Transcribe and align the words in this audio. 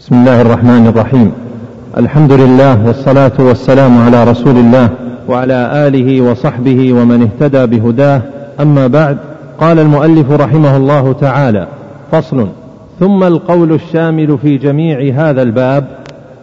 بسم 0.00 0.14
الله 0.14 0.40
الرحمن 0.40 0.86
الرحيم. 0.86 1.32
الحمد 1.96 2.32
لله 2.32 2.86
والصلاة 2.86 3.32
والسلام 3.38 3.98
على 3.98 4.24
رسول 4.24 4.56
الله 4.56 4.88
وعلى 5.28 5.86
آله 5.86 6.20
وصحبه 6.20 6.92
ومن 6.92 7.22
اهتدى 7.22 7.66
بهداه. 7.66 8.22
أما 8.60 8.86
بعد 8.86 9.16
قال 9.60 9.78
المؤلف 9.78 10.30
رحمه 10.30 10.76
الله 10.76 11.12
تعالى 11.12 11.66
فصل 12.12 12.46
ثم 13.00 13.24
القول 13.24 13.72
الشامل 13.72 14.38
في 14.38 14.56
جميع 14.56 15.14
هذا 15.14 15.42
الباب 15.42 15.84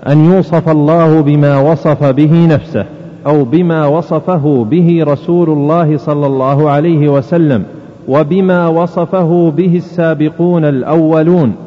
أن 0.07 0.33
يوصف 0.33 0.69
الله 0.69 1.21
بما 1.21 1.57
وصف 1.57 2.03
به 2.03 2.45
نفسه 2.45 2.85
أو 3.27 3.43
بما 3.43 3.85
وصفه 3.85 4.65
به 4.71 5.03
رسول 5.07 5.49
الله 5.49 5.97
صلى 5.97 6.27
الله 6.27 6.69
عليه 6.69 7.09
وسلم 7.09 7.63
وبما 8.07 8.67
وصفه 8.67 9.53
به 9.57 9.75
السابقون 9.75 10.65
الأولون 10.65 11.66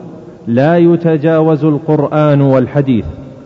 لا 0.50 0.76
يتجاوز 0.76 1.64
القرآن 1.64 2.40
والحديث. 2.40 3.04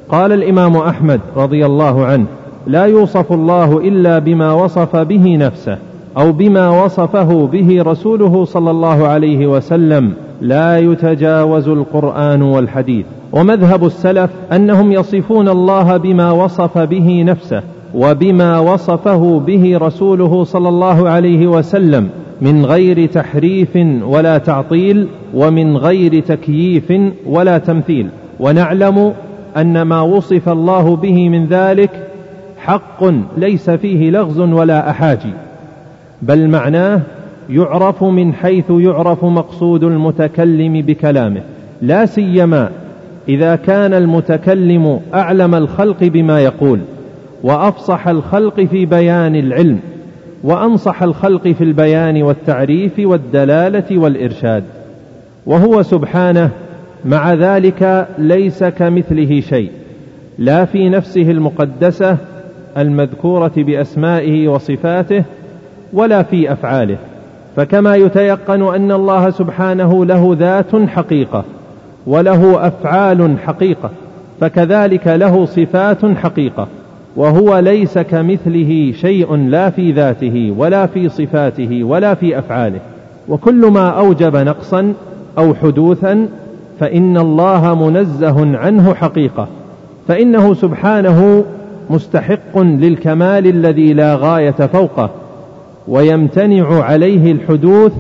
قال 0.09 0.33
الإمام 0.33 0.77
أحمد 0.77 1.21
رضي 1.37 1.67
الله 1.67 2.05
عنه 2.05 2.27
لا 2.67 2.85
يوصف 2.85 3.33
الله 3.33 3.79
إلا 3.79 4.19
بما 4.19 4.53
وصف 4.53 4.97
به 4.97 5.37
نفسه 5.37 5.79
أو 6.17 6.33
بما 6.33 6.85
وصفه 6.85 7.47
به 7.47 7.83
رسوله 7.83 8.45
صلى 8.45 8.71
الله 8.71 9.07
عليه 9.07 9.47
وسلم. 9.47 10.13
لا 10.41 10.79
يتجاوز 10.79 11.69
القرآن 11.69 12.43
والحديث. 12.43 13.07
ومذهب 13.33 13.85
السلف 13.85 14.31
أنهم 14.53 14.93
يصفون 14.93 15.49
الله 15.49 15.97
بما 15.97 16.31
وصف 16.31 16.79
به 16.79 17.23
نفسه 17.23 17.63
وبما 17.95 18.59
وصفه 18.59 19.39
به 19.47 19.79
رسوله 19.79 20.45
صلى 20.45 20.69
الله 20.69 21.09
عليه 21.09 21.47
وسلم 21.47 22.09
من 22.41 22.67
غير 22.67 23.07
تحريف 23.07 23.77
ولا 24.03 24.39
تعطيل 24.39 25.09
ومن 25.35 25.77
غير 25.77 26.21
تكييف 26.21 26.93
ولا 27.27 27.59
تمثيل. 27.59 28.09
ونعلم 28.41 29.13
أن 29.57 29.83
ما 29.83 30.01
وصف 30.01 30.49
الله 30.49 30.97
به 30.97 31.29
من 31.29 31.47
ذلك 31.47 31.91
حق 32.59 33.05
ليس 33.37 33.71
فيه 33.71 34.11
لغز 34.11 34.41
ولا 34.41 34.91
أحاجي 34.91 35.33
بل 36.23 36.49
معناه 36.49 37.01
يعرف 37.51 38.05
من 38.05 38.33
حيث 38.33 38.65
يعرف 38.71 39.25
مقصود 39.25 39.85
المتكلم 39.85 40.83
بكلامه 40.83 41.41
لا 41.83 42.07
سيما 42.07 42.71
إذا 43.29 43.57
كان 43.57 43.95
المتكلم 43.95 45.01
أعلم 45.15 45.55
الخلق 45.55 46.05
بما 46.05 46.41
يقول. 46.41 46.81
وأفصح 47.45 48.09
الخلق 48.09 48.61
في 48.61 48.87
بيان 48.87 49.37
العلم 49.37 49.79
وأنصح 50.43 51.03
الخلق 51.03 51.49
في 51.49 51.65
البيان 51.65 52.23
والتعريف 52.23 52.93
والدلالة 52.99 53.99
والإرشاد 53.99 54.65
وهو 55.47 55.83
سبحانه 55.83 56.51
مع 57.05 57.35
ذلك 57.35 58.09
ليس 58.19 58.65
كمثله 58.65 59.41
شيء 59.41 59.71
لا 60.39 60.65
في 60.65 60.89
نفسه 60.89 61.31
المقدسة 61.31 62.17
المذكورة 62.79 63.53
بأسمائه 63.57 64.49
وصفاته 64.49 65.25
ولا 65.93 66.23
في 66.23 66.53
أفعاله 66.53 66.97
فكما 67.57 67.97
يتيقن 67.97 68.75
أن 68.75 68.93
الله 68.93 69.31
سبحانه 69.31 70.05
له 70.05 70.37
ذات 70.39 70.89
حقيقة 70.89 71.45
وله 72.07 72.67
أفعال 72.67 73.37
حقيقة 73.47 73.91
فكذلك 74.41 75.07
له 75.07 75.47
صفات 75.47 76.07
حقيقة. 76.07 76.69
وهو 77.17 77.59
ليس 77.59 77.99
كمثله 77.99 78.93
شيء 79.01 79.37
لا 79.37 79.71
في 79.71 79.93
ذاته 79.93 80.55
ولا 80.59 80.87
في 80.87 81.09
صفاته 81.09 81.85
ولا 81.85 82.15
في 82.15 82.39
أفعاله. 82.39 82.81
وكل 83.29 83.67
ما 83.67 83.89
أوجب 83.89 84.37
نقصا 84.37 84.93
أو 85.39 85.55
حدوثا 85.55 86.29
فإن 86.81 87.17
الله 87.17 87.89
منزه 87.89 88.57
عنه 88.57 88.95
حقيقة 88.95 89.49
فإنه 90.09 90.55
سبحانه 90.55 91.45
مستحق 91.91 92.59
للكمال 92.59 93.47
الذي 93.47 93.93
لا 93.93 94.15
غاية 94.15 94.51
فوقه 94.51 95.11
ويمتنع 95.89 96.83
عليه 96.85 97.33
الحدوث 97.33 97.93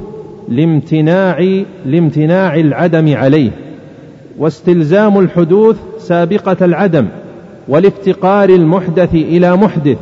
لامتناع 0.48 1.62
لامتناع 1.86 2.54
العدم 2.54 3.16
عليه. 3.16 3.50
واستلزام 4.38 5.19
الحدوث 5.19 5.76
سابقة 5.98 6.64
العدم 6.64 7.06
ولافتقار 7.69 8.48
المحدث 8.48 9.14
إلى 9.14 9.56
محدث 9.56 9.98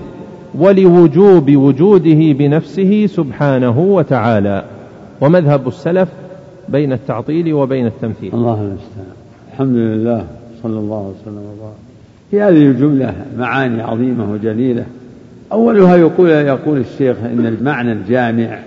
ولوجوب 0.55 1.57
وجوده 1.57 2.33
بنفسه 2.33 3.07
سبحانه 3.07 3.79
وتعالى. 3.79 4.65
ومذهب 5.21 5.69
السلف 5.69 6.09
بين 6.69 6.93
التعطيل 6.93 7.53
وبين 7.53 7.87
التمثيل. 7.87 8.35
الله 8.35 8.55
المستعان. 8.55 9.17
الحمد 9.53 9.77
لله 9.77 10.27
صلى 10.63 10.79
الله 10.79 11.15
وسلم 11.23 11.37
وبارك. 11.37 11.77
في 12.31 12.41
هذه 12.41 12.67
الجملة 12.67 13.15
معاني 13.39 13.83
عظيمة 13.83 14.33
وجليلة. 14.33 14.85
أولها 15.53 15.97
يقول 15.97 16.31
يقول 16.31 16.79
الشيخ 16.79 17.17
إن 17.25 17.47
المعنى 17.47 17.93
الجامع 17.93 18.59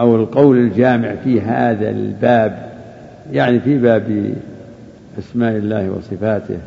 أو 0.00 0.16
القول 0.16 0.58
الجامع 0.58 1.14
في 1.24 1.40
هذا 1.40 1.90
الباب 1.90 2.68
يعني 3.32 3.60
في 3.60 3.78
باب 3.78 4.34
أسماء 5.18 5.56
الله 5.56 5.90
وصفاته 5.90 6.58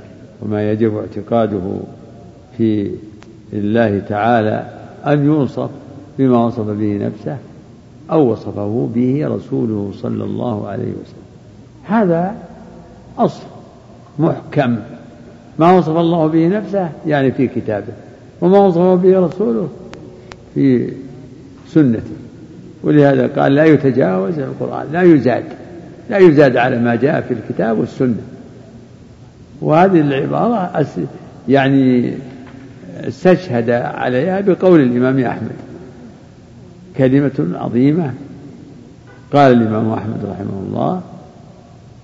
وما 0.42 0.72
يجب 0.72 0.98
اعتقاده 0.98 1.62
في 2.58 2.92
الله 3.54 4.00
تعالى 4.00 4.66
أن 5.06 5.26
يوصف 5.26 5.70
بما 6.20 6.46
وصف 6.46 6.66
به 6.66 6.98
نفسه 6.98 7.38
أو 8.12 8.32
وصفه 8.32 8.90
به 8.96 9.28
رسوله 9.28 9.92
صلى 9.96 10.24
الله 10.24 10.68
عليه 10.68 10.92
وسلم. 10.92 11.26
هذا 11.84 12.36
أصل 13.18 13.44
محكم. 14.20 14.78
ما 15.60 15.72
وصف 15.78 15.98
الله 15.98 16.28
به 16.28 16.48
نفسه 16.48 16.90
يعني 17.08 17.32
في 17.32 17.48
كتابه 17.48 17.94
وما 18.42 18.60
وصفه 18.60 18.96
به 18.96 19.20
رسوله 19.20 19.70
في 20.56 20.94
سنته. 21.68 22.16
ولهذا 22.84 23.28
قال 23.28 23.56
لا 23.56 23.66
يتجاوز 23.66 24.40
القرآن 24.40 24.88
لا 24.92 25.02
يزاد 25.02 25.44
لا 26.10 26.18
يزاد 26.18 26.58
على 26.58 26.80
ما 26.80 26.96
جاء 26.96 27.22
في 27.22 27.34
الكتاب 27.34 27.80
والسنة. 27.80 28.22
وهذه 29.62 30.02
العبارة 30.02 30.86
يعني 31.48 32.14
استشهد 33.08 33.70
عليها 33.70 34.42
بقول 34.42 34.82
الإمام 34.82 35.20
أحمد. 35.20 35.56
كلمة 36.98 37.58
عظيمة. 37.58 38.14
قال 39.34 39.54
الإمام 39.54 39.92
أحمد 39.92 40.26
رحمه 40.30 40.60
الله 40.68 41.02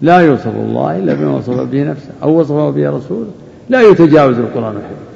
لا 0.02 0.20
يوصف 0.20 0.56
الله 0.56 0.98
إلا 0.98 1.14
بما 1.14 1.36
وصف 1.36 1.62
به 1.62 1.84
نفسه 1.84 2.10
أو 2.24 2.40
وصفه 2.40 2.70
به 2.70 2.90
رسوله. 2.90 3.32
لا 3.70 3.82
يتجاوز 3.82 4.38
القرآن 4.38 4.76
الحكيم 4.76 5.08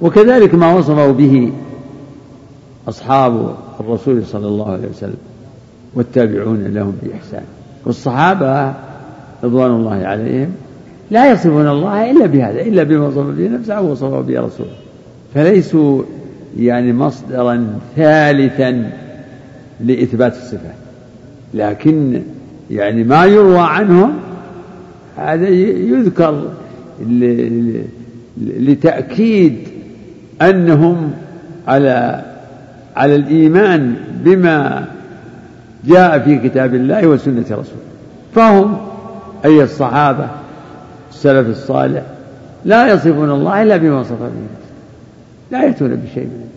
وكذلك 0.00 0.54
ما 0.54 0.74
وصفه 0.74 1.10
به 1.10 1.52
أصحاب 2.88 3.54
الرسول 3.80 4.26
صلى 4.26 4.46
الله 4.46 4.72
عليه 4.72 4.88
وسلم 4.88 5.18
والتابعون 5.94 6.64
لهم 6.64 6.98
بإحسان. 7.02 7.44
والصحابة 7.86 8.74
رضوان 9.44 9.70
الله 9.70 10.06
عليهم 10.06 10.52
لا 11.10 11.32
يصفون 11.32 11.68
الله 11.68 12.10
إلا 12.10 12.26
بهذا 12.26 12.60
إلا 12.60 12.82
بما 12.82 13.06
وصف 13.06 13.26
به 13.26 13.48
نفسه 13.48 13.74
أو 13.74 13.90
وصفه 13.90 14.20
به 14.20 14.40
رسوله. 14.40 14.70
فليسوا 15.34 16.02
يعني 16.58 16.92
مصدرا 16.92 17.66
ثالثا 17.96 18.90
لإثبات 19.80 20.32
الصفات. 20.36 20.74
لكن 21.54 22.22
يعني 22.70 23.04
ما 23.04 23.24
يروى 23.24 23.58
عنهم 23.58 24.12
هذا 25.16 25.48
يذكر 25.48 26.44
لتأكيد 28.40 29.56
أنهم 30.42 31.12
على 31.68 32.24
على 32.96 33.14
الإيمان 33.14 33.94
بما 34.24 34.84
جاء 35.86 36.18
في 36.18 36.48
كتاب 36.48 36.74
الله 36.74 37.06
وسنة 37.06 37.42
رسوله. 37.42 37.64
فهم 38.34 38.76
أي 39.44 39.62
الصحابة 39.62 40.39
السلف 41.10 41.48
الصالح 41.48 42.02
لا 42.64 42.92
يصفون 42.92 43.30
الله 43.30 43.62
إلا 43.62 43.76
بما 43.76 44.00
وصف 44.00 44.22
به 44.22 44.28
لا 45.50 45.64
يأتون 45.64 45.96
بشيء 45.96 46.24
منه 46.24 46.50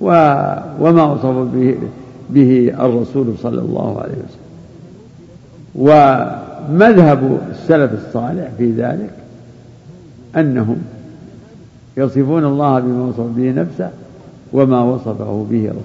و... 0.00 0.06
وما 0.80 1.04
وصف 1.04 1.54
به 1.54 1.76
به 2.30 2.74
الرسول 2.80 3.34
صلى 3.42 3.60
الله 3.60 4.00
عليه 4.00 4.12
وسلم. 4.12 4.42
ومذهب 5.74 7.38
السلف 7.50 7.90
الصالح 8.06 8.48
في 8.58 8.72
ذلك 8.72 9.10
أنهم 10.36 10.76
يصفون 11.96 12.44
الله 12.44 12.80
بما 12.80 13.04
وصف 13.04 13.26
به 13.36 13.52
نفسه 13.52 13.90
وما 14.52 14.82
وصفه 14.82 15.46
به 15.50 15.64
رسوله. 15.64 15.82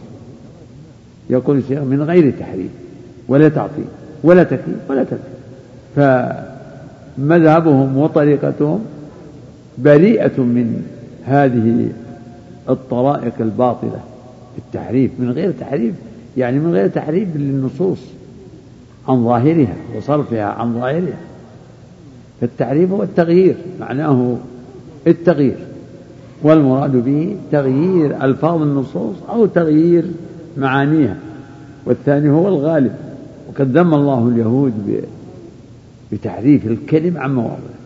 يقول 1.29 1.57
الشيخ 1.57 1.79
من 1.79 2.03
غير 2.03 2.33
تحريف 2.39 2.71
ولا 3.27 3.49
تعطيل 3.49 3.85
ولا 4.23 4.44
تكليف 4.44 4.77
ولا 4.89 5.03
تكليف 5.03 5.97
فمذهبهم 7.18 7.98
وطريقتهم 7.98 8.80
بريئة 9.78 10.42
من 10.42 10.84
هذه 11.25 11.90
الطرائق 12.69 13.34
الباطلة. 13.40 14.00
في 14.56 14.62
التحريف 14.68 15.12
من 15.19 15.31
غير 15.31 15.52
تحريف 15.52 15.96
يعني 16.38 16.60
من 16.60 16.74
غير 16.74 16.88
تحريف 16.88 17.28
للنصوص 17.36 18.00
عن 19.08 19.24
ظاهرها 19.24 19.75
وصرفها 19.98 20.44
عن 20.44 20.74
ظاهرها. 20.74 21.18
فالتعريف 22.42 22.92
هو 22.92 23.04
التغيير 23.04 23.56
معناه 23.80 24.36
التغيير. 25.08 25.58
والمراد 26.44 26.92
به 26.92 27.36
تغيير 27.52 28.24
ألفاظ 28.24 28.62
النصوص 28.62 29.16
أو 29.30 29.46
تغيير 29.46 30.06
معانيها. 30.58 31.16
والثاني 31.86 32.30
هو 32.30 32.48
الغالب. 32.48 32.96
وقد 33.50 33.78
ذم 33.78 33.94
الله 33.94 34.28
اليهود 34.28 34.74
بتحريف 36.12 36.68
الكلم 36.68 37.18
عن 37.18 37.36
مواضعه 37.36 37.77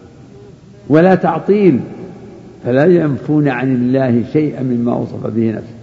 ولا 0.90 1.16
تعطيل 1.16 1.80
فلا 2.66 2.86
ينفون 2.86 3.48
عن 3.48 3.76
الله 3.76 4.24
شيئا 4.34 4.64
مما 4.64 4.96
وصف 4.96 5.28
به 5.28 5.52
نفسه. 5.52 5.76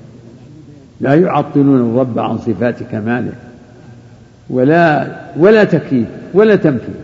لا 1.00 1.14
يعطلون 1.14 1.81
الرب 1.90 2.19
عن 2.19 2.38
صفات 2.38 2.82
كماله. 2.82 3.32
ولا 4.50 5.17
ولا 5.37 5.64
تكييف 5.64 6.08
ولا 6.35 6.56
تمثيل 6.56 6.94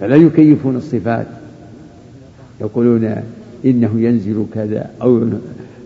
فلا 0.00 0.16
يكيفون 0.16 0.76
الصفات. 0.76 1.26
يقولون 2.60 3.16
إنه 3.64 4.00
ينزل 4.00 4.44
كذا 4.54 4.90
أو 5.02 5.28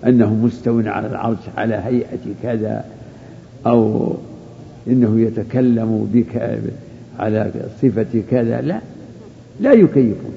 أنه 0.07 0.35
مستو 0.35 0.81
على 0.87 1.07
العرش 1.07 1.39
على 1.57 1.75
هيئة 1.75 2.35
كذا 2.43 2.85
أو 3.67 4.13
إنه 4.89 5.21
يتكلم 5.21 6.11
بك 6.15 6.37
على 7.19 7.51
صفة 7.83 8.23
كذا 8.31 8.61
لا 8.61 8.81
لا 9.61 9.73
يكيفون. 9.73 10.33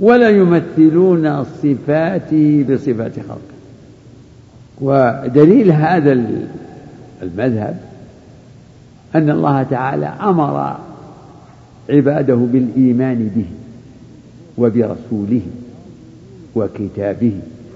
ولا 0.00 0.28
يمثلون 0.28 1.26
الصفات 1.26 2.34
بصفات 2.70 3.12
خلقه. 3.12 3.56
ودليل 4.80 5.72
هذا 5.72 6.12
المذهب 7.22 7.76
أن 9.14 9.30
الله 9.30 9.62
تعالى 9.62 10.06
أمر 10.06 10.76
عباده 11.90 12.34
بالإيمان 12.34 13.30
به 13.36 13.46
وبرسوله 14.58 15.40
وكتابه. 16.54 17.32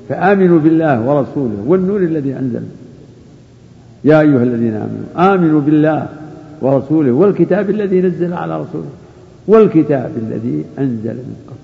فآمنوا 0.08 0.58
بالله 0.58 1.00
ورسوله 1.00 1.64
والنور 1.66 2.00
الذي 2.00 2.32
أنزل. 2.32 2.62
يا 4.04 4.20
أيها 4.20 4.42
الذين 4.42 4.74
آمنوا 4.74 5.34
آمنوا 5.34 5.60
بالله 5.60 6.08
ورسوله 6.60 7.12
والكتاب 7.12 7.70
الذي 7.70 8.00
نزل 8.00 8.32
على 8.32 8.60
رسوله 8.60 8.90
والكتاب 9.46 10.12
الذي 10.16 10.64
أنزل 10.78 11.14
من 11.14 11.36
قبل. 11.48 11.60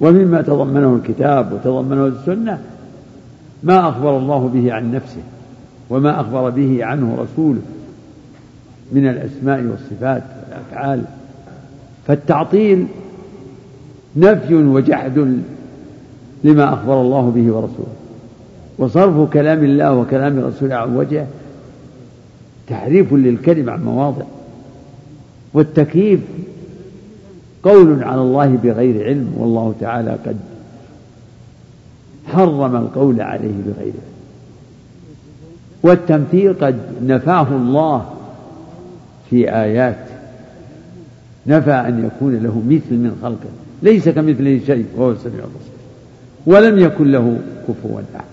ومما 0.00 0.42
تضمنه 0.42 1.00
الكتاب 1.04 1.52
وتضمنه 1.52 2.06
السنة 2.06 2.58
ما 3.62 3.88
أخبر 3.88 4.18
الله 4.18 4.50
به 4.54 4.72
عن 4.72 4.92
نفسه 4.92 5.22
وما 5.90 6.20
أخبر 6.20 6.50
به 6.50 6.84
عنه 6.84 7.14
رسوله 7.18 7.60
من 8.92 9.08
الأسماء 9.08 9.62
والصفات 9.62 10.22
والأفعال. 10.48 11.02
فالتعطيل 12.06 12.86
نفي 14.16 14.54
وجحد 14.54 15.38
لما 16.44 16.74
أخبر 16.74 17.00
الله 17.00 17.30
به 17.30 17.52
ورسوله. 17.52 17.94
وصرف 18.78 19.32
كلام 19.32 19.64
الله 19.64 19.94
وكلام 19.94 20.38
رسوله 20.38 20.74
عن 20.74 20.96
وجهه 20.96 21.26
تحريف 22.70 23.12
للكلم 23.12 23.70
عن 23.70 23.84
مواضع. 23.84 24.24
والتكييف 25.54 26.20
قول 27.62 28.02
على 28.02 28.20
الله 28.20 28.46
بغير 28.46 29.04
علم 29.04 29.34
والله 29.38 29.74
تعالى 29.80 30.10
قد 30.10 30.36
حرم 32.26 32.76
القول 32.76 33.20
عليه 33.20 33.52
بغير 33.66 33.76
علم. 33.80 34.10
والتمثيل 35.82 36.54
قد 36.54 36.78
نفاه 37.02 37.48
الله 37.48 38.06
في 39.30 39.54
آيات. 39.54 40.06
نفى 41.46 41.72
أن 41.72 42.04
يكون 42.06 42.34
له 42.34 42.62
مثل 42.66 42.94
من 42.94 43.18
خلقه. 43.22 43.50
ليس 43.82 44.08
كمثله 44.08 44.60
شيء 44.66 44.86
وهو 44.96 45.10
السميع 45.10 45.44
البصير. 45.44 45.80
ولم 46.46 46.78
يكن 46.78 47.12
له 47.12 47.38
كفوا 47.68 48.00
أحد. 48.16 48.24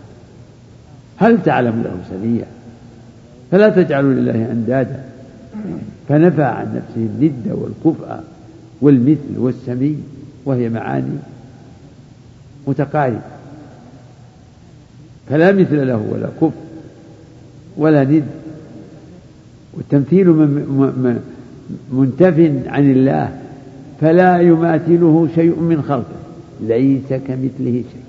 هل 1.18 1.44
تعلم 1.44 1.84
له 1.84 1.98
سميا؟ 2.10 2.57
فلا 3.52 3.70
تجعلوا 3.70 4.14
لله 4.14 4.52
أندادا. 4.52 5.04
فنفى 6.10 6.44
عن 6.44 6.66
نفسه 6.76 7.08
الند 7.22 7.48
والكفء 7.48 8.24
والمثل 8.82 9.38
والسمي 9.38 9.96
وهي 10.46 10.70
معاني 10.70 11.18
متقاربة. 12.68 13.22
فلا 15.30 15.52
مثل 15.52 15.88
له 15.88 16.06
ولا 16.12 16.30
كفء 16.42 16.62
ولا 17.78 18.04
ند. 18.04 18.24
والتمثيل 19.74 20.28
منتف 21.92 22.52
عن 22.68 22.92
الله 22.92 23.40
فلا 24.02 24.42
يماثله 24.42 25.28
شيء 25.36 25.60
من 25.60 25.82
خلقه 25.82 26.18
ليس 26.62 27.10
كمثله 27.10 27.84
شيء. 27.92 28.08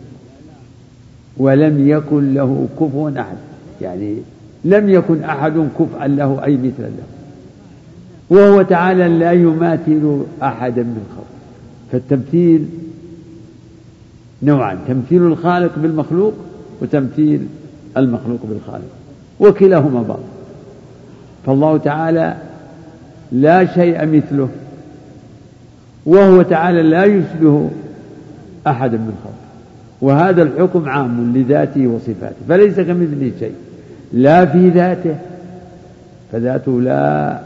ولم 1.37 1.88
يكن 1.88 2.34
له 2.34 2.69
كفوا 2.81 3.11
أحد. 3.20 3.37
يعني 3.81 4.17
لم 4.64 4.88
يكن 4.88 5.25
أحد 5.25 5.69
كفءا 5.78 6.06
له 6.06 6.44
أي 6.44 6.56
مثلا 6.56 6.87
له. 6.87 7.06
وهو 8.31 8.62
تعالى 8.62 9.08
لا 9.08 9.32
يماثل 9.32 10.20
أحدا 10.43 10.82
من 10.82 11.06
خلقه. 11.16 11.38
فالتمثيل 11.93 12.66
نوعان 14.43 14.78
تمثيل 14.88 15.22
الخالق 15.22 15.78
بالمخلوق 15.78 16.32
وتمثيل 16.82 17.46
المخلوق 17.96 18.40
بالخالق 18.44 18.88
وكلاهما 19.40 20.02
باطل 20.02 20.22
فالله 21.46 21.76
تعالى 21.76 22.37
لا 23.32 23.66
شيء 23.66 24.06
مثله 24.06 24.49
وهو 26.06 26.43
تعالى 26.43 26.82
لا 26.82 27.05
يشبه 27.05 27.70
أحدا 28.66 28.96
من 28.96 29.14
خلقه. 29.25 29.34
وهذا 30.00 30.43
الحكم 30.43 30.88
عام 30.88 31.32
لذاته 31.37 31.87
وصفاته 31.87 32.37
فليس 32.49 32.81
كمثله 32.81 33.32
شيء. 33.38 33.55
لا 34.12 34.46
في 34.46 34.69
ذاته 34.69 35.16
فذاته 36.32 36.81
لا 36.81 37.40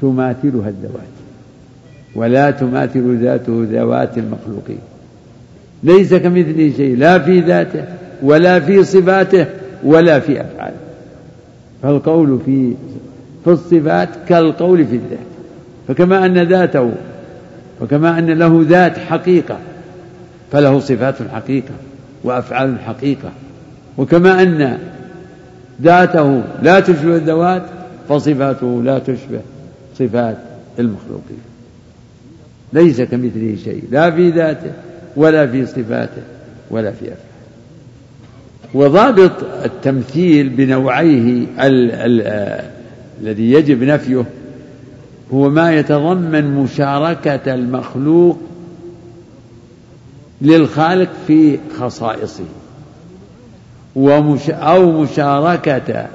تماثلها 0.00 0.68
الذوات 0.68 1.12
ولا 2.14 2.50
تماثل 2.50 3.18
ذاته 3.22 3.66
ذوات 3.70 4.18
المخلوقين. 4.18 4.78
ليس 5.82 6.14
كمثله 6.14 6.72
شيء 6.76 6.96
لا 6.96 7.18
في 7.18 7.40
ذاته 7.40 7.84
ولا 8.22 8.60
في 8.60 8.84
صفاته 8.84 9.46
ولا 9.84 10.20
في 10.20 10.40
أفعاله. 10.40 10.76
فالقول 11.82 12.40
في 12.46 12.74
في 13.44 13.50
الصفات 13.50 14.08
كالقول 14.28 14.86
في 14.86 14.96
الذات. 14.96 15.18
فكما 15.88 16.26
أن 16.26 16.38
ذاته 16.38 16.92
وكما 17.80 18.18
أن 18.18 18.30
له 18.30 18.64
ذات 18.68 18.98
حقيقة 18.98 19.58
فله 20.52 20.80
صفات 20.80 21.14
حقيقة 21.34 21.74
وأفعال 22.24 22.78
حقيقة. 22.80 23.30
وكما 23.98 24.42
أن 24.42 24.78
ذاته 25.82 26.42
لا 26.62 26.80
تشبه 26.80 27.16
الذوات 27.16 27.62
فصفاته 28.08 28.82
لا 28.82 28.98
تشبه 28.98 29.40
صفات 29.98 30.36
المخلوقين. 30.78 31.40
ليس 32.72 33.00
كمثله 33.00 33.56
شيء 33.64 33.84
لا 33.90 34.10
في 34.10 34.30
ذاته 34.30 34.72
ولا 35.16 35.46
في 35.46 35.66
صفاته 35.66 36.22
ولا 36.70 36.90
في 36.90 37.04
أفعاله. 37.04 37.32
وضابط 38.74 39.32
التمثيل 39.64 40.48
بنوعيه 40.48 41.46
الذي 43.20 43.52
يجب 43.52 43.82
نفيه 43.82 44.24
هو 45.34 45.50
ما 45.50 45.74
يتضمن 45.74 46.54
مشاركة 46.54 47.54
المخلوق 47.54 48.38
للخالق 50.42 51.10
في 51.26 51.58
خصائصه. 51.78 52.44
ومش 53.96 54.50
أو 54.50 54.90
مشاركة 54.90 56.06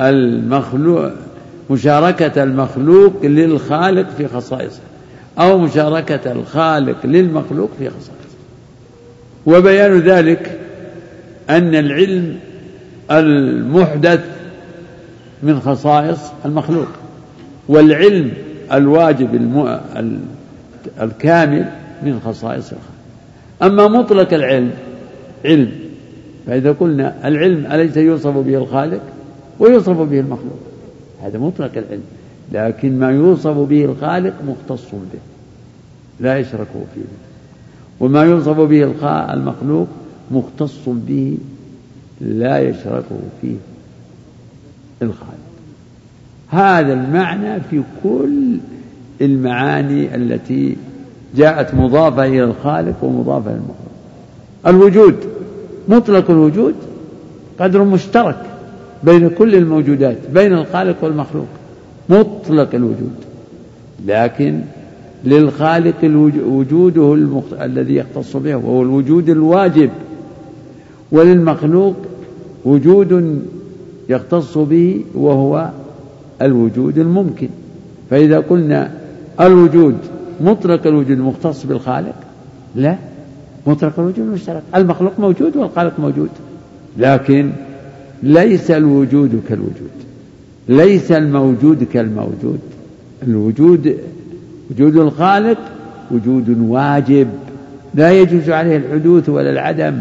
المخلوق 0.00 1.10
مشاركة 1.70 2.42
المخلوق 2.42 3.12
للخالق 3.22 4.10
في 4.18 4.28
خصائصه 4.28 4.80
أو 5.38 5.58
مشاركة 5.58 6.32
الخالق 6.32 7.06
للمخلوق 7.06 7.70
في 7.78 7.88
خصائصه. 7.90 8.14
وبيان 9.46 9.98
ذلك 10.00 10.58
أن 11.50 11.74
العلم 11.74 12.38
المحدث 13.10 14.24
من 15.42 15.60
خصائص 15.60 16.18
المخلوق 16.44 16.88
والعلم 17.68 18.30
الواجب 18.72 19.34
الم... 19.34 19.80
الكامل 21.00 21.68
من 22.02 22.20
خصائص 22.24 22.64
الخالق. 22.64 23.00
أما 23.62 23.88
مطلق 23.88 24.34
العلم 24.34 24.70
علم 25.44 25.72
فإذا 26.50 26.72
قلنا 26.72 27.28
العلم 27.28 27.66
أليس 27.72 27.96
يوصف 27.96 28.36
به 28.36 28.54
الخالق؟ 28.54 29.00
ويوصف 29.58 30.00
به 30.00 30.20
المخلوق. 30.20 30.58
هذا 31.22 31.38
مطلق 31.38 31.70
العلم 31.76 32.02
لكن 32.52 32.98
ما 32.98 33.10
يوصف 33.10 33.56
به 33.56 33.84
الخالق 33.84 34.34
مختص 34.48 34.90
به 34.92 35.18
لا 36.20 36.38
يشرك 36.38 36.66
فيه. 36.94 37.02
وما 38.00 38.22
يوصف 38.22 38.60
به 38.60 38.84
المخلوق 39.32 39.86
مختص 40.30 40.78
به 40.86 41.38
لا 42.20 42.58
يشرك 42.58 43.04
فيه 43.40 43.56
الخالق. 45.02 45.50
هذا 46.48 46.92
المعنى 46.92 47.60
في 47.60 47.82
كل 48.02 48.58
المعاني 49.20 50.14
التي 50.14 50.76
جاءت 51.36 51.74
مضافة 51.74 52.26
إلى 52.26 52.44
الخالق 52.44 53.04
ومضافة 53.04 53.50
للمخلوق 53.50 53.76
الوجود 54.66 55.39
مطلق 55.90 56.30
الوجود 56.30 56.74
قدر 57.60 57.84
مشترك 57.84 58.42
بين 59.04 59.28
كل 59.28 59.54
الموجودات 59.54 60.16
بين 60.34 60.52
الخالق 60.52 61.04
والمخلوق. 61.04 61.46
مطلق 62.08 62.74
الوجود. 62.74 63.14
لكن 64.06 64.60
للخالق 65.24 66.04
وجوده 66.48 67.14
المخت... 67.14 67.52
الذي 67.52 67.94
يختص 67.94 68.36
به 68.36 68.56
وهو 68.56 68.82
الوجود 68.82 69.28
الواجب. 69.28 69.90
وللمخلوق 71.12 71.94
وجود 72.64 73.42
يختص 74.08 74.58
به 74.58 75.04
وهو 75.14 75.70
الوجود 76.42 76.98
الممكن. 76.98 77.48
فإذا 78.10 78.38
قلنا 78.38 78.90
الوجود 79.40 79.96
مطلق 80.40 80.86
الوجود 80.86 81.18
مختص 81.18 81.66
بالخالق 81.66 82.14
لا. 82.74 83.09
مطلق 83.66 83.92
الوجود 83.98 84.26
مشترك؟ 84.26 84.62
المخلوق 84.74 85.12
موجود 85.20 85.56
والخالق 85.56 85.92
موجود. 86.00 86.28
لكن 86.98 87.50
ليس 88.22 88.70
الوجود 88.70 89.42
كالوجود. 89.48 89.90
ليس 90.68 91.12
الموجود 91.12 91.84
كالموجود. 91.84 92.60
الوجود 93.22 93.96
وجود 94.70 94.96
الخالق 94.96 95.58
وجود 96.10 96.58
واجب. 96.68 97.28
لا 97.94 98.12
يجوز 98.12 98.50
عليه 98.50 98.76
الحدوث 98.76 99.28
ولا 99.28 99.50
العدم. 99.50 100.00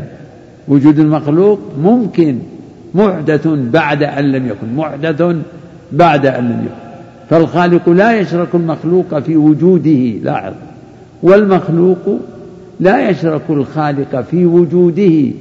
وجود 0.67 0.99
المخلوق 0.99 1.59
ممكن 1.81 2.39
محدث 2.95 3.47
بعد 3.47 4.03
أن 4.03 4.31
لم 4.31 4.47
يكن 4.47 4.75
محدث 4.75 5.35
بعد 5.91 6.25
أن 6.25 6.43
لم 6.43 6.59
يكن. 6.65 6.89
فالخالق 7.29 7.89
لا 7.89 8.19
يشرك 8.19 8.47
المخلوق 8.53 9.19
في 9.19 9.37
وجوده 9.37 10.19
لاحظ. 10.23 10.53
والمخلوق 11.23 12.19
لا 12.79 13.09
يشرك 13.09 13.41
الخالق 13.49 14.21
في 14.21 14.45
وجوده 14.45 15.31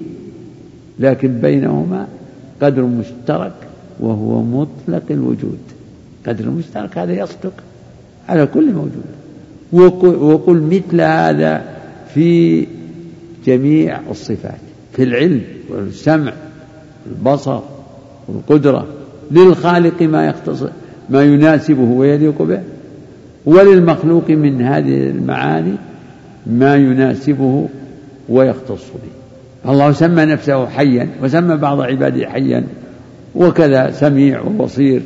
لكن 0.99 1.29
بينهما 1.29 2.07
قدر 2.63 2.83
مشترك 2.83 3.53
وهو 4.01 4.43
مطلق 4.43 5.03
الوجود. 5.11 5.59
قدر 6.27 6.51
مشترك 6.51 6.99
هذا 6.99 7.13
يصدق 7.13 7.53
على 8.29 8.47
كل 8.47 8.73
موجود. 8.73 9.05
وقل 9.73 10.63
مثل 10.63 11.01
هذا 11.01 11.65
في 12.15 12.67
جميع 13.47 14.01
الصفات 14.11 14.61
في 14.93 15.03
العلم 15.03 15.43
والسمع 15.71 16.33
والبصر 17.07 17.61
والقدرة. 18.29 18.87
للخالق 19.31 20.03
ما 20.03 20.27
يختص 20.27 20.65
ما 21.11 21.23
يناسبه 21.23 21.83
ويليق 21.83 22.43
به 22.43 22.61
وللمخلوق 23.47 24.31
من 24.31 24.63
هذه 24.63 25.11
المعاني 25.11 25.73
ما 26.49 26.77
يناسبه 26.77 27.69
ويختص 28.29 28.85
به. 28.95 29.71
الله 29.73 29.93
سمى 29.93 30.25
نفسه 30.25 30.67
حيا 30.67 31.09
وسمى 31.23 31.57
بعض 31.57 31.81
عباده 31.81 32.29
حيا 32.29 32.65
وكذا 33.35 33.91
سميع 33.91 34.41
وبصير 34.41 35.03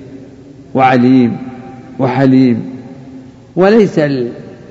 وعليم 0.75 1.37
وحليم. 1.99 2.63
وليس 3.57 4.01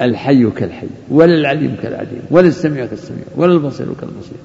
الحي 0.02 0.50
كالحي 0.50 0.88
ولا 1.10 1.36
العليم 1.36 1.76
كالعليم 1.84 2.22
ولا 2.32 2.48
السميع 2.48 2.86
كالسميع 2.86 3.24
ولا 3.38 3.54
البصير 3.54 3.86
كالبصير. 3.86 4.38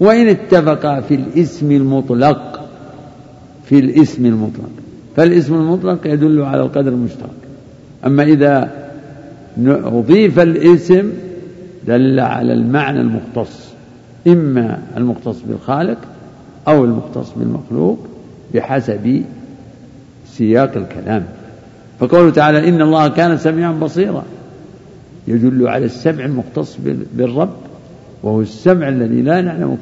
وإن 0.00 0.28
اتفقا 0.28 1.00
في 1.00 1.14
الاسم 1.14 1.72
المطلق 1.72 2.68
في 3.64 3.78
الاسم 3.78 4.26
المطلق. 4.26 4.70
فالاسم 5.16 5.54
المطلق 5.54 6.06
يدل 6.06 6.42
على 6.42 6.62
القدر 6.62 6.88
المشترك. 6.88 7.40
أما 8.06 8.22
إذا 8.22 8.70
أضيف 9.68 10.38
الاسم 10.38 11.12
دل 11.86 12.20
على 12.20 12.52
المعنى 12.52 13.00
المختص 13.00 13.70
إما 14.26 14.78
المختص 14.96 15.42
بالخالق 15.48 15.98
أو 16.68 16.84
المختص 16.84 17.32
بالمخلوق 17.36 17.98
بحسب 18.54 19.22
سياق 20.26 20.76
الكلام. 20.76 21.24
فقوله 22.00 22.30
تعالى 22.30 22.68
إن 22.68 22.82
الله 22.82 23.08
كان 23.08 23.38
سميعا 23.38 23.72
بصيرا. 23.72 24.22
يدل 25.28 25.68
على 25.68 25.84
السمع 25.84 26.24
المختص 26.24 26.78
بالرب 27.14 27.50
وهو 28.22 28.40
السمع 28.40 28.88
الذي 28.88 29.22
لا 29.22 29.40
نعلم 29.40 29.78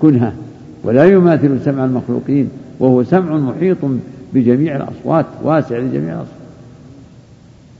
كنهه 0.00 0.32
ولا 0.84 1.04
يماثل 1.04 1.60
سمع 1.64 1.84
المخلوقين 1.84 2.48
وهو 2.78 3.04
سمع 3.04 3.36
محيط 3.36 3.78
بجميع 4.34 4.76
الأصوات 4.76 5.26
واسع 5.42 5.78
لجميع 5.78 6.14
الأصوات. 6.14 6.38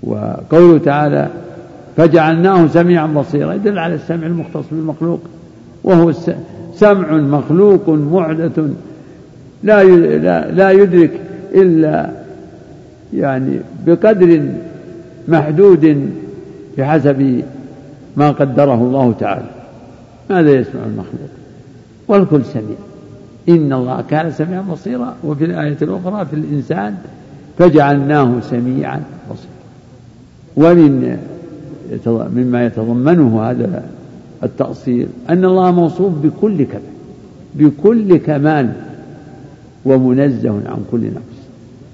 وقوله 0.02 0.78
تعالى 0.78 1.30
فجعلناه 1.99 2.67
سميعا 2.67 3.07
بصيرا. 3.07 3.55
يدل 3.55 3.78
على 3.78 3.95
السمع 3.95 4.26
المختص 4.26 4.64
بالمخلوق 4.71 5.21
وهو 5.85 6.12
سمع 6.75 7.12
مخلوق 7.12 7.88
محدث 7.88 8.61
لا 9.62 9.85
لا 10.50 10.71
يدرك 10.71 11.21
إلا 11.55 12.11
يعني 13.14 13.61
بقدر 13.87 14.43
محدود 15.28 16.11
بحسب 16.78 17.43
ما 18.17 18.31
قدره 18.31 18.75
الله 18.75 19.14
تعالى. 19.21 19.50
ماذا 20.31 20.50
يسمع 20.50 20.81
المخلوق؟ 20.87 21.31
والكل 22.09 22.45
سميع. 22.45 22.76
إن 23.49 23.73
الله 23.73 24.05
كان 24.11 24.31
سميعا 24.31 24.62
بصيرا. 24.73 25.14
وفي 25.25 25.45
الآية 25.45 25.76
الأخرى 25.83 26.26
في 26.26 26.37
الإنسان 26.37 26.97
فجعلناه 27.59 28.40
سميعا 28.40 29.02
بصيرا. 29.31 29.59
ومن 30.57 31.19
مما 32.07 32.66
يتضمنه 32.66 33.42
هذا 33.42 33.83
التأصيل 34.42 35.07
أن 35.30 35.45
الله 35.45 35.71
موصوف 35.71 36.12
بكل 36.23 36.64
كمال 36.64 36.83
بكل 37.54 38.16
كمال 38.16 38.73
ومنزه 39.85 40.50
عن 40.50 40.85
كل 40.90 41.00
نقص. 41.00 41.38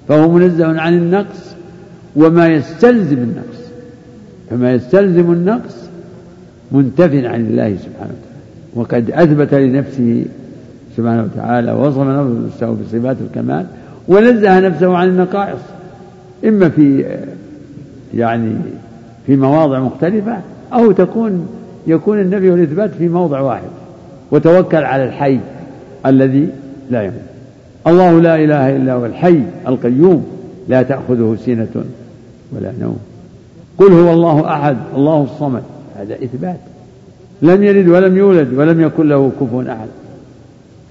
فهو 0.07 0.31
منزه 0.31 0.81
عن 0.81 0.93
النقص 0.93 1.55
وما 2.15 2.47
يستلزم 2.47 3.17
النقص. 3.17 3.61
فما 4.49 4.73
يستلزم 4.73 5.31
النقص 5.31 5.75
منتف 6.71 7.13
عن 7.13 7.45
الله 7.45 7.75
سبحانه 7.75 8.13
وتعالى. 8.13 8.35
وقد 8.75 9.11
أثبت 9.11 9.53
لنفسه 9.53 10.25
سبحانه 10.97 11.23
وتعالى 11.23 11.71
ووصف 11.71 11.99
نفسه 11.99 12.71
بصفات 12.71 13.17
الكمال 13.21 13.65
ونزه 14.07 14.59
نفسه 14.59 14.97
عن 14.97 15.07
النقائص. 15.07 15.59
إما 16.45 16.69
في 16.69 17.05
يعني 18.13 18.55
في 19.25 19.35
مواضع 19.35 19.79
مختلفة 19.79 20.37
أو 20.73 20.91
تكون 20.91 21.47
يكون 21.87 22.21
النبي 22.21 22.51
والإثبات 22.51 22.91
في 22.93 23.07
موضع 23.07 23.39
واحد 23.39 23.69
وتوكل 24.31 24.83
على 24.83 25.03
الحي 25.03 25.39
الذي 26.05 26.49
لا 26.89 27.03
يموت. 27.03 27.21
الله 27.87 28.19
لا 28.19 28.35
إله 28.35 28.75
إلا 28.75 28.93
هو 28.93 29.05
الحي 29.05 29.41
القيوم 29.67 30.25
لا 30.67 30.83
تأخذه 30.83 31.37
سنة 31.45 31.85
ولا 32.51 32.71
نوم. 32.81 32.97
قل 33.77 33.93
هو 33.93 34.13
الله 34.13 34.53
أحد 34.53 34.77
الله 34.95 35.23
الصمد. 35.23 35.63
هذا 35.95 36.15
إثبات. 36.15 36.59
لم 37.41 37.63
يلد 37.63 37.87
ولم 37.87 38.17
يولد 38.17 38.53
ولم 38.53 38.81
يكن 38.81 39.09
له 39.09 39.31
كفوا 39.41 39.63
أحد. 39.63 39.87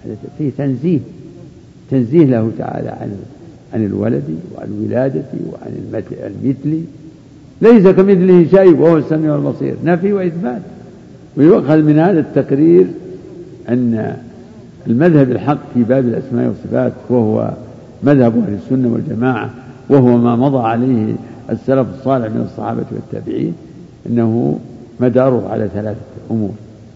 هذا 0.05 0.17
فيه 0.39 0.51
تنزيه 0.59 0.99
تنزيه 1.91 2.25
له 2.25 2.51
تعالى 2.59 2.89
عن 2.89 3.17
عن 3.75 3.87
الولد 3.87 4.39
وعن 4.55 4.69
الولادة 4.79 5.25
وعن 5.53 6.01
المثل. 6.27 6.81
ليس 7.65 7.87
كمثله 7.87 8.47
شيء 8.51 8.77
وهو 8.77 8.99
السميع 8.99 9.35
البصير. 9.35 9.75
نفي 9.85 10.13
وإثبات. 10.13 10.63
ويؤخذ 11.37 11.83
من 11.83 11.99
هذا 11.99 12.21
التقرير 12.21 12.87
أن 13.69 14.17
المذهب 14.87 15.31
الحق 15.31 15.59
في 15.75 15.83
باب 15.83 16.05
الأسماء 16.05 16.49
والصفات 16.49 16.93
وهو 17.09 17.51
مذهب 18.03 18.39
أهل 18.39 18.55
السنة 18.65 18.93
والجماعة 18.93 19.51
وهو 19.89 20.17
ما 20.17 20.37
مضى 20.37 20.59
عليه 20.59 21.15
السلف 21.51 21.87
الصالح 21.99 22.27
من 22.27 22.47
الصحابة 22.51 22.85
والتابعين 22.93 23.53
أنه 24.07 24.59
مداره 25.01 25.49
على 25.51 25.69
ثلاثة 25.75 26.01
أمور. 26.31 26.51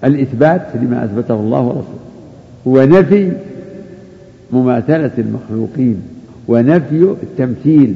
الإثبات 0.04 0.62
لما 0.74 1.04
أثبته 1.04 1.34
الله 1.34 1.60
ورسوله. 1.60 1.84
ونفي 2.66 3.32
مماثلة 4.52 5.10
المخلوقين. 5.18 6.02
ونفي 6.48 7.14
التمثيل. 7.22 7.94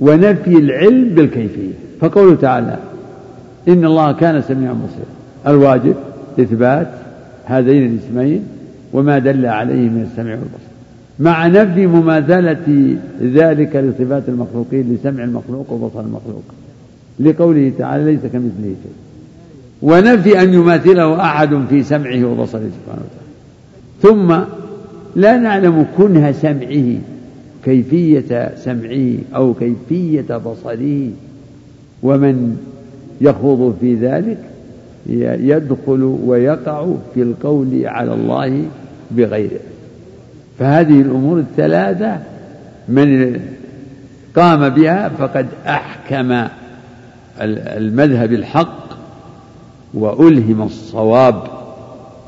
ونفي 0.00 0.58
العلم 0.58 1.08
بالكيفية. 1.08 1.83
فقوله 2.00 2.34
تعالى 2.34 2.78
إن 3.68 3.84
الله 3.84 4.12
كان 4.12 4.42
سميعا 4.42 4.72
بصيرا. 4.72 5.54
الواجب 5.54 5.94
إثبات 6.40 6.90
هذين 7.44 7.86
الاسمين 7.86 8.42
وما 8.92 9.18
دل 9.18 9.46
عليه 9.46 9.88
من 9.88 10.08
السمع 10.10 10.30
والبصر. 10.30 10.74
مع 11.18 11.46
نفي 11.46 11.86
مماثلة 11.86 12.96
ذلك 13.22 13.76
لصفات 13.76 14.22
المخلوقين 14.28 14.94
لسمع 14.94 15.24
المخلوق 15.24 15.72
وبصر 15.72 16.00
المخلوق. 16.00 16.42
لقوله 17.20 17.72
تعالى 17.78 18.04
ليس 18.04 18.20
كمثله 18.20 18.74
شيء. 18.82 18.92
ونفي 19.82 20.42
أن 20.42 20.54
يماثله 20.54 21.20
أحد 21.20 21.64
في 21.70 21.82
سمعه 21.82 22.24
وبصره 22.24 22.60
سبحانه 22.60 23.02
وتعالى. 23.04 23.24
ثم 24.02 24.44
لا 25.16 25.36
نعلم 25.36 25.86
كنه 25.98 26.32
سمعه 26.32 26.98
كيفية 27.64 28.54
سمعه 28.56 29.14
أو 29.34 29.54
كيفية 29.54 30.36
بصره. 30.36 31.08
ومن 32.04 32.56
يخوض 33.20 33.76
في 33.80 33.94
ذلك 33.94 34.38
يدخل 35.40 36.02
ويقع 36.02 36.86
في 37.14 37.22
القول 37.22 37.86
على 37.86 38.14
الله 38.14 38.64
بغيره 39.10 39.60
فهذه 40.58 41.00
الأمور 41.00 41.38
الثلاثة 41.38 42.18
من 42.88 43.40
قام 44.36 44.68
بها 44.68 45.08
فقد 45.08 45.46
أحكم 45.66 46.48
المذهب 47.40 48.32
الحق 48.32 48.84
وألهم 49.94 50.62
الصواب 50.62 51.42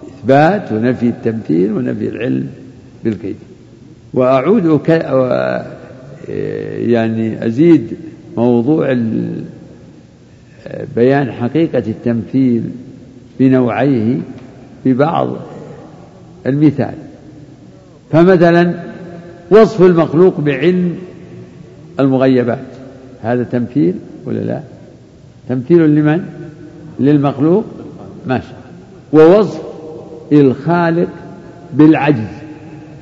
إثبات 0.08 0.72
ونفي 0.72 1.06
التمثيل 1.08 1.72
ونفي 1.72 2.08
العلم 2.08 2.48
بالكيد 3.04 3.36
وأعود. 4.14 4.80
يعني 6.78 7.46
أزيد 7.46 7.96
موضوع 8.36 8.92
بيان 10.96 11.32
حقيقة 11.32 11.82
التمثيل 11.86 12.62
بنوعيه 13.40 14.18
ببعض 14.84 15.36
المثال. 16.46 16.94
فمثلا 18.12 18.74
وصف 19.50 19.82
المخلوق 19.82 20.40
بعلم 20.40 20.94
المغيبات 22.00 22.58
هذا 23.22 23.42
تمثيل 23.42 23.94
ولا 24.24 24.38
لا؟ 24.38 24.60
تمثيل 25.48 25.94
لمن؟ 25.94 26.24
للمخلوق؟ 27.00 27.64
ما 28.26 28.40
شاء 28.40 28.60
ووصف 29.12 29.60
الخالق 30.32 31.08
بالعجز 31.74 32.36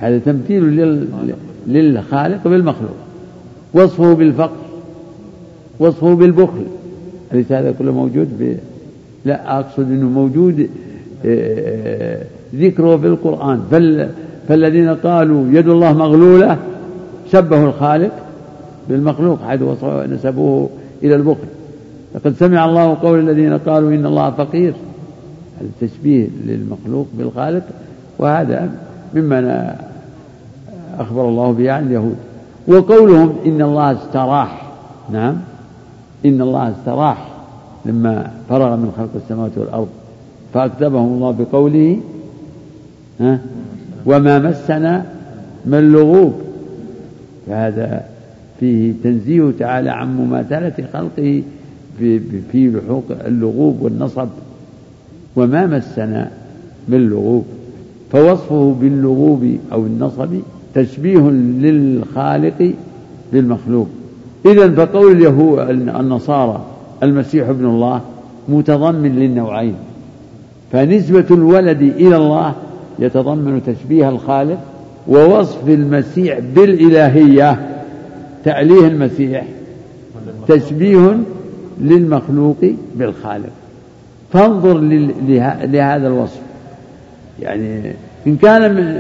هذا 0.01 0.19
تمثيل 0.19 0.63
للخالق 1.67 2.49
بالمخلوق. 2.49 2.97
وصفه 3.75 4.15
بالفقر 4.15 4.57
وصفه 5.79 6.15
بالبخل 6.15 6.67
أليس 7.35 7.53
هذا 7.53 7.75
كله 7.79 7.93
موجود 7.93 8.29
في 8.39 8.57
لا 9.25 9.59
أقصد 9.59 9.91
أنه 9.91 10.09
موجود 10.09 10.69
آه، 11.27 12.23
ذكره 12.55 12.97
في 12.97 13.07
القرآن. 13.07 13.63
فال 13.71 14.09
فالذين 14.49 14.89
قالوا 14.95 15.47
يد 15.53 15.69
الله 15.69 15.93
مغلولة 15.93 16.59
شبهوا 17.33 17.69
الخالق 17.69 18.13
بالمخلوق 18.89 19.39
حيث 19.49 19.61
نسبوه 19.85 20.69
إلى 21.03 21.15
البخل. 21.15 21.47
لقد 22.15 22.35
سمع 22.35 22.65
الله 22.65 22.95
قول 22.95 23.19
الذين 23.19 23.59
قالوا 23.59 23.91
إن 23.91 24.07
الله 24.07 24.31
فقير. 24.31 24.75
التشبيه 25.61 26.29
للمخلوق 26.47 27.07
بالخالق 27.19 27.63
وهذا 28.19 28.71
مما 29.15 29.77
أخبر 30.99 31.29
الله 31.29 31.53
به 31.53 31.73
عن 31.73 31.87
اليهود. 31.87 32.17
وقولهم 32.69 33.37
إن 33.47 33.63
الله 33.63 33.93
استراح. 33.93 34.73
نعم. 35.13 35.37
إن 36.25 36.41
الله 36.41 36.71
استراح 36.71 37.29
لما 37.87 38.31
فرغ 38.49 38.77
من 38.77 38.93
خلق 38.97 39.11
السماوات 39.17 39.59
والأرض. 39.59 39.89
فأكتبهم 40.55 41.13
الله 41.13 41.31
بقوله 41.31 42.01
ها 43.21 43.39
وما 44.07 44.39
مسنا 44.39 45.05
من 45.67 45.93
لغوب. 45.93 46.35
فهذا 47.47 48.05
فيه 48.61 48.93
تنزيه 49.05 49.53
تعالى 49.59 49.91
عن 49.91 50.17
مماثلة 50.17 50.85
خلقه 50.93 51.43
في, 51.99 52.21
في 52.53 52.71
لحوق 52.71 53.05
اللغوب 53.27 53.83
والنصب. 53.83 54.29
وما 55.37 55.67
مسنا 55.67 56.31
من 56.89 57.09
لغوب. 57.09 57.45
فوصفه 58.13 58.77
باللغوب 58.81 59.57
أو 59.73 59.87
النصب 59.87 60.29
تشبيه 60.75 61.31
للخالق 61.31 62.73
بالمخلوق 63.33 63.89
إذا 64.47 64.71
فقول 64.71 65.13
اليهود 65.13 65.59
النصارى 65.71 66.61
المسيح 67.03 67.49
ابن 67.49 67.65
الله 67.65 68.01
متضمن 68.49 69.17
للنوعين. 69.17 69.75
فنسبة 70.73 71.25
الولد 71.31 71.83
إلى 71.83 72.17
الله 72.17 72.55
يتضمن 72.99 73.63
تشبيه 73.67 74.09
الخالق 74.09 74.59
ووصف 75.09 75.69
المسيح 75.69 76.39
بالإلهية 76.39 77.69
تأليه 78.45 78.87
المسيح 78.87 79.45
تشبيه 80.49 81.19
للمخلوق 81.81 82.57
بالخالق. 82.95 83.51
فانظر 84.33 84.79
لهذا 85.65 86.07
الوصف. 86.07 86.41
يعني 87.43 87.93
إن 88.27 88.37
كان 88.37 88.95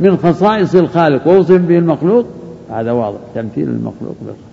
من 0.00 0.16
خصائص 0.16 0.74
الخالق 0.74 1.28
ووصف 1.28 1.60
به 1.60 1.78
المخلوق 1.78 2.26
هذا 2.70 2.92
واضح 2.92 3.18
تمثيل 3.34 3.68
المخلوق 3.68 4.14
بالخالق. 4.20 4.49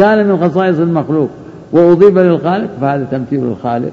كان 0.00 0.28
من 0.28 0.48
خصائص 0.48 0.78
المخلوق. 0.78 1.28
وأضيف 1.72 2.18
للخالق 2.18 2.70
فهذا 2.80 3.06
تمثيل 3.10 3.44
الخالق 3.44 3.92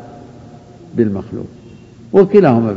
بالمخلوق. 0.96 1.46
وكلاهما 2.14 2.76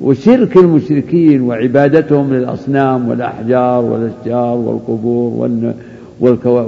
وشرك 0.00 0.56
المشركين 0.56 1.42
وعبادتهم 1.42 2.34
للأصنام 2.34 3.08
والأحجار 3.08 3.84
والأشجار 3.84 4.56
والقبور 4.56 5.48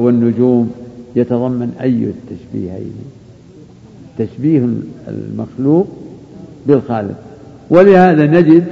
والنجوم 0.02 0.70
يتضمن 1.16 1.70
أي 1.80 2.04
التشبيهين. 2.04 2.94
تشبيه 4.18 4.68
المخلوق 5.08 5.86
بالخالق. 6.66 7.16
ولهذا 7.70 8.26
نجد 8.26 8.64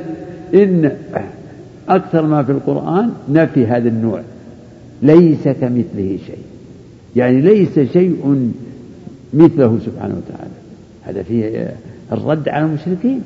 إن 0.55 0.93
أكثر 1.89 2.27
ما 2.27 2.43
في 2.43 2.53
القرآن 2.53 3.11
نفي 3.29 3.67
هذا 3.67 3.89
النوع. 3.89 4.21
ليس 5.03 5.49
كمثله 5.49 6.19
شيء. 6.27 6.45
يعني 7.19 7.41
ليس 7.41 7.79
شيء 7.93 8.53
مثله 9.35 9.79
سبحانه 9.87 10.15
وتعالى. 10.15 10.51
هذا 11.03 11.23
فيه 11.23 11.75
الرد 12.13 12.49
على 12.49 12.65
المشركين 12.65 13.23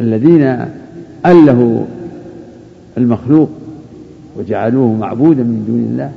الذين 0.00 0.66
ألهوا 1.26 1.84
المخلوق 2.98 3.50
وجعلوه 4.36 4.92
معبودا 4.92 5.42
من 5.42 5.64
دون 5.66 5.88
الله 5.92 6.12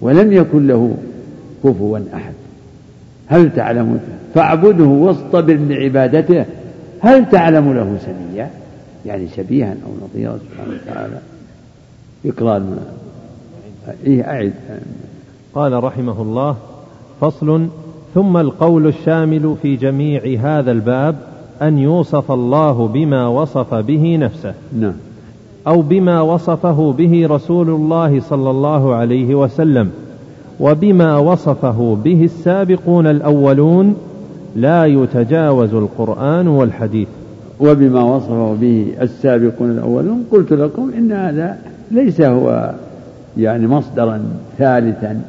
ولم 0.00 0.32
يكن 0.32 0.66
له 0.66 0.96
كفوا 1.64 1.98
أحد. 2.14 2.32
هل 3.26 3.54
تعلم؟ 3.54 4.00
فاعبده 4.34 4.84
واصطبر 4.84 5.54
لعبادته. 5.54 6.44
هل 7.00 7.30
تعلم 7.30 7.72
له 7.72 7.98
سميا 8.06 8.50
يعني 9.06 9.28
شبيها 9.36 9.76
أو 9.86 10.08
نظيرا 10.08 10.38
سبحانه 10.38 10.78
وتعالى. 10.82 11.18
اقرأ 12.26 12.76
إيه 14.06 14.22
أعد. 14.22 14.52
قال 15.54 15.84
رحمه 15.84 16.22
الله 16.22 16.56
فصل 17.20 17.66
ثم 18.14 18.36
القول 18.36 18.86
الشامل 18.86 19.54
في 19.62 19.76
جميع 19.76 20.40
هذا 20.40 20.72
الباب 20.72 21.16
أن 21.62 21.78
يوصف 21.78 22.32
الله 22.32 22.88
بما 22.88 23.28
وصف 23.28 23.74
به 23.74 24.16
نفسه. 24.16 24.54
نعم. 24.80 24.92
أو 25.66 25.82
بما 25.82 26.20
وصفه 26.20 26.92
به 26.92 27.26
رسول 27.30 27.70
الله 27.70 28.20
صلى 28.20 28.50
الله 28.50 28.94
عليه 28.94 29.34
وسلم 29.34 29.90
وبما 30.60 31.18
وصفه 31.18 31.96
به 32.04 32.24
السابقون 32.24 33.06
الأولون 33.06 33.96
لا 34.56 34.84
يتجاوز 34.84 35.74
القرآن 35.74 36.48
والحديث. 36.48 37.08
وبما 37.60 38.02
وصفه 38.02 38.56
به 38.60 38.86
السابقون 39.02 39.70
الأولون 39.70 40.24
قلت 40.32 40.52
لكم 40.52 40.90
إن 40.98 41.12
هذا 41.12 41.58
ليس 41.90 42.20
هو 42.20 42.74
يعني 43.36 43.66
مصدرا 43.66 44.22
ثالثا. 44.58 45.20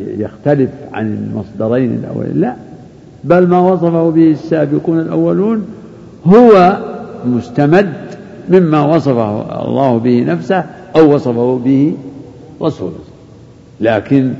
يختلف 0.00 0.70
عن 0.92 1.06
المصدرين 1.06 1.92
الأولين. 2.04 2.40
لا. 2.40 2.54
بل 3.24 3.46
ما 3.46 3.58
وصفه 3.58 4.10
به 4.10 4.30
السابقون 4.30 5.00
الأولون 5.00 5.66
هو 6.26 6.78
مستمد 7.26 7.92
مما 8.50 8.96
وصفه 8.96 9.62
الله 9.68 9.98
به 9.98 10.24
نفسه 10.28 10.64
أو 10.96 11.14
وصفه 11.14 11.60
به 11.64 11.94
رسوله. 12.62 12.98
لكن 13.80 14.32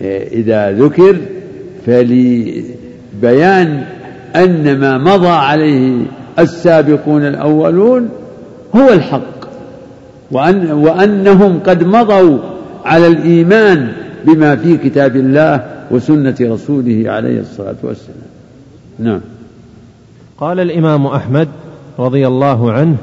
آه، 0.00 0.28
إذا 0.28 0.72
ذكر 0.72 1.16
فلبيان 1.86 3.84
أن 4.36 4.78
ما 4.78 4.98
مضى 4.98 5.28
عليه 5.28 6.02
السابقون 6.38 7.22
الأولون 7.22 8.08
هو 8.76 8.88
الحق. 8.88 9.36
وأن 10.30 10.72
وأنهم 10.72 11.60
قد 11.66 11.84
مضوا 11.84 12.38
على 12.84 13.06
الإيمان 13.06 13.92
بما 14.26 14.56
في 14.56 14.76
كتاب 14.76 15.16
الله 15.16 15.64
وسنة 15.90 16.36
رسوله 16.40 17.04
عليه 17.06 17.40
الصلاة 17.40 17.76
والسلام. 17.82 18.28
نعم. 18.98 19.20
قال 20.38 20.60
الإمام 20.60 21.06
أحمد 21.06 21.48
رضي 21.98 22.26
الله 22.26 22.72
عنه 22.72 22.96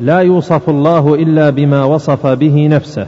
لا 0.00 0.18
يوصف 0.18 0.70
الله 0.70 1.14
إلا 1.14 1.50
بما 1.50 1.84
وصف 1.84 2.26
به 2.26 2.68
نفسه 2.68 3.06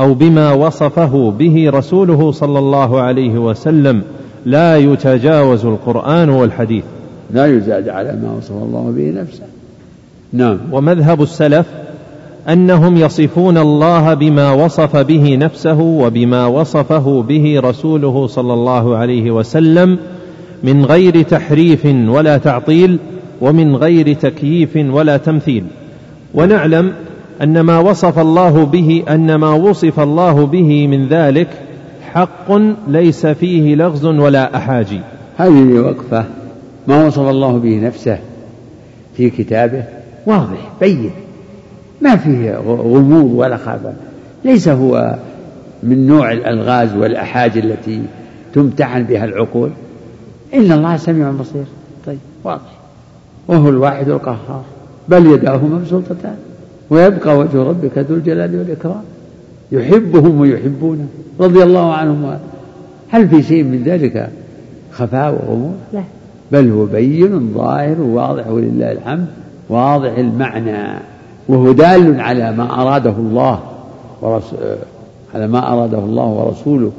أو 0.00 0.14
بما 0.14 0.52
وصفه 0.52 1.30
به 1.38 1.70
رسوله 1.70 2.32
صلى 2.32 2.58
الله 2.58 3.00
عليه 3.00 3.38
وسلم. 3.38 4.02
لا 4.46 4.76
يتجاوز 4.76 5.64
القرآن 5.66 6.28
والحديث. 6.28 6.84
لا 7.30 7.46
يزاد 7.46 7.88
على 7.88 8.12
ما 8.22 8.32
وصف 8.38 8.52
الله 8.52 8.92
به 8.96 9.20
نفسه. 9.20 9.46
نعم. 10.32 10.58
ومذهب 10.72 11.22
السلف 11.22 11.66
أنهم 12.48 12.96
يصفون 12.96 13.58
الله 13.58 14.14
بما 14.14 14.52
وصف 14.52 14.96
به 14.96 15.36
نفسه 15.36 15.80
وبما 15.80 16.46
وصفه 16.46 17.24
به 17.28 17.60
رسوله 17.60 18.26
صلى 18.26 18.54
الله 18.54 18.96
عليه 18.96 19.30
وسلم 19.30 19.98
من 20.62 20.84
غير 20.84 21.22
تحريف 21.22 21.86
ولا 22.08 22.38
تعطيل 22.38 22.98
ومن 23.40 23.76
غير 23.76 24.12
تكييف 24.12 24.76
ولا 24.76 25.16
تمثيل. 25.16 25.64
ونعلم 26.34 26.92
أن 27.42 27.60
ما 27.60 27.78
وصف 27.78 28.18
الله 28.18 28.64
به 28.64 29.02
أن 29.08 29.34
ما 29.34 29.52
وصف 29.52 30.00
الله 30.00 30.46
به 30.46 30.86
من 30.86 31.08
ذلك 31.08 31.48
حق 32.12 32.52
ليس 32.88 33.26
فيه 33.26 33.74
لغز 33.74 34.06
ولا 34.06 34.56
أحاجي. 34.56 35.00
هذه 35.36 35.80
وقفه 35.80 36.24
ما 36.86 37.06
وصف 37.06 37.28
الله 37.28 37.52
به 37.58 37.80
نفسه 37.86 38.18
في 39.16 39.30
كتابه 39.30 39.84
واضح 40.26 40.70
بين. 40.80 41.10
ما 42.00 42.16
فيه 42.16 42.56
غموض 42.66 43.32
ولا 43.34 43.56
خفاء 43.56 43.96
ليس 44.44 44.68
هو 44.68 45.18
من 45.82 46.06
نوع 46.06 46.32
الألغاز 46.32 46.94
والأحاج 46.94 47.58
التي 47.58 48.02
تمتحن 48.54 49.02
بها 49.02 49.24
العقول. 49.24 49.70
إن 50.54 50.72
الله 50.72 50.96
سميع 50.96 51.30
بصير. 51.30 51.64
طيب 52.06 52.18
واضح. 52.44 52.78
وهو 53.48 53.68
الواحد 53.68 54.08
القهار. 54.08 54.64
بل 55.08 55.26
يداه 55.26 55.56
مبسوطتان. 55.56 56.36
ويبقى 56.90 57.38
وجه 57.38 57.62
ربك 57.62 57.98
ذو 57.98 58.16
الجلال 58.16 58.58
والإكرام. 58.58 59.02
يحبهم 59.72 60.40
ويحبونه. 60.40 61.06
رضي 61.40 61.62
الله 61.62 61.94
عنهم 61.94 62.38
هل 63.08 63.28
في 63.28 63.42
شيء 63.42 63.64
من 63.64 63.82
ذلك 63.82 64.28
خفاء 64.92 65.32
وغموض؟ 65.32 65.76
لا. 65.92 66.02
بل 66.52 66.70
هو 66.70 66.84
بين 66.84 67.52
ظاهر 67.54 68.00
وواضح 68.00 68.46
ولله 68.46 68.92
الحمد. 68.92 69.26
واضح 69.68 70.18
المعنى. 70.18 70.98
وهو 71.48 71.72
دال 71.72 72.20
على 72.20 72.52
ما 72.52 72.82
أراده 72.82 73.14
الله 73.18 73.60
ورسول 74.22 74.58
على 75.34 75.48
ما 75.48 75.72
أراده 75.72 75.98
الله 75.98 76.26
ورسوله 76.26 76.92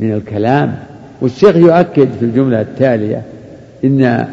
من 0.00 0.12
الكلام. 0.12 0.74
والشيخ 1.20 1.56
يؤكد 1.56 2.08
في 2.18 2.24
الجملة 2.24 2.60
التالية 2.60 3.22
إن 3.84 4.26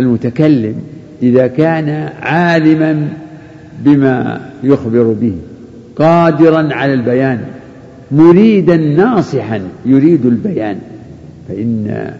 المتكلم 0.00 0.74
إذا 1.22 1.46
كان 1.46 2.08
عالما 2.22 3.08
بما 3.84 4.40
يخبر 4.62 5.02
به 5.20 5.32
قادرا 5.96 6.68
على 6.74 6.94
البيان 6.94 7.40
مريدا 8.12 8.76
ناصحا 8.76 9.60
يريد 9.86 10.26
البيان 10.26 10.78
فإن 11.48 12.10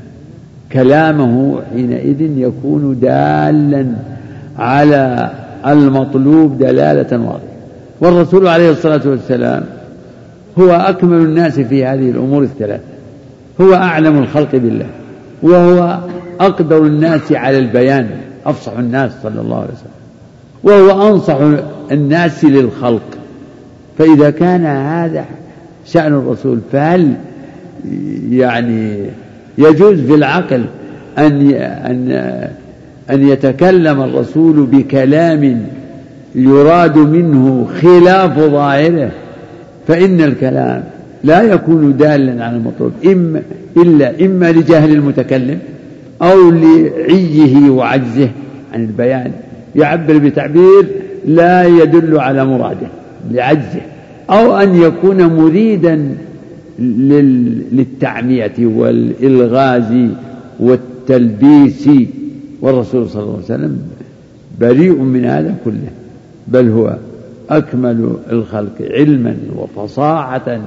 كلامه 0.73 1.61
حينئذ 1.75 2.21
يكون 2.21 3.01
دالا 3.01 3.87
على 4.59 5.31
المطلوب 5.67 6.59
دلالة 6.59 7.19
واضحة. 7.19 7.41
والرسول 8.01 8.49
عليه 8.49 8.71
الصلاة 8.71 9.01
والسلام 9.05 9.65
هو 10.59 10.71
أكمل 10.71 11.17
الناس 11.17 11.61
في 11.61 11.85
هذه 11.85 12.11
الأمور 12.11 12.43
الثلاثة. 12.43 12.83
هو 13.61 13.75
أعلم 13.75 14.19
الخلق 14.19 14.51
بالله. 14.53 14.87
وهو 15.43 15.99
أقدر 16.41 16.87
الناس 16.87 17.33
على 17.33 17.59
البيان. 17.59 18.09
أفصح 18.47 18.73
الناس 18.79 19.13
صلى 19.23 19.41
الله 19.41 19.57
عليه 19.57 19.69
وسلم. 19.73 20.01
وهو 20.63 21.09
أنصح 21.09 21.37
الناس 21.93 22.45
للخلق. 22.45 23.03
فإذا 23.99 24.31
كان 24.31 24.67
هذا 24.67 25.25
شأن 25.87 26.13
الرسول 26.13 26.59
فهل 26.73 27.15
يعني 28.31 29.07
يجوز 29.59 30.01
في 30.01 30.15
العقل 30.15 30.65
أن 31.19 31.51
أن 31.53 32.49
أن 33.13 33.29
يتكلم 33.29 34.01
الرسول 34.01 34.67
بكلام 34.67 35.67
يراد 36.35 36.99
منه 36.99 37.69
خلاف 37.83 38.39
ظاهره 38.39 39.11
فإن 39.89 40.21
الكلام 40.21 40.85
لا 41.25 41.43
يكون 41.43 41.97
دالا 41.97 42.45
على 42.45 42.57
المطلوب. 42.57 42.93
إما 43.07 43.43
إلا 43.77 44.27
إما 44.27 44.53
لجهل 44.53 44.93
المتكلم 44.93 45.59
أو 46.23 46.51
لعيه 46.51 47.71
وعجزه 47.71 48.29
عن 48.75 48.81
البيان. 48.85 49.33
يعبر 49.77 50.19
بتعبير 50.19 50.87
لا 51.27 51.65
يدل 51.65 52.19
على 52.19 52.45
مراده 52.45 52.87
لعجزه. 53.31 53.81
أو 54.31 54.57
أن 54.57 54.75
يكون 54.75 55.23
مريدا 55.27 56.15
للتعمية 57.73 58.53
والإلغاز 58.59 60.09
والتلبيس 60.61 61.89
والرسول 62.63 63.11
صلى 63.11 63.23
الله 63.23 63.35
عليه 63.35 63.45
وسلم 63.45 63.83
بريء 64.61 64.99
من 64.99 65.25
هذا 65.25 65.55
كله 65.65 65.91
بل 66.49 66.71
هو 66.71 66.97
أكمل 67.51 68.15
الخلق 68.33 68.73
علما 68.81 69.37
وفصاحة 69.57 70.61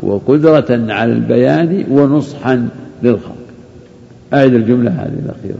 وقدرة 0.00 0.92
على 0.92 1.12
البيان 1.12 1.84
ونصحا 1.90 2.68
للخلق. 3.02 3.36
أعد 4.34 4.54
الجملة 4.54 4.90
هذه 4.90 5.18
الأخيرة. 5.24 5.58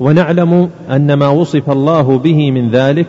ونعلم 0.00 0.68
أن 0.90 1.14
ما 1.14 1.28
وصف 1.28 1.70
الله 1.70 2.18
به 2.18 2.50
من 2.50 2.70
ذلك 2.70 3.06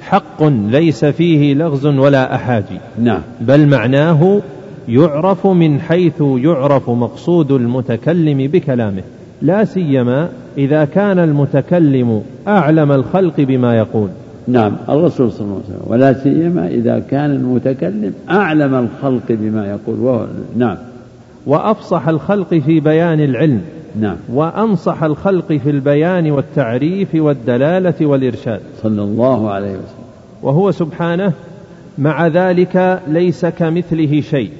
حق 0.00 0.42
ليس 0.70 1.04
فيه 1.04 1.54
لغز 1.54 1.86
ولا 1.86 2.34
أحاجي. 2.34 2.78
نعم. 3.02 3.20
بل 3.40 3.66
معناه 3.66 4.40
يعرف 4.88 5.46
من 5.46 5.80
حيث 5.80 6.20
يعرف 6.20 6.90
مقصود 6.90 7.52
المتكلم 7.52 8.46
بكلامه. 8.46 9.02
لا 9.42 9.64
سيما 9.64 10.28
إذا 10.58 10.84
كان 10.84 11.18
المتكلم 11.18 12.22
أعلم 12.48 12.92
الخلق 12.92 13.40
بما 13.40 13.78
يقول. 13.78 14.08
نعم 14.48 14.72
الرسول 14.88 15.32
صلى 15.32 15.40
الله 15.40 15.54
عليه 15.54 15.64
وسلم. 15.64 15.92
ولا 15.92 16.12
سيما 16.12 16.66
إذا 16.66 17.02
كان 17.10 17.30
المتكلم 17.30 18.12
أعلم 18.30 18.74
الخلق 18.74 19.22
بما 19.28 19.66
يقول. 19.66 20.00
وهو 20.00 20.26
نعم. 20.56 20.76
وأفصح 21.46 22.08
الخلق 22.08 22.54
في 22.54 22.80
بيان 22.80 23.20
العلم. 23.20 23.60
نعم. 24.00 24.16
وأنصح 24.32 25.02
الخلق 25.02 25.52
في 25.52 25.70
البيان 25.70 26.30
والتعريف 26.30 27.08
والدلالة 27.14 28.06
والإرشاد. 28.06 28.60
صلى 28.82 29.02
الله 29.02 29.50
عليه 29.50 29.70
وسلم. 29.70 30.08
وهو 30.42 30.70
سبحانه 30.70 31.32
مع 31.98 32.26
ذلك 32.26 33.00
ليس 33.08 33.46
كمثله 33.46 34.20
شيء. 34.20 34.50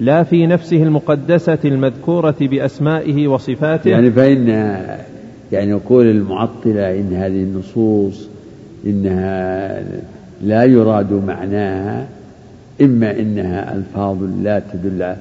لا 0.00 0.22
في 0.22 0.46
نفسه 0.46 0.82
المقدسة 0.82 1.58
المذكورة 1.64 2.34
بأسمائه 2.40 3.28
وصفاته. 3.28 3.90
يعني 3.90 4.10
فإن 4.10 4.48
يعني 5.52 5.70
يقول 5.70 6.06
المعطلة 6.06 7.00
إن 7.00 7.12
هذه 7.12 7.42
النصوص 7.42 8.28
إنها 8.86 9.82
لا 10.42 10.64
يراد 10.64 11.12
معناها 11.12 12.06
إما 12.80 13.18
إنها 13.18 13.74
ألفاظ 13.76 14.16
لا 14.42 14.62
تدل 14.72 15.14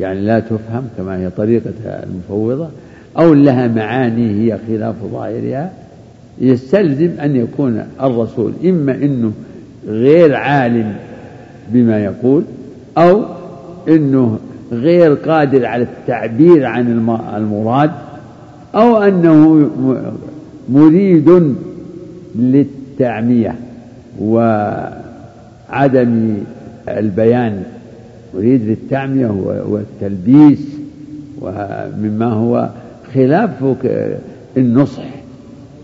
يعني 0.00 0.20
لا 0.20 0.40
تفهم 0.40 0.88
كما 0.96 1.18
هي 1.18 1.30
طريقة 1.30 1.72
المفوضة 1.86 2.68
أو 3.18 3.34
لها 3.34 3.68
معاني 3.68 4.30
هي 4.30 4.58
خلاف 4.68 4.94
ظاهرها. 5.12 5.72
يستلزم 6.40 7.10
أن 7.20 7.36
يكون 7.36 7.86
الرسول 8.02 8.52
إما 8.64 8.92
أنه 8.94 9.32
غير 9.88 10.34
عالم 10.34 10.96
بما 11.68 12.04
يقول 12.04 12.44
أو 12.98 13.24
أنه 13.88 14.38
غير 14.72 15.14
قادر 15.14 15.66
على 15.66 15.82
التعبير 15.82 16.66
عن 16.66 17.04
المراد 17.36 17.90
أو 18.74 18.96
أنه 18.96 19.70
مريد 20.68 21.54
للتعمية 22.36 23.54
وعدم 24.20 24.88
البيان. 26.88 27.62
مريد 28.34 28.62
للتعمية 28.62 29.26
والتلبيس 29.68 30.60
ومما 31.40 32.26
هو 32.26 32.68
خلاف 33.14 33.50
النصح 34.56 35.04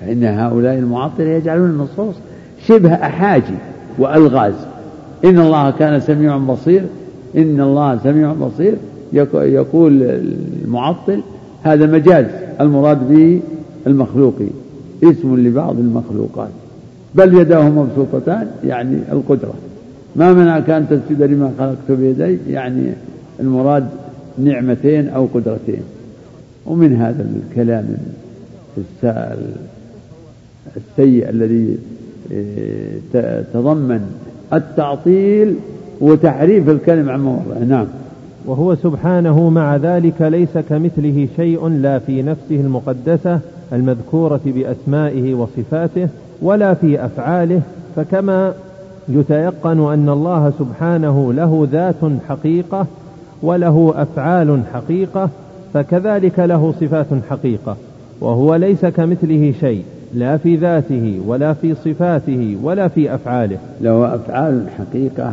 فإن 0.00 0.24
هؤلاء 0.24 0.74
المعطلة 0.78 1.28
يجعلون 1.28 1.70
النصوص 1.70 2.14
شبه 2.66 2.94
أحاجي 2.94 3.54
وألغاز. 3.98 4.54
إن 5.24 5.38
الله 5.38 5.70
كان 5.70 6.00
سميعا 6.00 6.38
بصير 6.38 6.82
إن 7.36 7.60
الله 7.60 7.98
سميع 8.04 8.32
بصير. 8.32 8.74
يقول 9.34 10.02
المعطل 10.02 11.20
هذا 11.62 11.86
مجاز 11.86 12.26
المراد 12.60 13.08
به 13.08 13.40
المخلوقي 13.86 14.46
اسم 15.02 15.36
لبعض 15.36 15.78
المخلوقات. 15.78 16.50
بل 17.14 17.34
يداه 17.34 17.68
مبسوطتان 17.68 18.50
يعني 18.64 18.96
القدرة. 19.12 19.54
ما 20.16 20.32
منعك 20.32 20.70
أن 20.70 20.86
تسجد 20.88 21.22
لما 21.22 21.52
خلقت 21.58 21.98
بيدي 22.00 22.38
يعني 22.48 22.92
المراد 23.40 23.86
نعمتين 24.38 25.08
أو 25.08 25.26
قدرتين. 25.34 25.82
ومن 26.66 26.96
هذا 26.96 27.26
الكلام 27.50 27.96
السيء 30.76 31.28
الذي 31.30 31.78
آه، 32.32 33.42
تضمن 33.52 34.00
التعطيل 34.52 35.54
وتحريف 36.00 36.68
الكلم 36.68 37.10
عن 37.10 37.20
مواضعه 37.20 37.64
نعم. 37.68 37.86
وهو 38.46 38.74
سبحانه 38.74 39.50
مع 39.50 39.76
ذلك 39.76 40.22
ليس 40.22 40.58
كمثله 40.68 41.28
شيء 41.36 41.68
لا 41.68 41.98
في 41.98 42.22
نفسه 42.22 42.60
المقدسة 42.60 43.40
المذكورة 43.72 44.40
بأسمائه 44.44 45.34
وصفاته 45.34 46.08
ولا 46.42 46.74
في 46.74 47.04
أفعاله 47.04 47.60
فكما 47.96 48.52
يتيقن 49.08 49.92
أن 49.92 50.08
الله 50.08 50.52
سبحانه 50.58 51.32
له 51.32 51.68
ذات 51.72 52.12
حقيقة 52.28 52.86
وله 53.42 53.94
أفعال 53.96 54.60
حقيقة 54.72 55.28
فكذلك 55.74 56.38
له 56.38 56.74
صفات 56.80 57.06
حقيقة. 57.30 57.76
وهو 58.20 58.54
ليس 58.54 58.86
كمثله 58.86 59.54
شيء 59.60 59.82
لا 60.14 60.36
في 60.36 60.56
ذاته 60.56 61.20
ولا 61.26 61.52
في 61.52 61.74
صفاته 61.74 62.56
ولا 62.62 62.88
في 62.88 63.14
أفعاله. 63.14 63.58
له 63.80 64.14
أفعال 64.14 64.66
حقيقة 64.78 65.32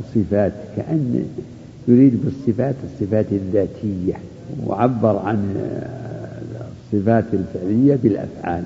وصفات 0.00 0.52
كأن 0.76 1.24
يريد 1.88 2.20
بالصفات 2.24 2.74
الصفات 2.84 3.26
الذاتية 3.32 4.14
وعبر 4.66 5.16
عن 5.18 5.56
الصفات 6.92 7.24
الفعلية 7.32 7.98
بالأفعال. 8.02 8.64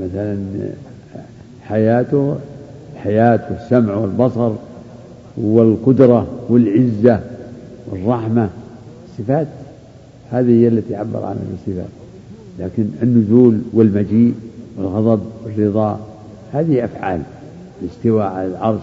مثلا 0.00 0.38
حياته 1.62 2.36
الحياة 2.94 3.40
والسمع 3.50 3.94
والبصر 3.94 4.52
والقدرة 5.36 6.26
والعزة 6.48 7.20
والرحمة. 7.90 8.48
صفات 9.18 9.46
هذه 10.30 10.50
هي 10.50 10.68
التي 10.68 10.96
عبر 10.96 11.24
عنها 11.24 11.42
بالصفات 11.50 11.90
لكن 12.58 12.86
النزول 13.02 13.60
والمجيء 13.72 14.34
والغضب 14.78 15.20
والرضا 15.44 16.00
هذه 16.52 16.84
أفعال. 16.84 17.22
الاستواء 17.82 18.26
على 18.26 18.46
العرش 18.46 18.80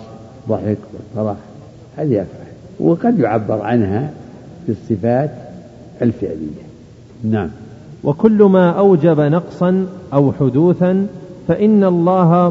ضحك 0.50 0.78
والفرح 0.94 1.38
هذه 2.02 2.22
أفعال 2.22 2.52
وقد 2.80 3.20
يعبر 3.20 3.62
عنها 3.62 4.10
بالصفات 4.68 5.30
الفعلية. 6.02 6.62
نعم. 7.24 7.50
وكل 8.04 8.44
ما 8.44 8.70
أوجب 8.70 9.20
نقصا 9.20 9.86
أو 10.14 10.32
حدوثا 10.40 11.08
فإن 11.48 11.84
الله 11.84 12.50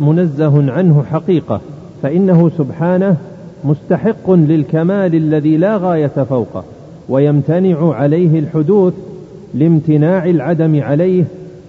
منزه 0.00 0.72
عنه 0.72 1.02
حقيقة 1.02 1.60
فإنه 2.02 2.50
سبحانه 2.58 3.16
مستحق 3.64 4.30
للكمال 4.30 5.14
الذي 5.14 5.56
لا 5.56 5.76
غاية 5.76 6.06
فوقه 6.28 6.64
ويمتنع 7.08 7.94
عليه 7.94 8.38
الحدوث 8.38 8.94
لامتناع 9.54 10.24
العدم 10.24 10.82
عليه 10.82 11.24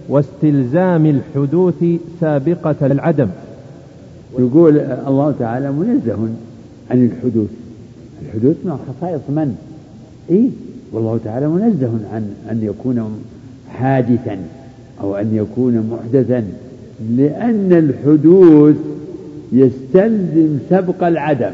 واستلزام 0.08 1.06
الحدوث 1.06 1.84
سابقة 2.20 2.76
العدم. 2.82 3.28
يقول 4.38 4.78
الله 5.06 5.34
تعالى 5.38 5.72
منزه 5.72 6.16
عن 6.90 7.04
الحدوث. 7.04 7.50
الحدوث 8.22 8.56
من 8.64 8.78
خصائص 8.88 9.20
من؟ 9.28 9.56
إيه؟ 10.30 10.48
والله 10.92 11.20
تعالى 11.24 11.48
منزه 11.48 11.90
عن 12.12 12.34
أن 12.50 12.62
يكون 12.62 13.22
حادثا 13.68 14.38
أو 15.00 15.16
أن 15.16 15.34
يكون 15.34 15.90
محدثا 15.90 16.44
لأن 17.16 17.72
الحدوث 17.72 18.76
يستلزم 19.52 20.58
سبق 20.70 21.06
العدم. 21.06 21.52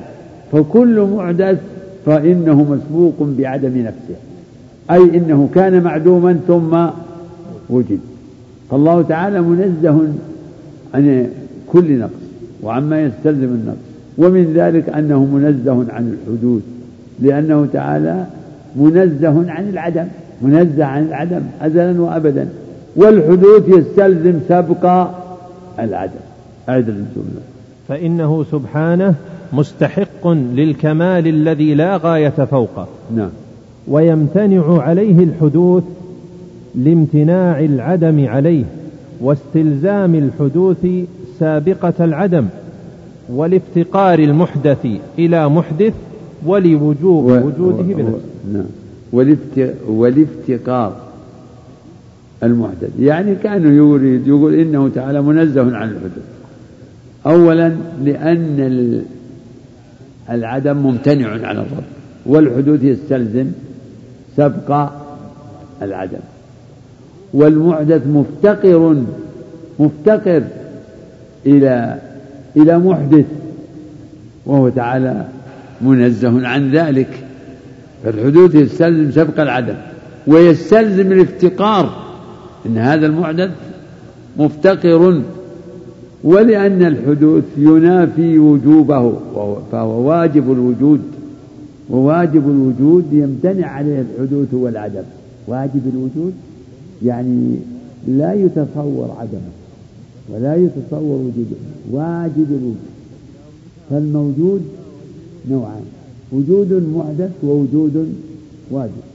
فكل 0.52 1.00
محدث 1.00 1.58
فإنه 2.06 2.62
مسبوق 2.62 3.14
بعدم 3.38 3.78
نفسه. 3.78 4.16
أي 4.90 5.18
إنه 5.18 5.48
كان 5.54 5.82
معدوما 5.82 6.40
ثم 6.48 6.86
وجد. 7.70 7.98
فالله 8.70 9.02
تعالى 9.02 9.40
منزه 9.40 10.08
عن 10.94 11.30
كل 11.66 11.98
نقص 11.98 12.10
وعما 12.62 13.02
يستلزم 13.02 13.44
النقص. 13.44 13.95
ومن 14.18 14.52
ذلك 14.54 14.88
أنه 14.88 15.24
منزه 15.24 15.92
عن 15.92 16.16
الحدوث 16.16 16.62
لأنه 17.20 17.66
تعالى 17.72 18.26
منزه 18.76 19.50
عن 19.50 19.68
العدم 19.68 20.06
منزه 20.42 20.84
عن 20.84 21.02
العدم 21.02 21.40
أزلا 21.60 22.00
وأبدا 22.00 22.48
والحدوث 22.96 23.68
يستلزم 23.68 24.38
سبق 24.48 25.08
العدم. 25.78 26.20
أعد 26.68 26.88
الجملة 26.88 27.40
فإنه 27.88 28.44
سبحانه 28.52 29.14
مستحق 29.52 30.28
للكمال 30.28 31.26
الذي 31.26 31.74
لا 31.74 31.96
غاية 31.96 32.28
فوقه. 32.28 32.88
نعم. 33.16 33.30
ويمتنع 33.88 34.82
عليه 34.82 35.24
الحدوث 35.24 35.84
لامتناع 36.74 37.60
العدم 37.60 38.26
عليه 38.28 38.64
واستلزام 39.20 40.14
الحدوث 40.14 40.86
سابقة 41.40 42.04
العدم. 42.04 42.46
ولافتقار 43.28 44.18
المحدث 44.18 44.86
إلى 45.18 45.48
محدث 45.48 45.94
ولوجوب 46.46 47.24
و... 47.24 47.30
وجوده 47.30 47.82
بنفسه 47.82 48.20
نعم. 48.52 48.64
والافتقار 49.88 50.96
المحدث. 52.42 52.90
يعني 53.00 53.34
كأنه 53.34 53.68
يريد 53.68 54.26
يقول 54.26 54.54
إنه 54.54 54.88
تعالى 54.88 55.22
منزه 55.22 55.76
عن 55.76 55.88
الحدوث 55.88 56.24
أولا 57.26 57.76
لأن 58.04 59.02
العدم 60.30 60.76
ممتنع 60.76 61.28
عن 61.28 61.56
الرب 61.56 61.84
والحدوث 62.26 62.84
يستلزم 62.84 63.46
سبق 64.36 64.88
العدم. 65.82 66.18
والمحدث 67.34 68.06
مفتقر 68.06 69.02
مفتقر 69.78 70.42
إلى 71.46 71.98
إلى 72.56 72.78
محدث 72.78 73.24
وهو 74.46 74.68
تعالى 74.68 75.26
منزه 75.80 76.48
عن 76.48 76.70
ذلك. 76.70 77.08
فالحدوث 78.04 78.54
يستلزم 78.54 79.10
سبق 79.10 79.40
العدم 79.40 79.74
ويستلزم 80.26 81.12
الافتقار 81.12 82.06
إن 82.66 82.78
هذا 82.78 83.06
المحدث 83.06 83.50
مفتقر 84.38 85.22
ولأن 86.24 86.82
الحدوث 86.82 87.44
ينافي 87.58 88.38
وجوبه 88.38 89.12
فهو 89.72 90.08
واجب 90.08 90.52
الوجود 90.52 91.00
وواجب 91.90 92.48
الوجود 92.50 93.04
يمتنع 93.12 93.66
عليه 93.66 94.00
الحدوث 94.00 94.54
والعدم. 94.54 95.02
واجب 95.48 95.82
الوجود 95.94 96.32
يعني 97.04 97.56
لا 98.08 98.34
يتصور 98.34 99.16
عدمه. 99.20 99.65
ولا 100.30 100.56
يتصور 100.56 101.20
وجوده 101.26 101.56
واجب 101.90 102.48
الوجود 102.50 102.76
فالموجود 103.90 104.62
نوعان 105.50 105.84
وجود 106.32 106.72
محدث 106.72 107.30
ووجود 107.42 108.14
واجب 108.70 109.06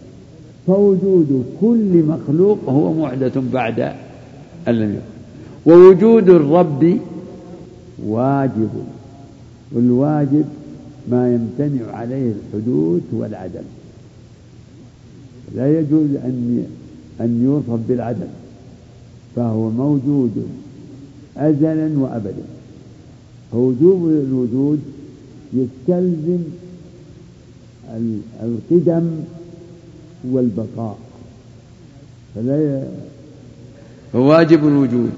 فوجود 0.67 1.45
كل 1.61 2.03
مخلوق 2.03 2.57
هو 2.69 2.93
محدث 2.93 3.37
بعد 3.37 3.79
أن 4.67 4.73
لم 4.73 4.89
يكن. 4.89 5.71
ووجود 5.71 6.29
الرب 6.29 6.97
واجب. 8.05 8.69
والواجب 9.71 10.45
ما 11.09 11.33
يمتنع 11.33 11.91
عليه 11.91 12.31
الحدوث 12.31 13.01
والعدم. 13.11 13.63
لا 15.55 15.79
يجوز 15.79 16.09
أن 16.15 16.65
أن 17.21 17.43
يوصف 17.43 17.79
بالعدم 17.87 18.31
فهو 19.35 19.69
موجود. 19.69 20.47
أزلا 21.37 21.99
وأبدا. 21.99 22.43
فوجوب 23.51 24.09
الوجود 24.09 24.79
يستلزم 25.53 26.39
القدم 28.43 29.09
والبقاء. 30.31 30.97
فلا 32.35 32.83
فواجب 34.13 34.67
الوجود 34.67 35.11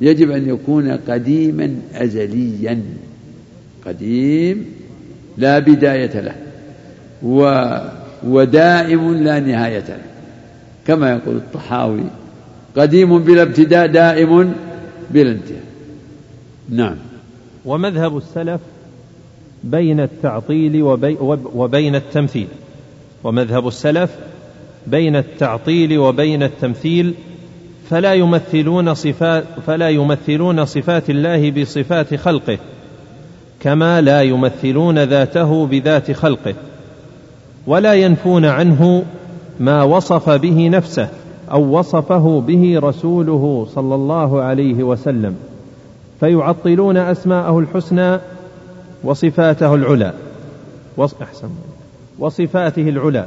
يجب 0.00 0.30
أن 0.30 0.48
يكون 0.48 0.90
قديما 0.90 1.74
أزليا. 1.94 2.82
قديم 3.86 4.64
لا 5.38 5.58
بداية 5.58 6.20
له 6.20 6.34
و 7.22 7.64
ودائم 8.24 9.14
لا 9.14 9.40
نهاية 9.40 9.88
له. 9.88 10.02
كما 10.86 11.10
يقول 11.10 11.36
الطحاوي 11.36 12.04
قديم 12.76 13.18
بلا 13.18 13.42
ابتداء 13.42 13.86
دائم 13.86 14.52
بلا 15.12 15.30
انتهاء 15.30 15.64
نعم. 16.68 16.96
ومذهب 17.64 18.16
السلف 18.16 18.60
بين 19.64 20.00
التعطيل 20.00 20.82
وبي 20.82 21.16
وبين 21.54 21.94
التمثيل. 21.94 22.48
ومذهب 23.24 23.68
السلف 23.68 24.10
بين 24.86 25.16
التعطيل 25.16 25.98
وبين 25.98 26.42
التمثيل 26.42 27.14
فلا 27.90 28.14
يمثلون 28.14 28.94
صفات 28.94 29.44
فلا 29.66 29.88
يمثلون 29.88 30.64
صفات 30.64 31.10
الله 31.10 31.50
بصفات 31.50 32.14
خلقه 32.14 32.58
كما 33.60 34.00
لا 34.00 34.22
يمثلون 34.22 34.98
ذاته 34.98 35.66
بذات 35.66 36.12
خلقه 36.12 36.54
ولا 37.66 37.94
ينفون 37.94 38.44
عنه 38.44 39.04
ما 39.60 39.82
وصف 39.82 40.30
به 40.30 40.68
نفسه. 40.68 41.08
أو 41.52 41.78
وصفه 41.78 42.40
به 42.40 42.78
رسوله 42.82 43.66
صلى 43.74 43.94
الله 43.94 44.42
عليه 44.42 44.82
وسلم 44.82 45.36
فيعطلون 46.20 46.96
أسماءه 46.96 47.58
الحسنى 47.58 48.18
وصفاته 49.04 49.74
العلى 49.74 50.12
أحسن 51.22 51.48
وصفاته 52.18 52.88
العلى 52.88 53.26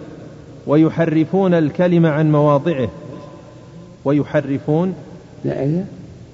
ويحرفون 0.68 1.54
الكلم 1.54 2.06
عن 2.06 2.32
مواضعه 2.32 2.90
ويحرفون 4.06 4.94
لا 5.46 5.84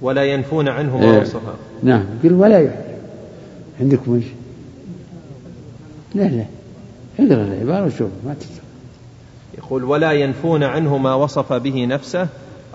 ولا 0.02 0.24
ينفون 0.24 0.68
عنه 0.68 0.98
ما 0.98 1.22
وصفه. 1.22 1.54
نعم 1.84 2.06
قل 2.24 2.34
ولا 2.34 2.60
يحرف 2.60 2.86
عندكم 3.82 4.16
إيش؟ 4.16 4.26
لا 6.16 6.24
لا. 6.24 6.46
اقرأ 7.20 7.44
العبارة 7.44 7.86
وشوف 7.86 8.10
ما 8.26 8.34
تسمع. 8.34 8.61
يقول 9.72 9.84
ولا 9.84 10.12
ينفون 10.12 10.64
عنه 10.64 10.98
ما 10.98 11.14
وصف 11.14 11.54
به 11.54 11.86
نفسه 11.86 12.28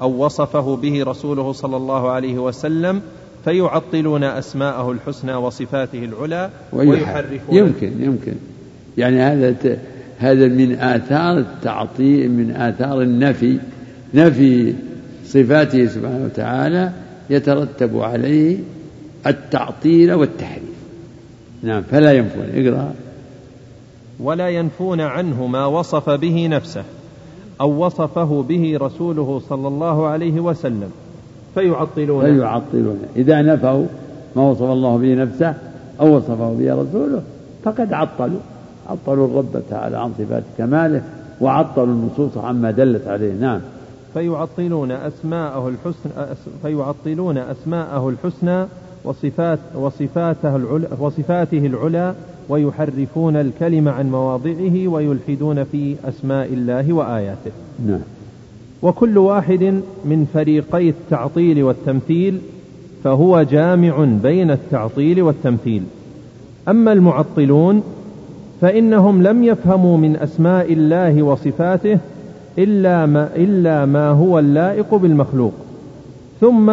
أو 0.02 0.24
وصفه 0.24 0.76
به 0.76 1.04
رسوله 1.04 1.52
صلى 1.52 1.76
الله 1.76 2.10
عليه 2.10 2.38
وسلم 2.38 3.00
فيعطلون 3.44 4.24
أسماءه 4.24 4.92
الحسنى 4.92 5.34
وصفاته 5.34 6.04
العلى 6.04 6.50
ويحرفون. 6.72 7.56
يمكن 7.56 7.92
يمكن. 8.00 8.34
يعني 8.98 9.20
هذا 9.20 9.54
هذا 10.18 10.48
من 10.48 10.72
آثار 10.72 11.38
التعطيل 11.38 12.30
من 12.30 12.50
آثار 12.50 13.02
النفي. 13.02 13.58
نفي 14.14 14.74
صفاته 15.26 15.86
سبحانه 15.86 16.24
وتعالى 16.24 16.92
يترتب 17.30 17.98
عليه 17.98 18.56
التعطيل 19.26 20.12
والتحريف. 20.12 20.76
نعم 21.62 21.82
فلا 21.82 22.12
ينفون. 22.12 22.46
اقرأ. 22.54 22.94
ولا 24.20 24.48
ينفون 24.48 25.00
عنه 25.00 25.46
ما 25.46 25.66
وصف 25.66 26.10
به 26.10 26.48
نفسه 26.48 26.84
أو 27.60 27.84
وصفه 27.84 28.44
به 28.48 28.78
رسوله 28.80 29.40
صلى 29.48 29.68
الله 29.68 30.06
عليه 30.06 30.40
وسلم 30.40 30.90
فيعطلون 31.54 32.24
فيعطلون 32.24 32.98
إذا 33.16 33.42
نفوا 33.42 33.86
ما 34.36 34.42
وصف 34.50 34.62
الله 34.62 34.96
به 34.96 35.14
نفسه 35.14 35.54
أو 36.00 36.16
وصفه 36.16 36.54
به 36.58 36.74
رسوله 36.74 37.22
فقد 37.64 37.92
عطلوا. 37.92 38.40
عطلوا 38.88 39.26
الرب 39.26 39.62
تعالى 39.70 39.98
عن 39.98 40.12
صفات 40.18 40.42
كماله 40.58 41.02
وعطلوا 41.40 41.86
النصوص 41.86 42.38
عما 42.38 42.70
دلت 42.70 43.08
عليه. 43.08 43.32
نعم. 43.32 43.60
فيعطلون 44.14 44.92
أسماءه 44.92 45.68
الحسنى 45.68 46.12
فيعطلون 46.62 47.38
أسماءه 47.38 48.08
الحسنى 48.08 48.66
وصفات 49.04 49.58
وصفاته 49.74 50.56
العلا 50.56 50.88
وصفاته 51.00 51.66
العلى 51.66 52.14
ويحرفون 52.48 53.36
الكلم 53.36 53.88
عن 53.88 54.10
مواضعه 54.10 54.88
ويلحدون 54.88 55.64
في 55.64 55.96
أسماء 56.04 56.46
الله 56.52 56.92
وآياته. 56.92 57.50
نعم. 57.86 58.00
وكل 58.82 59.18
واحد 59.18 59.80
من 60.04 60.26
فريقي 60.34 60.88
التعطيل 60.88 61.62
والتمثيل 61.62 62.38
فهو 63.04 63.42
جامع 63.42 64.04
بين 64.22 64.50
التعطيل 64.50 65.22
والتمثيل. 65.22 65.82
أما 66.68 66.92
المعطلون 66.92 67.82
فإنهم 68.60 69.22
لم 69.22 69.44
يفهموا 69.44 69.96
من 69.96 70.16
أسماء 70.16 70.72
الله 70.72 71.22
وصفاته 71.22 71.98
إلا 72.58 73.06
ما, 73.06 73.28
إلا 73.36 73.86
ما 73.86 74.10
هو 74.10 74.38
اللائق 74.38 74.94
بالمخلوق. 74.94 75.52
ثم 76.40 76.72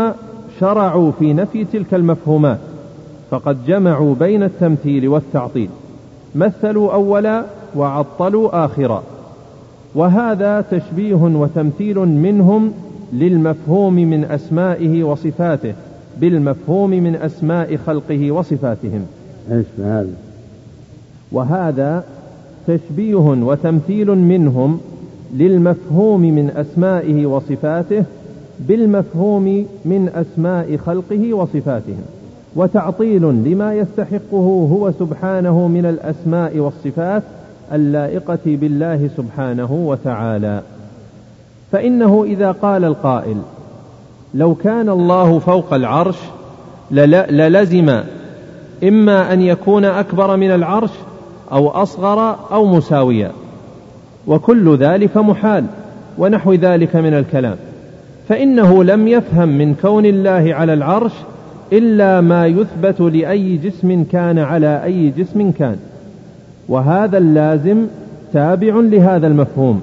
شرعوا 0.59 1.11
في 1.19 1.33
نفي 1.33 1.65
تلك 1.65 1.93
المفهومات. 1.93 2.59
فقد 3.33 3.65
جمعوا 3.67 4.15
بين 4.15 4.43
التمثيل 4.43 5.07
والتعطيل. 5.07 5.69
مثلوا 6.35 6.93
أولا 6.93 7.45
وعطلوا 7.75 8.65
آخرا. 8.65 9.03
وهذا 9.95 10.61
تشبيه 10.71 11.15
وتمثيل 11.15 11.99
منهم 11.99 12.73
للمفهوم 13.13 13.93
من 13.93 14.23
أسمائه 14.23 15.03
وصفاته 15.03 15.73
بالمفهوم 16.21 16.89
من 16.89 17.15
أسماء 17.15 17.77
خلقه 17.77 18.31
وصفاتهم. 18.31 19.05
إيش 19.51 19.65
هذا؟ 19.79 20.13
وهذا 21.31 22.03
تشبيه 22.67 23.15
وتمثيل 23.15 24.07
منهم 24.07 24.79
للمفهوم 25.33 26.21
من 26.21 26.49
أسمائه 26.55 27.25
وصفاته 27.25 28.03
بالمفهوم 28.59 29.65
من 29.85 30.09
أسماء 30.15 30.77
خلقه 30.77 31.33
وصفاتهم. 31.33 32.03
وتعطيل 32.55 33.21
لما 33.21 33.73
يستحقه 33.73 34.67
هو 34.71 34.91
سبحانه 34.99 35.67
من 35.67 35.85
الأسماء 35.85 36.57
والصفات 36.57 37.23
اللائقة 37.73 38.39
بالله 38.45 39.09
سبحانه 39.17 39.71
وتعالى. 39.71 40.61
فإنه 41.71 42.23
إذا 42.23 42.51
قال 42.51 42.85
القائل 42.85 43.37
لو 44.33 44.55
كان 44.55 44.89
الله 44.89 45.39
فوق 45.39 45.73
العرش 45.73 46.17
للزم 46.91 47.99
إما 48.83 49.33
أن 49.33 49.41
يكون 49.41 49.85
أكبر 49.85 50.37
من 50.37 50.51
العرش 50.51 50.91
أو 51.51 51.69
أصغر 51.69 52.35
أو 52.51 52.65
مساويا. 52.65 53.31
وكل 54.27 54.75
ذلك 54.75 55.17
محال 55.17 55.65
ونحو 56.17 56.53
ذلك 56.53 56.95
من 56.95 57.13
الكلام. 57.13 57.55
فإنه 58.29 58.83
لم 58.83 59.07
يفهم 59.07 59.49
من 59.49 59.75
كون 59.75 60.05
الله 60.05 60.53
على 60.53 60.73
العرش 60.73 61.11
إلا 61.73 62.21
ما 62.21 62.47
يثبت 62.47 63.01
لأي 63.01 63.57
جسم 63.57 64.03
كان 64.03 64.39
على 64.39 64.83
أي 64.83 65.09
جسم 65.17 65.51
كان. 65.51 65.75
وهذا 66.69 67.17
اللازم 67.17 67.85
تابع 68.33 68.79
لهذا 68.79 69.27
المفهوم. 69.27 69.81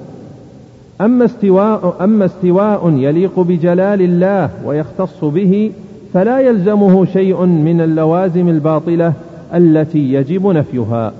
أما 1.01 1.25
استواء, 1.25 1.95
أما 2.01 2.25
استواء 2.25 2.89
يليق 2.89 3.39
بجلال 3.39 4.01
الله 4.01 4.49
ويختص 4.65 5.23
به 5.23 5.71
فلا 6.13 6.39
يلزمه 6.39 7.05
شيء 7.05 7.45
من 7.45 7.81
اللوازم 7.81 8.49
الباطلة 8.49 9.13
التي 9.53 10.13
يجب 10.13 10.47
نفيها. 10.47 11.13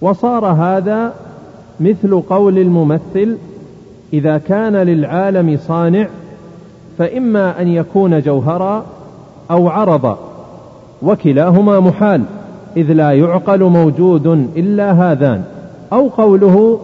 وصار 0.00 0.46
هذا 0.46 1.12
مثل 1.80 2.20
قول 2.20 2.58
الممثل 2.58 3.36
إذا 4.12 4.38
كان 4.38 4.76
للعالم 4.76 5.58
صانع 5.68 6.08
فإما 6.98 7.62
أن 7.62 7.68
يكون 7.68 8.20
جوهرا 8.20 8.86
أو 9.52 9.68
عرضا 9.68 10.18
وكلاهما 11.02 11.80
محال 11.80 12.22
إذ 12.76 12.92
لا 12.92 13.12
يعقل 13.12 13.64
موجود 13.64 14.26
إلا 14.56 14.92
هذان. 14.92 15.42
أو 15.92 16.08
قوله 16.08 16.80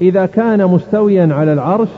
إذا 0.00 0.26
كان 0.26 0.66
مستويا 0.66 1.28
على 1.34 1.52
العرش 1.52 1.88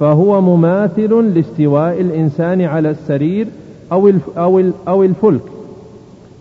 فهو 0.00 0.40
مماثل 0.40 1.34
لاستواء 1.34 2.00
الإنسان 2.00 2.62
على 2.62 2.90
السرير 2.90 3.46
أو 3.92 4.12
أو 4.36 4.62
أو 4.88 5.02
الفلك. 5.02 5.42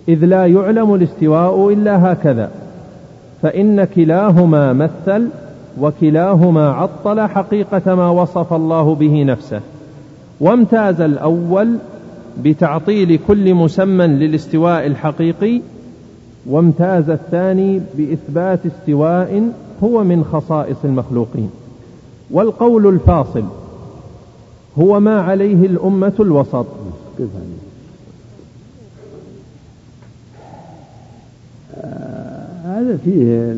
إذ 0.07 0.25
لا 0.25 0.45
يعلم 0.45 0.95
الاستواء 0.95 1.69
إلا 1.73 2.11
هكذا. 2.11 2.49
فإن 3.41 3.83
كلاهما 3.83 4.73
مثل 4.73 5.27
وكلاهما 5.81 6.69
عطل 6.71 7.21
حقيقة 7.21 7.95
ما 7.95 8.09
وصف 8.09 8.53
الله 8.53 8.95
به 8.95 9.23
نفسه. 9.23 9.61
وامتاز 10.41 11.01
الأول 11.01 11.77
بتعطيل 12.43 13.19
كل 13.27 13.53
مسمى 13.53 14.07
للاستواء 14.07 14.85
الحقيقي 14.87 15.61
وامتاز 16.45 17.09
الثاني 17.09 17.81
بإثبات 17.97 18.59
استواء 18.65 19.51
هو 19.83 20.03
من 20.03 20.23
خصائص 20.23 20.77
المخلوقين. 20.83 21.49
والقول 22.31 22.87
الفاصل 22.87 23.43
هو 24.79 24.99
ما 24.99 25.21
عليه 25.21 25.65
الأمة 25.65 26.13
الوسط. 26.19 26.65
هذا 32.65 32.97
فيه 33.05 33.55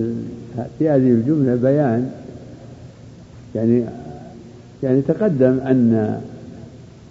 في 0.80 0.90
هذه 0.90 1.12
الجملة 1.12 1.56
بيان 1.56 2.12
يعني 3.56 3.84
يعني 4.84 5.02
تقدم 5.02 5.60
أن 5.60 6.22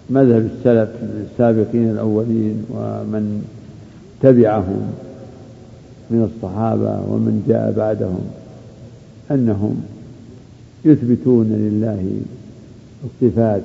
مذهب 0.09 0.49
السلف 0.57 0.89
السابقين 1.31 1.89
الأولين 1.89 2.65
ومن 2.69 3.43
تبعهم 4.21 4.81
من 6.09 6.29
الصحابة 6.31 6.91
ومن 6.91 7.43
جاء 7.47 7.73
بعدهم 7.77 8.21
أنهم 9.31 9.81
يثبتون 10.85 11.47
لله 11.49 12.11
الصفات 13.05 13.61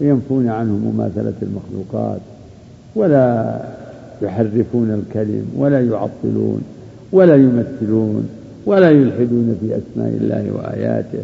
وينفون 0.00 0.48
عنه 0.48 0.72
مماثلة 0.72 1.34
المخلوقات 1.42 2.20
ولا 2.94 3.60
يحرفون 4.22 4.90
الكلم 4.90 5.46
ولا 5.56 5.80
يعطلون 5.80 6.62
ولا 7.12 7.36
يمثلون 7.36 8.28
ولا 8.66 8.90
يلحدون 8.90 9.56
في 9.60 9.66
أسماء 9.66 10.18
الله 10.20 10.50
وآياته 10.52 11.22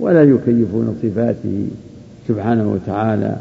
ولا 0.00 0.22
يكيفون 0.22 0.96
صفاته 1.02 1.66
سبحانه 2.28 2.72
وتعالى 2.72 3.36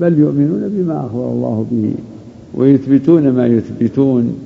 بل 0.00 0.18
يؤمنون 0.18 0.68
بما 0.68 1.06
أخبر 1.06 1.28
الله 1.28 1.66
به 1.70 1.94
ويثبتون 2.54 3.28
ما 3.28 3.46
يثبتون 3.46 4.38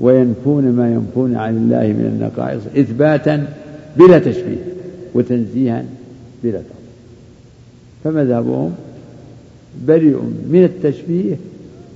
وينفون 0.00 0.72
ما 0.72 0.92
ينفون 0.92 1.36
عن 1.36 1.56
الله 1.56 1.86
من 1.86 2.06
النقائص 2.06 2.62
إثباتا 2.76 3.46
بلا 3.96 4.18
تشبيه 4.18 4.64
وتنزيها 5.14 5.84
بلا 6.44 6.52
تعطيل 6.52 6.82
فمذهبهم 8.04 8.72
بريء 9.86 10.16
من 10.50 10.64
التشبيه 10.64 11.36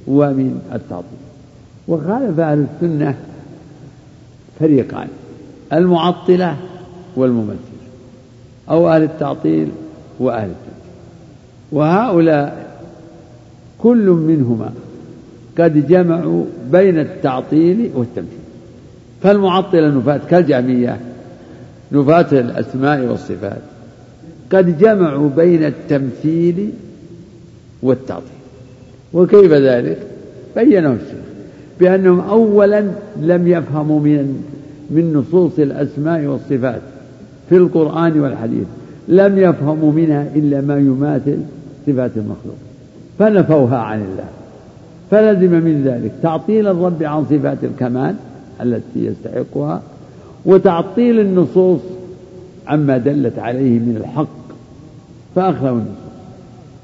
ومن 0.06 0.60
التعطيل. 0.72 1.18
وخالف 1.88 2.40
أهل 2.40 2.66
السنة 2.74 3.14
فريقان 4.60 5.08
المعطلة 5.72 6.56
والممثلة 7.16 7.56
أو 8.70 8.88
أهل 8.88 9.02
التعطيل 9.02 9.68
وأهل 10.20 10.50
التنزيه. 10.50 10.92
وهؤلاء 11.72 12.65
كل 13.86 14.06
منهما 14.10 14.72
قد 15.58 15.88
جمعوا 15.88 16.44
بين 16.72 16.98
التعطيل 16.98 17.90
والتمثيل 17.94 18.38
فالمعطلة 19.22 19.88
نفاة 19.88 20.20
كالجهمية 20.30 21.00
نفاة 21.92 22.26
الأسماء 22.32 23.00
والصفات. 23.06 23.62
قد 24.52 24.78
جمعوا 24.78 25.30
بين 25.36 25.64
التمثيل 25.64 26.70
والتعطيل. 27.82 28.38
وكيف 29.12 29.52
ذلك؟ 29.52 29.98
بينه 30.56 30.92
الشيخ 30.92 31.26
بأنهم 31.80 32.20
أولا 32.20 32.84
لم 33.20 33.48
يفهموا 33.48 34.00
من 34.00 34.44
من 34.90 35.12
نصوص 35.14 35.58
الأسماء 35.58 36.24
والصفات 36.24 36.80
في 37.48 37.56
القرآن 37.56 38.20
والحديث 38.20 38.66
لم 39.08 39.38
يفهموا 39.38 39.92
منها 39.92 40.28
إلا 40.34 40.60
ما 40.60 40.78
يماثل 40.78 41.38
صفات 41.86 42.10
المخلوق. 42.16 42.65
فنفوها 43.18 43.76
عن 43.76 43.98
الله. 43.98 44.28
فلزم 45.10 45.50
من 45.50 45.82
ذلك 45.84 46.12
تعطيل 46.22 46.66
الرب 46.66 47.02
عن 47.02 47.24
صفات 47.24 47.58
الكمال 47.64 48.14
التي 48.60 49.06
يستحقها 49.06 49.82
وتعطيل 50.46 51.20
النصوص 51.20 51.80
عما 52.66 52.98
دلت 52.98 53.38
عليه 53.38 53.78
من 53.78 53.96
الحق 54.00 54.56
فأخذوا 55.34 55.70
النصوص 55.70 56.06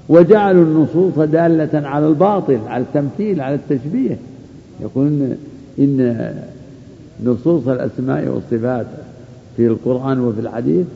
وجعلوا 0.09 0.65
النصوص 0.65 1.19
دالة 1.19 1.89
على 1.89 2.09
الباطل 2.09 2.59
على 2.67 2.83
التمثيل 2.83 3.41
على 3.41 3.55
التشبيه. 3.55 4.19
يقول 4.81 5.37
إن 5.79 6.35
نصوص 7.25 7.69
الأسماء 7.69 8.29
والصفات 8.29 8.87
في 9.57 9.67
القرآن 9.67 10.21
وفي 10.21 10.41
الحديث 10.41 10.87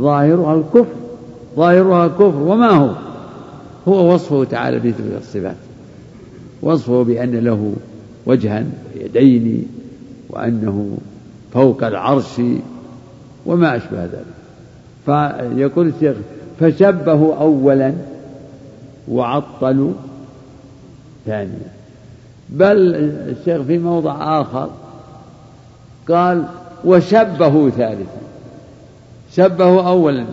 ظاهرها 0.00 0.54
الكفر 0.54 0.94
ظاهرها 1.56 2.08
كفر 2.08 2.42
وما 2.46 2.70
هو؟ 2.70 2.90
هو 3.88 4.14
وصفه 4.14 4.44
تعالى 4.44 4.78
بتلك 4.78 5.18
الصفات. 5.20 5.56
وصفه 6.62 7.02
بأن 7.02 7.34
له 7.36 7.74
وجها 8.26 8.64
ويدين 8.96 9.66
وأنه 10.30 10.98
فوق 11.52 11.84
العرش 11.84 12.40
وما 13.46 13.76
أشبه 13.76 14.04
ذلك. 14.04 14.24
فيقول 15.06 15.88
الشيخ 15.88 16.16
فشبهوا 16.60 17.34
أولا 17.34 17.92
وعطلوا 19.08 19.92
ثانيا. 21.26 21.68
بل 22.48 22.94
الشيخ 22.94 23.62
في 23.62 23.78
موضع 23.78 24.40
آخر 24.40 24.70
قال 26.08 26.44
وشبهوا 26.84 27.70
ثالثا. 27.70 28.20
شبهوا 29.32 29.82
أولا. 29.82 30.24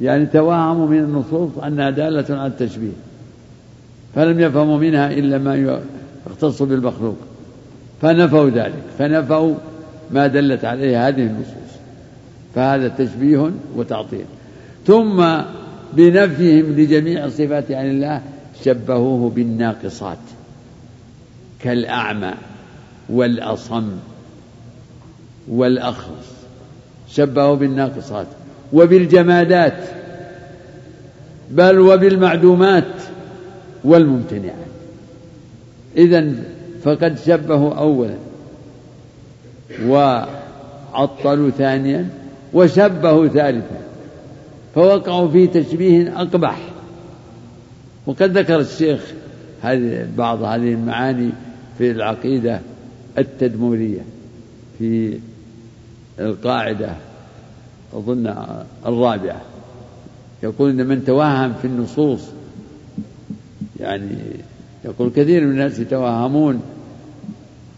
يعني 0.00 0.26
توهموا 0.26 0.86
من 0.86 0.98
النصوص 0.98 1.58
أنها 1.58 1.90
دالة 1.90 2.24
على 2.30 2.46
التشبيه 2.46 2.92
فلم 4.14 4.40
يفهموا 4.40 4.78
منها 4.78 5.10
إلا 5.10 5.38
ما 5.38 5.82
يختص 6.26 6.62
بالمخلوق 6.62 7.16
فنفوا 8.02 8.50
ذلك 8.50 8.82
فنفوا 8.98 9.54
ما 10.10 10.26
دلت 10.26 10.64
عليه 10.64 11.08
هذه 11.08 11.22
النصوص 11.22 11.70
فهذا 12.54 12.88
تشبيه 12.88 13.50
وتعطيل. 13.76 14.24
ثم 14.86 15.26
بنفيهم 15.92 16.66
لجميع 16.72 17.24
الصفات 17.24 17.70
عن 17.70 17.90
الله 17.90 18.22
شبهوه 18.64 19.30
بالناقصات 19.30 20.18
كالأعمى 21.60 22.34
والأصم 23.08 23.90
والأخرس 25.48 26.34
شبهوا 27.08 27.54
بالناقصات. 27.54 28.26
وبالجمادات 28.72 29.78
بل 31.50 31.78
وبالمعدومات 31.78 32.94
والممتنعات. 33.84 34.54
إذا 35.96 36.32
فقد 36.84 37.18
شبهوا 37.26 37.74
أولا 37.74 38.14
وعطلوا 39.86 41.50
ثانيا 41.50 42.08
وشبهوا 42.52 43.28
ثالثا 43.28 43.80
فوقعوا 44.74 45.28
في 45.28 45.46
تشبيه 45.46 46.20
أقبح. 46.20 46.58
وقد 48.06 48.38
ذكر 48.38 48.60
الشيخ 48.60 49.12
هذه 49.62 50.06
بعض 50.16 50.42
هذه 50.42 50.72
المعاني 50.72 51.30
في 51.78 51.90
العقيدة 51.90 52.60
التدمورية 53.18 54.00
في 54.78 55.18
القاعدة. 56.20 56.90
أظن 57.94 58.34
الرابعة. 58.86 59.40
يقول 60.42 60.70
إن 60.70 60.86
من 60.86 61.04
توهم 61.04 61.54
في 61.54 61.66
النصوص 61.66 62.20
يعني 63.80 64.16
يقول 64.84 65.10
كثير 65.10 65.44
من 65.44 65.50
الناس 65.50 65.78
يتوهمون 65.78 66.62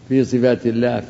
في 0.09 0.23
صفات 0.23 0.65
الله 0.65 1.03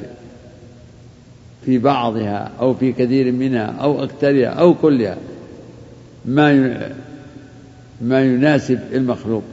في, 1.65 1.77
بعضها 1.77 2.51
أو 2.59 2.73
في 2.73 2.91
كثير 2.91 3.31
منها 3.31 3.65
أو 3.65 4.03
أكثرها 4.03 4.47
أو 4.47 4.73
كلها 4.73 5.17
ما 6.25 6.77
ما 8.01 8.21
يناسب 8.21 8.79
المخلوق. 8.93 9.43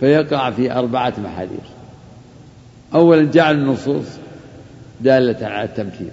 فيقع 0.00 0.50
في 0.50 0.72
أربعة 0.72 1.14
محاذير. 1.24 1.64
أولا 2.94 3.30
جعل 3.30 3.54
النصوص 3.54 4.06
دالة 5.00 5.46
على 5.46 5.64
التمثيل 5.64 6.10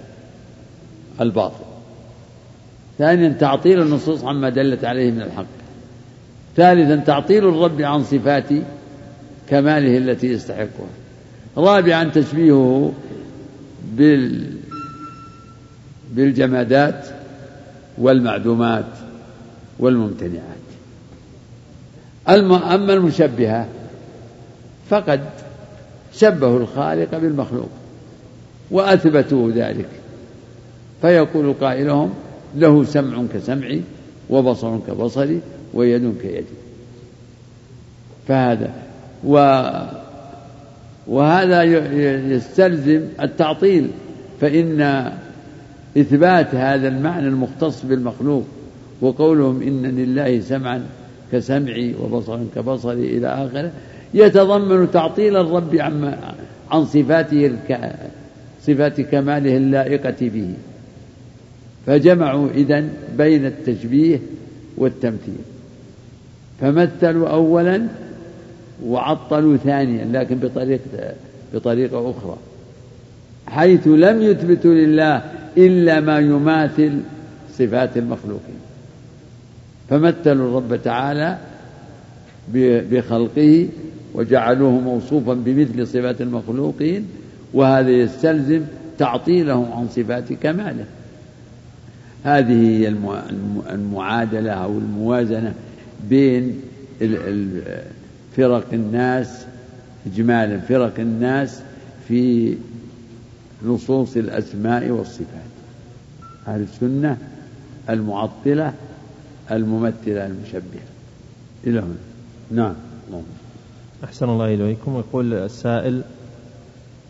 الباطل. 1.20 1.71
ثانيا 2.98 3.28
تعطيل 3.28 3.82
النصوص 3.82 4.24
عما 4.24 4.48
دلت 4.48 4.84
عليه 4.84 5.10
من 5.10 5.22
الحق. 5.22 5.44
ثالثا 6.56 6.96
تعطيل 6.96 7.48
الرب 7.48 7.82
عن 7.82 8.04
صفات 8.04 8.48
كماله 9.48 9.98
التي 9.98 10.26
يستحقها. 10.26 10.92
رابعا 11.56 12.04
تشبيهه 12.04 12.92
بال 13.92 14.46
بالجمادات 16.12 17.06
والمعدومات 17.98 18.84
والممتنعات. 19.78 20.42
أما 22.28 22.92
المشبهة 22.92 23.68
فقد 24.90 25.20
شبهوا 26.14 26.58
الخالق 26.60 27.18
بالمخلوق 27.18 27.70
وأثبتوا 28.70 29.50
ذلك. 29.50 29.88
فيقول 31.02 31.54
قائلهم 31.60 32.14
له 32.54 32.84
سمع 32.84 33.24
كسمعي 33.34 33.82
وبصر 34.30 34.78
كبصري 34.78 35.40
ويد 35.74 36.14
كيدي. 36.22 36.44
فهذا. 38.28 38.70
و 39.24 39.62
وهذا 41.06 41.62
يستلزم 42.34 43.00
التعطيل. 43.20 43.90
فإن 44.40 45.12
إثبات 45.98 46.54
هذا 46.54 46.88
المعنى 46.88 47.26
المختص 47.26 47.84
بالمخلوق 47.84 48.44
وقولهم 49.00 49.62
إن 49.62 49.86
لله 49.86 50.40
سمعا 50.40 50.82
كسمعي 51.32 51.94
وبصرا 51.94 52.46
كبصري 52.54 53.18
إلى 53.18 53.26
آخره 53.26 53.70
يتضمن 54.14 54.90
تعطيل 54.90 55.36
الرب 55.36 55.74
عن 55.74 56.14
عن 56.70 56.84
صفاته. 56.84 57.52
صفات 58.62 59.00
كماله 59.00 59.56
اللائقة 59.56 60.16
به. 60.20 60.54
فجمعوا 61.86 62.48
إذن 62.54 62.88
بين 63.18 63.46
التشبيه 63.46 64.20
والتمثيل. 64.76 65.38
فمثلوا 66.60 67.28
أولا 67.28 67.86
وعطلوا 68.84 69.56
ثانيا 69.56 70.04
لكن 70.12 70.38
بطريقة 70.38 71.14
بطريقة 71.54 72.10
أخرى. 72.10 72.36
حيث 73.46 73.88
لم 73.88 74.22
يثبتوا 74.22 74.74
لله 74.74 75.22
إلا 75.56 76.00
ما 76.00 76.18
يماثل 76.18 77.00
صفات 77.58 77.96
المخلوقين. 77.96 78.60
فمثلوا 79.90 80.48
الرب 80.48 80.82
تعالى 80.82 81.38
بخلقه 82.90 83.68
وجعلوه 84.14 84.70
موصوفا 84.70 85.34
بمثل 85.34 85.86
صفات 85.86 86.20
المخلوقين 86.20 87.06
وهذا 87.54 87.90
يستلزم 87.90 88.60
تعطيلهم 88.98 89.72
عن 89.72 89.88
صفات 89.88 90.32
كماله. 90.32 90.84
هذه 92.24 92.78
هي 92.78 92.88
المعادلة 93.70 94.52
أو 94.52 94.78
الموازنة 94.78 95.54
بين 96.08 96.60
فرق 98.36 98.66
الناس 98.72 99.46
إجمالا 100.06 100.60
فرق 100.60 100.92
الناس 100.98 101.62
في 102.08 102.54
نصوص 103.64 104.16
الأسماء 104.16 104.88
والصفات. 104.88 105.52
أهل 106.48 106.60
السنة 106.60 107.16
المعطلة 107.90 108.72
الممثلة 109.50 110.26
المشبهة. 110.26 110.88
إلى 111.66 111.80
هنا. 111.80 111.94
نعم. 112.50 112.74
اللهم 113.08 113.24
أحسن 114.04 114.28
الله 114.28 114.54
إليكم. 114.54 114.98
يقول 114.98 115.34
السائل 115.34 116.02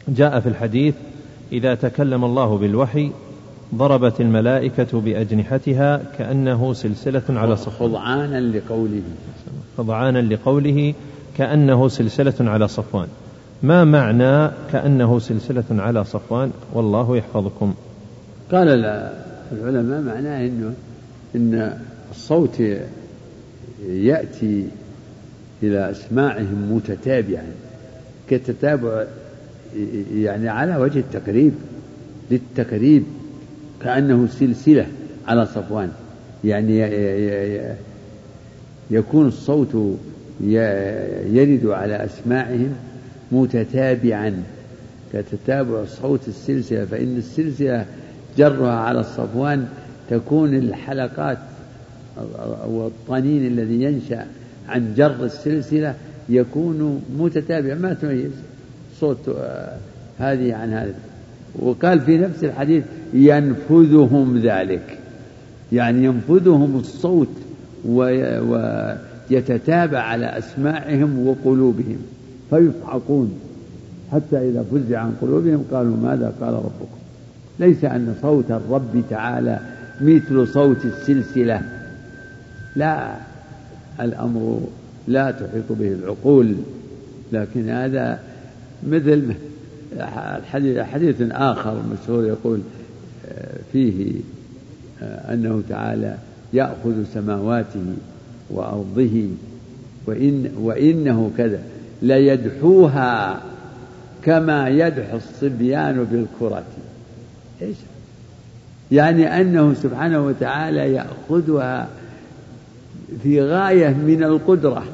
جاء 0.08 0.40
في 0.40 0.48
الحديث 0.48 0.94
إذا 1.52 1.74
تكلم 1.74 2.24
الله 2.24 2.58
بالوحي 2.58 3.10
ضربت 3.74 4.20
الملائكة 4.20 5.00
بأجنحتها 5.00 6.00
كأنه 6.18 6.72
سلسلة 6.72 7.22
على 7.28 7.56
صفوان 7.56 7.90
خضعانا 7.90 8.40
لقوله. 8.40 9.02
خضعانا 9.78 10.18
لقوله 10.34 10.94
كأنه 11.38 11.88
سلسلة 11.88 12.34
على 12.40 12.68
صفوان. 12.68 13.06
ما 13.62 13.84
معنى 13.84 14.50
كأنه 14.72 15.18
سلسلة 15.18 15.64
على 15.70 16.04
صفوان؟ 16.04 16.50
والله 16.72 17.16
يحفظكم. 17.16 17.74
قال 18.52 18.68
العلماء 19.52 20.00
معناه 20.00 20.46
أنه 20.46 20.74
إن 21.36 21.78
الصوت 22.10 22.62
يأتي 23.88 24.68
إلى 25.62 25.90
أسماعهم 25.90 26.72
متتابعا 26.72 27.46
كتتابع 28.30 29.04
يعني 30.14 30.48
على 30.48 30.76
وجه 30.76 30.98
التقريب 30.98 31.52
للتقريب. 32.30 33.02
كأنه 33.85 34.26
سلسلة 34.26 34.87
على 35.28 35.47
صفوان. 35.47 35.91
يعني 36.45 36.78
يكون 38.91 39.28
الصوت 39.28 39.99
يرد 40.41 41.66
على 41.66 42.05
أسماعهم 42.05 42.72
متتابعا. 43.33 44.43
كتتابع 45.12 45.85
صوت 45.85 46.28
السلسلة 46.28 46.85
فإن 46.85 47.16
السلسلة 47.16 47.87
جرها 48.39 48.72
على 48.72 49.01
الصفوان 49.01 49.68
تكون 50.11 50.55
الحلقات 50.55 51.39
والطنين 52.66 53.47
الذي 53.47 53.83
ينشأ 53.83 54.26
عن 54.68 54.95
جر 54.95 55.24
السلسلة 55.24 55.95
يكون 56.28 57.03
متتابع. 57.18 57.74
ما 57.74 57.95
تميز 57.95 58.33
صوت 59.01 59.28
آه، 59.28 59.76
هذه 60.18 60.55
عن 60.55 60.72
هذه 60.72 60.95
وقال 61.59 62.00
في 62.00 62.18
نفس 62.18 62.44
الحديث 62.44 62.84
ينفذهم 63.14 64.38
ذلك. 64.38 64.98
يعني 65.72 66.05
ينفذهم 66.05 66.78
الصوت 66.78 67.28
ويتتابع 69.30 69.98
على 69.98 70.38
أسماعهم 70.38 71.26
وقلوبهم. 71.26 71.98
فيصعقون 72.50 73.32
حتى 74.12 74.36
إذا 74.36 74.64
فزع 74.72 74.98
عن 74.98 75.12
قلوبهم 75.22 75.64
قالوا 75.72 75.96
ماذا 75.96 76.34
قال 76.40 76.55
ربكم؟ 76.55 76.98
ليس 77.59 77.84
أن 77.84 78.14
صوت 78.22 78.50
الرب 78.50 79.03
تعالى 79.11 79.59
مثل 80.00 80.48
صوت 80.48 80.84
السلسلة. 80.84 81.62
لا 82.76 83.14
الأمر 84.00 84.61
لا 85.09 85.30
تحيط 85.30 85.72
به 85.80 85.92
العقول. 85.92 86.55
لكن 87.32 87.68
هذا 87.68 88.18
مثل 88.88 89.22
الحديث 89.97 90.78
حديث 90.78 91.16
آخر 91.20 91.82
مشهور 91.93 92.24
يقول 92.26 92.61
فيه 93.72 94.12
أنه 95.03 95.62
تعالى 95.68 96.16
يأخذ 96.53 97.05
سماواته 97.14 97.95
وأرضه 98.51 99.26
وإن 100.07 100.51
وإنه 100.61 101.30
كذا 101.38 101.61
ليدحوها 102.03 103.40
كما 104.24 104.68
يدحو 104.68 105.16
الصبيان 105.16 106.05
بالكرة. 106.05 106.64
إيش؟ 107.62 107.76
يعني 108.93 109.40
أنه 109.40 109.74
سبحانه 109.74 110.26
وتعالى 110.26 110.93
يأخذها 110.93 111.88
في 113.22 113.43
غاية 113.43 113.88
من 113.88 114.24
القدرة. 114.24 114.84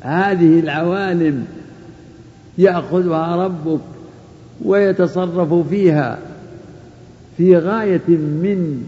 هذه 0.00 0.60
العوالم 0.60 1.46
يأخذها 2.62 3.36
ربك 3.36 3.80
ويتصرف 4.64 5.68
فيها 5.68 6.18
في 7.36 7.56
غاية 7.56 8.08
من 8.08 8.86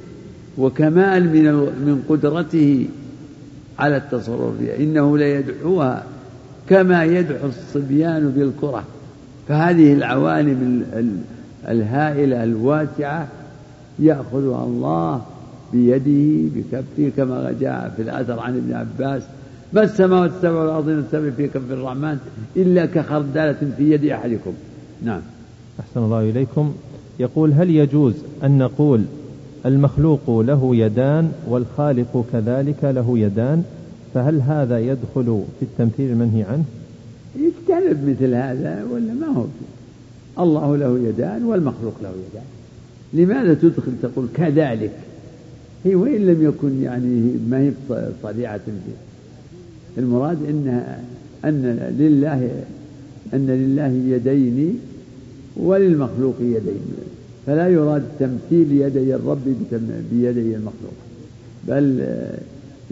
وكمال 0.58 1.24
من 1.24 1.52
من 1.86 2.02
قدرته 2.08 2.88
على 3.78 3.96
التصرف 3.96 4.58
فيها. 4.58 4.76
إنه 4.76 5.18
ليدعوها 5.18 6.04
كما 6.68 7.04
يدعو 7.04 7.48
الصبيان 7.48 8.30
بالكرة. 8.30 8.84
فهذه 9.48 9.92
العوالم 9.92 10.84
الهائلة 11.68 12.44
الواسعة 12.44 13.28
يأخذها 13.98 14.64
الله 14.64 15.22
بيده 15.72 16.50
بكفه 16.54 17.10
كما 17.16 17.54
جاء 17.60 17.92
في 17.96 18.02
الأثر 18.02 18.40
عن 18.40 18.56
ابن 18.56 18.74
عباس 18.74 19.22
ما 19.74 19.82
السماوات 19.82 20.30
السبع 20.30 20.60
والأرضين 20.60 20.98
السبع 20.98 21.30
في 21.30 21.48
كف 21.48 21.70
الرحمن 21.70 22.18
إلا 22.56 22.86
كخردلة 22.86 23.56
في 23.76 23.90
يد 23.90 24.04
أحدكم. 24.04 24.52
نعم. 25.02 25.20
أحسن 25.80 26.00
الله 26.00 26.30
إليكم. 26.30 26.74
يقول 27.18 27.52
هل 27.52 27.70
يجوز 27.70 28.14
أن 28.44 28.58
نقول 28.58 29.04
المخلوق 29.66 30.30
له 30.30 30.76
يدان 30.76 31.32
والخالق 31.48 32.24
كذلك 32.32 32.84
له 32.84 33.18
يدان؟ 33.18 33.64
فهل 34.14 34.40
هذا 34.40 34.78
يدخل 34.78 35.44
في 35.60 35.62
التمثيل 35.62 36.10
المنهي 36.10 36.42
عنه؟ 36.42 36.64
يجتنب 37.36 38.08
مثل 38.08 38.34
هذا 38.34 38.86
ولا 38.92 39.12
ما 39.14 39.26
هو 39.26 39.44
الله 40.38 40.76
له 40.76 40.98
يدان 41.08 41.44
والمخلوق 41.44 41.94
له 42.02 42.10
يدان. 42.10 42.44
لماذا 43.12 43.54
تدخل 43.54 43.92
تقول 44.02 44.26
كذلك؟ 44.34 44.92
هي 45.84 45.94
وإن 45.94 46.26
لم 46.26 46.44
يكن 46.44 46.82
يعني 46.82 47.38
ما 47.50 47.58
هي 47.58 47.72
صريعة 48.22 48.60
فيه. 48.64 49.13
المراد 49.98 50.38
إن 50.48 50.84
أن 51.44 51.92
لله 51.98 52.50
أن 53.34 53.46
لله 53.46 54.14
يدين 54.16 54.80
وللمخلوق 55.56 56.34
يدين. 56.40 56.80
فلا 57.46 57.68
يراد 57.68 58.02
تمثيل 58.18 58.72
يدي 58.72 59.14
الرب 59.14 59.44
بيدي 60.12 60.56
المخلوق. 60.56 60.98
بل 61.68 62.06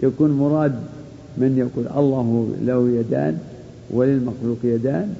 يكون 0.03 0.31
مراد 0.31 0.75
من 1.37 1.57
يقول 1.57 1.87
الله 1.97 2.49
له 2.65 2.89
يدان 2.99 3.37
وللمخلوق 3.91 4.57
يدان. 4.63 5.13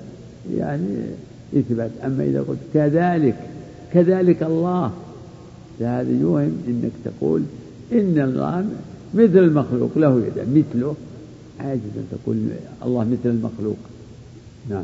يعني 0.57 0.97
إثبات. 1.57 1.91
أما 2.05 2.23
إذا 2.23 2.41
قلت 2.41 2.59
كذلك 2.73 3.35
كذلك 3.93 4.43
الله 4.43 4.91
فهذا 5.79 6.11
يوهم 6.11 6.57
أنك 6.67 6.91
تقول 7.05 7.41
إن 7.91 8.19
الله 8.19 8.65
مثل 9.13 9.37
المخلوق 9.37 9.97
له 9.97 10.21
يدان 10.27 10.47
مثله. 10.55 10.95
عاجز 11.59 11.81
أن 11.97 12.07
تقول 12.11 12.37
الله 12.85 13.03
مثل 13.03 13.29
المخلوق. 13.29 13.77
نعم. 14.69 14.83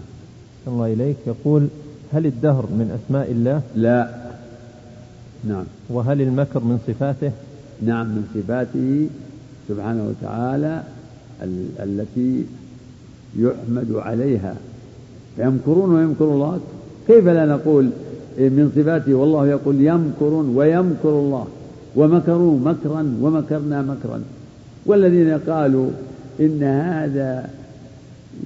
الله 0.67 0.93
إليك. 0.93 1.15
يقول 1.28 1.67
هل 2.13 2.26
الدهر 2.26 2.65
من 2.65 2.99
أسماء 3.05 3.32
الله؟ 3.32 3.61
لا. 3.76 4.30
نعم. 5.43 5.63
وهل 5.89 6.22
المكر 6.22 6.59
من 6.59 6.80
صفاته؟ 6.88 7.32
نعم 7.82 8.07
من 8.07 8.24
صفاته 8.36 9.07
سبحانه 9.70 10.07
وتعالى 10.09 10.84
ال- 11.43 11.70
التي 11.80 12.45
يحمد 13.36 13.91
عليها. 13.91 14.55
يمكرون 15.38 15.95
ويمكر 15.95 16.26
الله. 16.26 16.59
كيف 17.07 17.26
لا 17.28 17.45
نقول 17.45 17.89
من 18.38 18.72
صفاته؟ 18.76 19.13
والله 19.13 19.47
يقول 19.47 19.82
يمكرون 19.82 20.55
ويمكر 20.55 21.09
الله. 21.09 21.47
ومكروا 21.95 22.59
مكرا 22.59 23.17
ومكرنا 23.22 23.82
مكرا. 23.82 24.24
والذين 24.86 25.38
قالوا 25.38 25.89
إن 26.39 26.63
هذا 26.63 27.49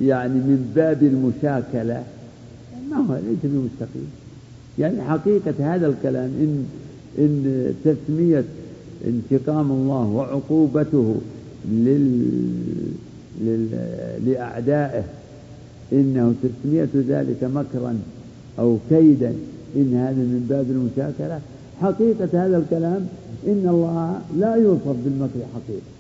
يعني 0.01 0.33
من 0.33 0.71
باب 0.75 1.03
المشاكلة. 1.03 2.03
ما 2.89 2.97
هو 2.97 3.15
ليس 3.15 3.39
بمستقيم. 3.43 4.07
يعني 4.79 5.01
حقيقة 5.01 5.75
هذا 5.75 5.87
الكلام 5.87 6.25
إن 6.25 6.65
إن 7.19 7.73
تسمية 7.85 8.43
انتقام 9.07 9.71
الله 9.71 10.07
وعقوبته 10.07 11.15
لل... 11.71 12.27
لل... 13.41 13.69
لأعدائه 14.25 15.03
إنه 15.93 16.33
تسمية 16.43 16.89
ذلك 16.95 17.43
مكرا 17.43 17.99
أو 18.59 18.77
كيدا 18.89 19.33
إن 19.75 19.93
هذا 19.93 20.17
من 20.17 20.45
باب 20.49 20.65
المشاكلة. 20.69 21.39
حقيقة 21.81 22.45
هذا 22.45 22.57
الكلام 22.57 23.07
إن 23.47 23.67
الله 23.69 24.21
لا 24.37 24.55
يوصف 24.55 24.95
بالمكر 25.05 25.39
حقيقة. 25.55 25.92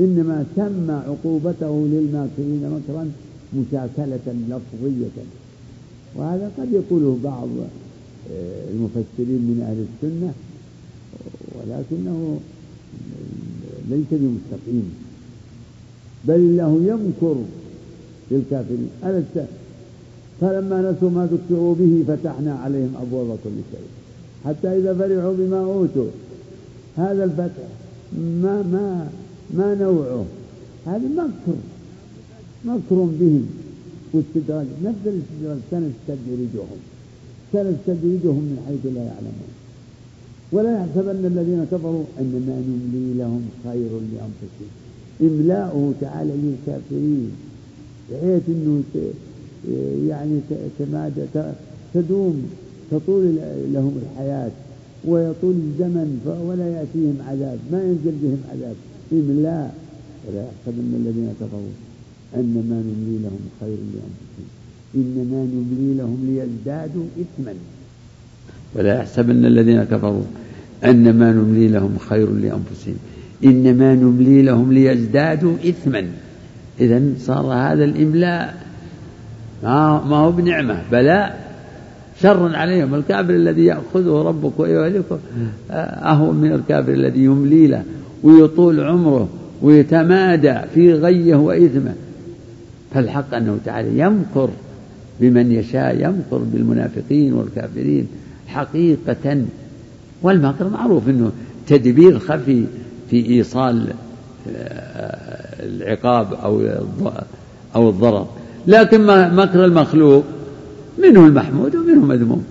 إنما 0.00 0.44
سمى 0.56 0.92
عقوبته 0.92 1.86
للماكرين 1.92 2.62
مكرا 2.76 3.10
مشاكلة 3.56 4.26
لفظية. 4.50 5.16
وهذا 6.16 6.50
قد 6.58 6.72
يقوله 6.72 7.18
بعض 7.24 7.48
آه، 8.32 8.70
المفسرين 8.70 9.42
من 9.48 9.58
أهل 9.68 9.84
السنة 9.88 10.32
ولكنه 11.54 12.40
ليس 13.90 14.10
بمستقيم. 14.10 14.92
بل 16.24 16.34
الله 16.34 16.80
يمكر 16.86 17.36
للكافرين. 18.30 18.90
ألست؟ 19.04 19.48
فلما 20.40 20.92
نسوا 20.92 21.10
ما 21.10 21.28
ذكروا 21.32 21.74
به 21.74 22.04
فتحنا 22.08 22.54
عليهم 22.54 22.92
أبواب 23.02 23.38
كل 23.44 23.50
شيء. 23.72 23.88
حتى 24.44 24.68
إذا 24.78 24.94
فرحوا 24.94 25.34
بما 25.38 25.60
أوتوا. 25.60 26.10
هذا 26.96 27.24
الفتح 27.24 27.68
ما 28.18 28.62
ما 28.62 29.08
ما 29.54 29.74
نوعه؟ 29.74 30.24
هذا 30.86 31.08
مكر 31.08 31.58
مكر 32.64 32.98
بهم 33.20 33.46
واستدراج 34.12 34.66
نفس 34.84 35.02
الاستدراج 35.06 35.58
سنستدرجهم 35.70 36.80
سنستدرجهم 37.52 38.44
من 38.50 38.58
حيث 38.66 38.92
لا 38.94 39.02
يعلمون. 39.02 39.50
ولا 40.52 40.72
يحسبن 40.78 41.26
الذين 41.26 41.66
كفروا 41.72 42.04
إنما 42.20 42.56
نملي 42.68 43.18
لهم 43.18 43.42
خير 43.64 43.90
لأنفسهم. 44.12 44.72
إملاؤه 45.20 45.92
تعالى 46.00 46.32
للكافرين. 46.42 47.30
بحيث 48.10 48.42
إنه 48.48 48.82
يعني 50.08 50.40
تدوم 51.94 52.50
تطول 52.90 53.36
لهم 53.72 53.94
الحياة. 54.02 54.50
ويطول 55.04 55.54
الزمن 55.54 56.08
ولا 56.48 56.68
يأتيهم 56.68 57.18
عذاب. 57.28 57.58
ما 57.72 57.82
ينزل 57.82 58.14
بهم 58.22 58.40
عذاب. 58.52 58.76
لا 59.12 59.68
ولا 60.28 60.42
يحسبن 60.42 60.94
الذين 61.00 61.34
كفروا. 61.40 61.74
أنما 62.34 62.82
نملي 62.86 63.18
لهم 63.22 63.40
خير 63.60 63.78
لأنفسهم. 63.92 64.48
إنما 64.94 65.44
نملي 65.44 65.94
لهم 65.94 66.18
ليزدادوا 66.26 67.04
إثما. 67.20 67.54
ولا 68.74 68.98
يحسبن 68.98 69.44
الذين 69.44 69.84
كفروا. 69.84 70.22
أنما 70.84 71.32
نملي 71.32 71.68
لهم 71.68 71.98
خير 71.98 72.30
لأنفسهم. 72.30 72.96
إنما 73.44 73.94
نملي 73.94 74.42
لهم 74.42 74.72
ليزدادوا 74.72 75.54
إثما. 75.68 76.06
إذا 76.80 77.02
صار 77.18 77.46
هذا 77.46 77.84
الإملاء 77.84 78.54
ما 79.62 80.16
هو 80.16 80.32
بنعمة. 80.32 80.82
بلاء 80.92 81.50
شر 82.20 82.56
عليهم. 82.56 82.94
الكافر 82.94 83.34
الذي 83.34 83.64
يأخذه 83.64 84.22
ربك 84.22 84.60
ويهلكه 84.60 85.18
أهون 85.70 86.36
من 86.36 86.52
الكافر 86.52 86.92
الذي 86.92 87.24
يملي 87.24 87.66
له. 87.66 87.84
ويطول 88.22 88.80
عمره 88.80 89.28
ويتمادى 89.62 90.54
في 90.74 90.92
غيه 90.92 91.34
وإثمه. 91.34 91.94
فالحق 92.94 93.34
أنه 93.34 93.58
تعالى 93.64 93.98
يمكر 93.98 94.50
بمن 95.20 95.52
يشاء 95.52 95.94
يمكر 95.94 96.38
بالمنافقين 96.52 97.32
والكافرين 97.32 98.06
حقيقة. 98.46 99.42
والمكر 100.22 100.68
معروف 100.68 101.08
أنه 101.08 101.32
تدبير 101.66 102.18
خفي 102.18 102.64
في 103.10 103.26
إيصال 103.26 103.88
آه، 104.48 105.66
العقاب 105.66 106.32
أو 106.32 106.62
أو 107.76 107.88
الضرر. 107.88 108.26
لكن 108.66 109.06
مكر 109.36 109.64
المخلوق 109.64 110.24
منه 110.98 111.26
المحمود 111.26 111.76
ومنه 111.76 111.92
المذموم 111.92 112.44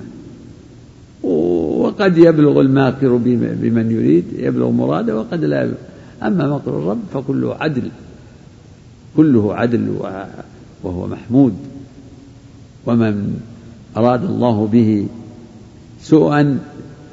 وقد 1.23 2.17
يبلغ 2.17 2.61
الماكر 2.61 3.15
بمن 3.61 3.91
يريد 3.91 4.25
يبلغ 4.37 4.69
مراده 4.69 5.17
وقد 5.17 5.43
لا 5.43 5.63
يبلغ. 5.63 5.77
أما 6.23 6.47
مكر 6.55 6.77
الرب 6.77 6.99
فكله 7.13 7.55
عدل 7.55 7.89
كله 9.17 9.55
عدل 9.55 9.93
وهو 10.83 11.07
محمود. 11.07 11.53
ومن 12.85 13.39
أراد 13.97 14.23
الله 14.23 14.67
به 14.67 15.07
سوءا 16.01 16.59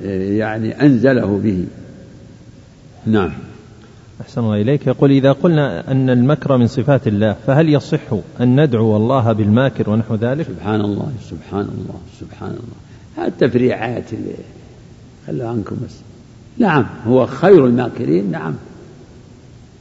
يعني 0.02 0.82
أنزله 0.82 1.40
به. 1.44 1.66
نعم. 3.06 3.30
أحسن 4.20 4.40
الله 4.40 4.60
إليك. 4.60 4.86
يقول 4.86 5.10
إذا 5.10 5.32
قلنا 5.32 5.90
أن 5.90 6.10
المكر 6.10 6.56
من 6.56 6.66
صفات 6.66 7.06
الله 7.06 7.36
فهل 7.46 7.68
يصح 7.68 8.12
أن 8.40 8.64
ندعو 8.64 8.96
الله 8.96 9.32
بالماكر 9.32 9.90
ونحو 9.90 10.14
ذلك؟ 10.14 10.46
سبحان 10.46 10.80
الله 10.80 11.12
سبحان 11.30 11.68
الله 11.78 12.00
سبحان 12.20 12.50
الله. 12.50 12.85
التفريعات 13.18 14.12
اللي 14.12 14.34
خلوا 15.26 15.48
عنكم 15.48 15.76
بس. 15.84 15.94
نعم 16.58 16.86
هو 17.06 17.26
خير 17.26 17.66
الماكرين 17.66 18.30
نعم. 18.30 18.54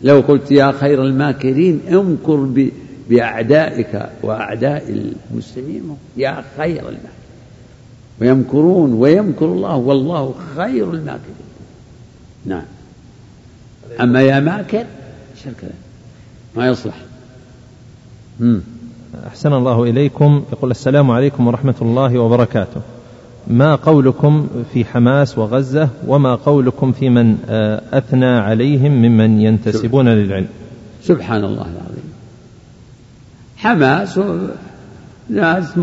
لو 0.01 0.19
قلت 0.19 0.51
يا 0.51 0.71
خير 0.71 1.03
الماكرين 1.03 1.81
امكر 1.91 2.67
بأعدائك 3.09 4.09
وأعداء 4.23 5.09
المسلمين 5.31 5.97
يا 6.17 6.43
خير 6.57 6.79
الماكرين. 6.79 7.09
ويمكرون 8.21 8.93
ويمكر 8.93 9.45
الله 9.45 9.75
والله 9.75 10.35
خير 10.55 10.93
الماكرين. 10.93 11.45
نعم. 12.45 12.65
أما 14.01 14.21
يا 14.21 14.39
ماكر 14.39 14.85
الكلام 15.45 15.73
ما 16.55 16.67
يصلح. 16.67 16.95
أحسن 19.27 19.53
الله 19.53 19.83
إليكم. 19.83 20.43
يقول 20.51 20.71
السلام 20.71 21.11
عليكم 21.11 21.47
ورحمة 21.47 21.75
الله 21.81 22.19
وبركاته. 22.19 22.81
ما 23.47 23.75
قولكم 23.75 24.47
في 24.73 24.85
حماس 24.85 25.37
وغزة 25.37 25.89
وما 26.07 26.35
قولكم 26.35 26.91
في 26.91 27.09
من 27.09 27.37
آه، 27.49 27.81
أثنى 27.93 28.25
عليهم 28.25 28.91
ممن 28.91 29.41
ينتسبون 29.41 30.09
للعلم. 30.09 30.47
سبحان 31.03 31.43
الله 31.43 31.61
العظيم. 31.61 32.05
حماس 33.57 34.19
ناس 35.29 35.73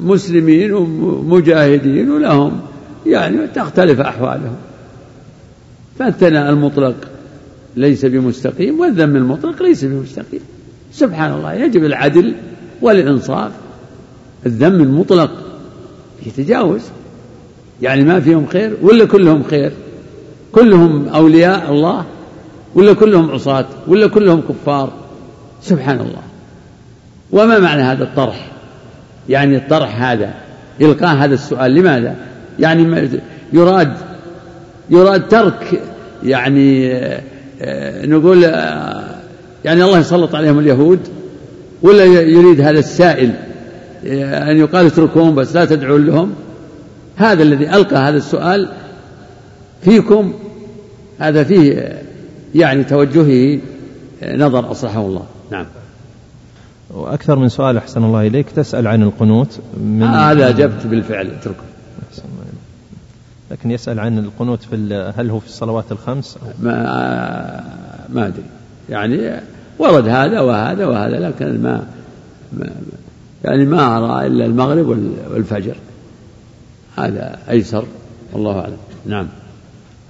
مسلمين 0.00 0.72
ومجاهدين 0.72 2.10
ولهم 2.10 2.60
يعني 3.06 3.46
تختلف 3.46 4.00
أحوالهم. 4.00 4.56
فالثناء 5.98 6.50
المطلق 6.50 6.94
ليس 7.76 8.04
بمستقيم 8.04 8.80
والذم 8.80 9.16
المطلق 9.16 9.62
ليس 9.62 9.84
بمستقيم. 9.84 10.40
سبحان 10.92 11.32
الله 11.32 11.52
يجب 11.52 11.84
العدل 11.84 12.34
والإنصاف. 12.82 13.52
الذم 14.46 14.74
المطلق 14.82 15.47
يتجاوز 16.26 16.82
يعني 17.82 18.04
ما 18.04 18.20
فيهم 18.20 18.46
خير 18.46 18.76
ولا 18.82 19.04
كلهم 19.04 19.42
خير؟ 19.42 19.72
كلهم 20.52 21.08
أولياء 21.08 21.70
الله 21.72 22.04
ولا 22.74 22.92
كلهم 22.92 23.30
عصاة 23.30 23.66
ولا 23.86 24.06
كلهم 24.06 24.42
كفار؟ 24.48 24.92
سبحان 25.62 26.00
الله 26.00 26.22
وما 27.32 27.58
معنى 27.58 27.82
هذا 27.82 28.04
الطرح؟ 28.04 28.50
يعني 29.28 29.56
الطرح 29.56 30.02
هذا 30.02 30.34
إلقاء 30.80 31.16
هذا 31.16 31.34
السؤال 31.34 31.74
لماذا؟ 31.74 32.16
يعني 32.58 33.08
يراد 33.52 33.92
يراد 34.90 35.28
ترك 35.28 35.82
يعني 36.24 36.92
آه، 37.62 38.06
نقول 38.06 38.44
آه، 38.44 39.04
يعني 39.64 39.84
الله 39.84 39.98
يسلط 39.98 40.34
عليهم 40.34 40.58
اليهود 40.58 41.00
ولا 41.82 42.04
يريد 42.04 42.60
هذا 42.60 42.78
السائل؟ 42.78 43.34
أن 44.04 44.56
يقال 44.56 44.86
اتركوهم 44.86 45.34
بس 45.34 45.56
لا 45.56 45.64
تدعون 45.64 46.06
لهم. 46.06 46.34
هذا 47.16 47.42
الذي 47.42 47.70
ألقى 47.70 47.96
هذا 47.96 48.16
السؤال 48.16 48.68
فيكم 49.82 50.34
هذا 51.18 51.44
فيه 51.44 51.98
يعني 52.54 52.84
توجهه 52.84 53.60
نظر 54.24 54.70
أصلحه 54.70 55.00
الله. 55.00 55.24
نعم. 55.50 55.66
وأكثر 56.90 57.38
من 57.38 57.48
سؤال 57.48 57.76
أحسن 57.76 58.04
الله 58.04 58.26
إليك 58.26 58.50
تسأل 58.50 58.86
عن 58.86 59.02
القنوت 59.02 59.58
من 59.80 60.02
هذا 60.02 60.48
أجبت 60.48 60.86
بالفعل 60.86 61.26
اتركه. 61.26 61.68
لكن 63.50 63.70
يسأل 63.70 64.00
عن 64.00 64.18
القنوت 64.18 64.62
في 64.62 65.12
هل 65.16 65.30
هو 65.30 65.40
في 65.40 65.46
الصلوات 65.46 65.92
الخمس؟ 65.92 66.36
أو 66.36 66.48
ما 66.62 66.74
ما 68.08 68.26
أدري. 68.26 68.44
يعني 68.88 69.40
ورد 69.78 70.08
هذا 70.08 70.40
وهذا 70.40 70.86
وهذا 70.86 71.18
لكن 71.18 71.62
ما, 71.62 71.86
ما 72.52 72.70
يعني 73.44 73.64
ما 73.64 73.98
أرى 73.98 74.26
إلا 74.26 74.46
المغرب 74.46 74.88
والفجر. 75.30 75.74
هذا 76.96 77.38
أيسر 77.50 77.84
والله 78.32 78.60
أعلم. 78.60 78.76
نعم. 79.06 79.26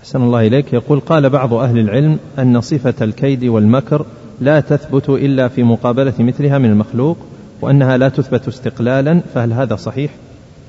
أحسن 0.00 0.22
الله 0.22 0.46
إليك. 0.46 0.72
يقول 0.72 1.00
قال 1.00 1.30
بعض 1.30 1.54
أهل 1.54 1.78
العلم 1.78 2.18
أن 2.38 2.60
صفة 2.60 2.94
الكيد 3.04 3.44
والمكر 3.44 4.06
لا 4.40 4.60
تثبت 4.60 5.08
إلا 5.08 5.48
في 5.48 5.62
مقابلة 5.62 6.14
مثلها 6.18 6.58
من 6.58 6.70
المخلوق 6.70 7.16
وأنها 7.60 7.96
لا 7.96 8.08
تثبت 8.08 8.48
استقلالا 8.48 9.20
فهل 9.34 9.52
هذا 9.52 9.76
صحيح؟ 9.76 10.10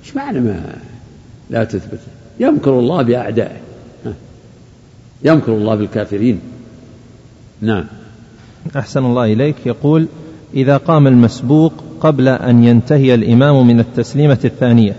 إيش 0.06 0.16
معنى 0.16 0.40
ما 0.40 0.76
لا 1.50 1.64
تثبت؟ 1.64 2.00
يمكر 2.40 2.80
الله 2.80 3.02
بأعدائه. 3.02 3.58
يمكر 5.24 5.52
الله 5.52 5.76
بالكافرين. 5.76 6.40
نعم. 7.62 7.86
أحسن 8.76 9.06
الله 9.06 9.34
إليك. 9.34 9.56
يقول 9.66 10.08
إذا 10.54 10.78
قام 10.78 11.08
المسبوق 11.08 11.74
قبل 12.02 12.28
أن 12.28 12.64
ينتهي 12.64 13.14
الإمام 13.14 13.68
من 13.68 13.80
التسليمة 13.80 14.40
الثانية 14.46 14.94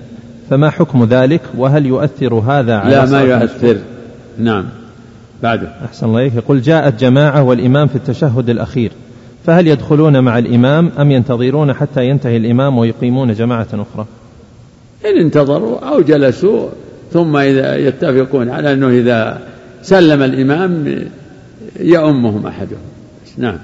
فما 0.50 0.70
حكم 0.70 1.04
ذلك؟ 1.04 1.40
وهل 1.56 1.86
يؤثر 1.86 2.34
هذا 2.34 2.76
على 2.76 2.94
لا 2.94 3.06
ما 3.06 3.20
يؤثر. 3.20 3.76
نعم. 4.38 4.64
بعده. 5.42 5.68
أحسن 5.84 6.06
الله 6.06 6.20
إليك. 6.20 6.34
يقول 6.34 6.62
جاءت 6.62 7.00
جماعة 7.00 7.42
والإمام 7.42 7.88
في 7.88 7.96
التشهد 7.96 8.50
الأخير 8.50 8.92
فهل 9.46 9.66
يدخلون 9.66 10.20
مع 10.20 10.38
الإمام 10.38 10.90
أم 10.98 11.10
ينتظرون 11.10 11.72
حتى 11.72 12.06
ينتهي 12.06 12.36
الإمام 12.36 12.78
ويقيمون 12.78 13.32
جماعة 13.32 13.66
أخرى؟ 13.74 14.06
إن 15.06 15.20
انتظروا 15.20 15.78
أو 15.78 16.00
جلسوا 16.00 16.68
ثم 17.12 17.36
إذا 17.36 17.76
يتفقون 17.76 18.48
على 18.48 18.72
أنه 18.72 18.88
إذا 18.88 19.38
سلم 19.82 20.22
الإمام 20.22 20.98
يؤمهم 21.80 22.46
أحدهم. 22.46 22.80
نعم. 23.38 23.58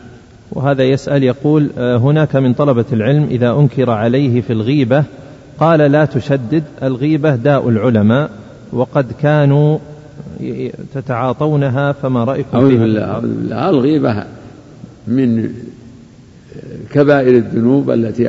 وهذا 0.52 0.84
يسأل 0.84 1.22
يقول 1.22 1.70
آه، 1.78 1.96
هناك 1.96 2.36
من 2.36 2.52
طلبة 2.54 2.84
العلم 2.92 3.24
إذا 3.30 3.50
أنكر 3.50 3.90
عليه 3.90 4.40
في 4.40 4.52
الغيبة 4.52 5.04
قال 5.60 5.78
لا 5.78 6.04
تشدد 6.04 6.64
الغيبة 6.82 7.36
داء 7.36 7.68
العلماء 7.68 8.30
وقد 8.72 9.06
كانوا 9.22 9.78
تتعاطونها 10.94 11.92
فما 11.92 12.24
رأيكم 12.24 12.58
أعوذ 12.58 12.78
بالله 12.78 13.18
بالله 13.18 13.70
الغيبة 13.70 14.24
من 15.06 15.50
كبائر 16.92 17.36
الذنوب 17.36 17.90
التي 17.90 18.24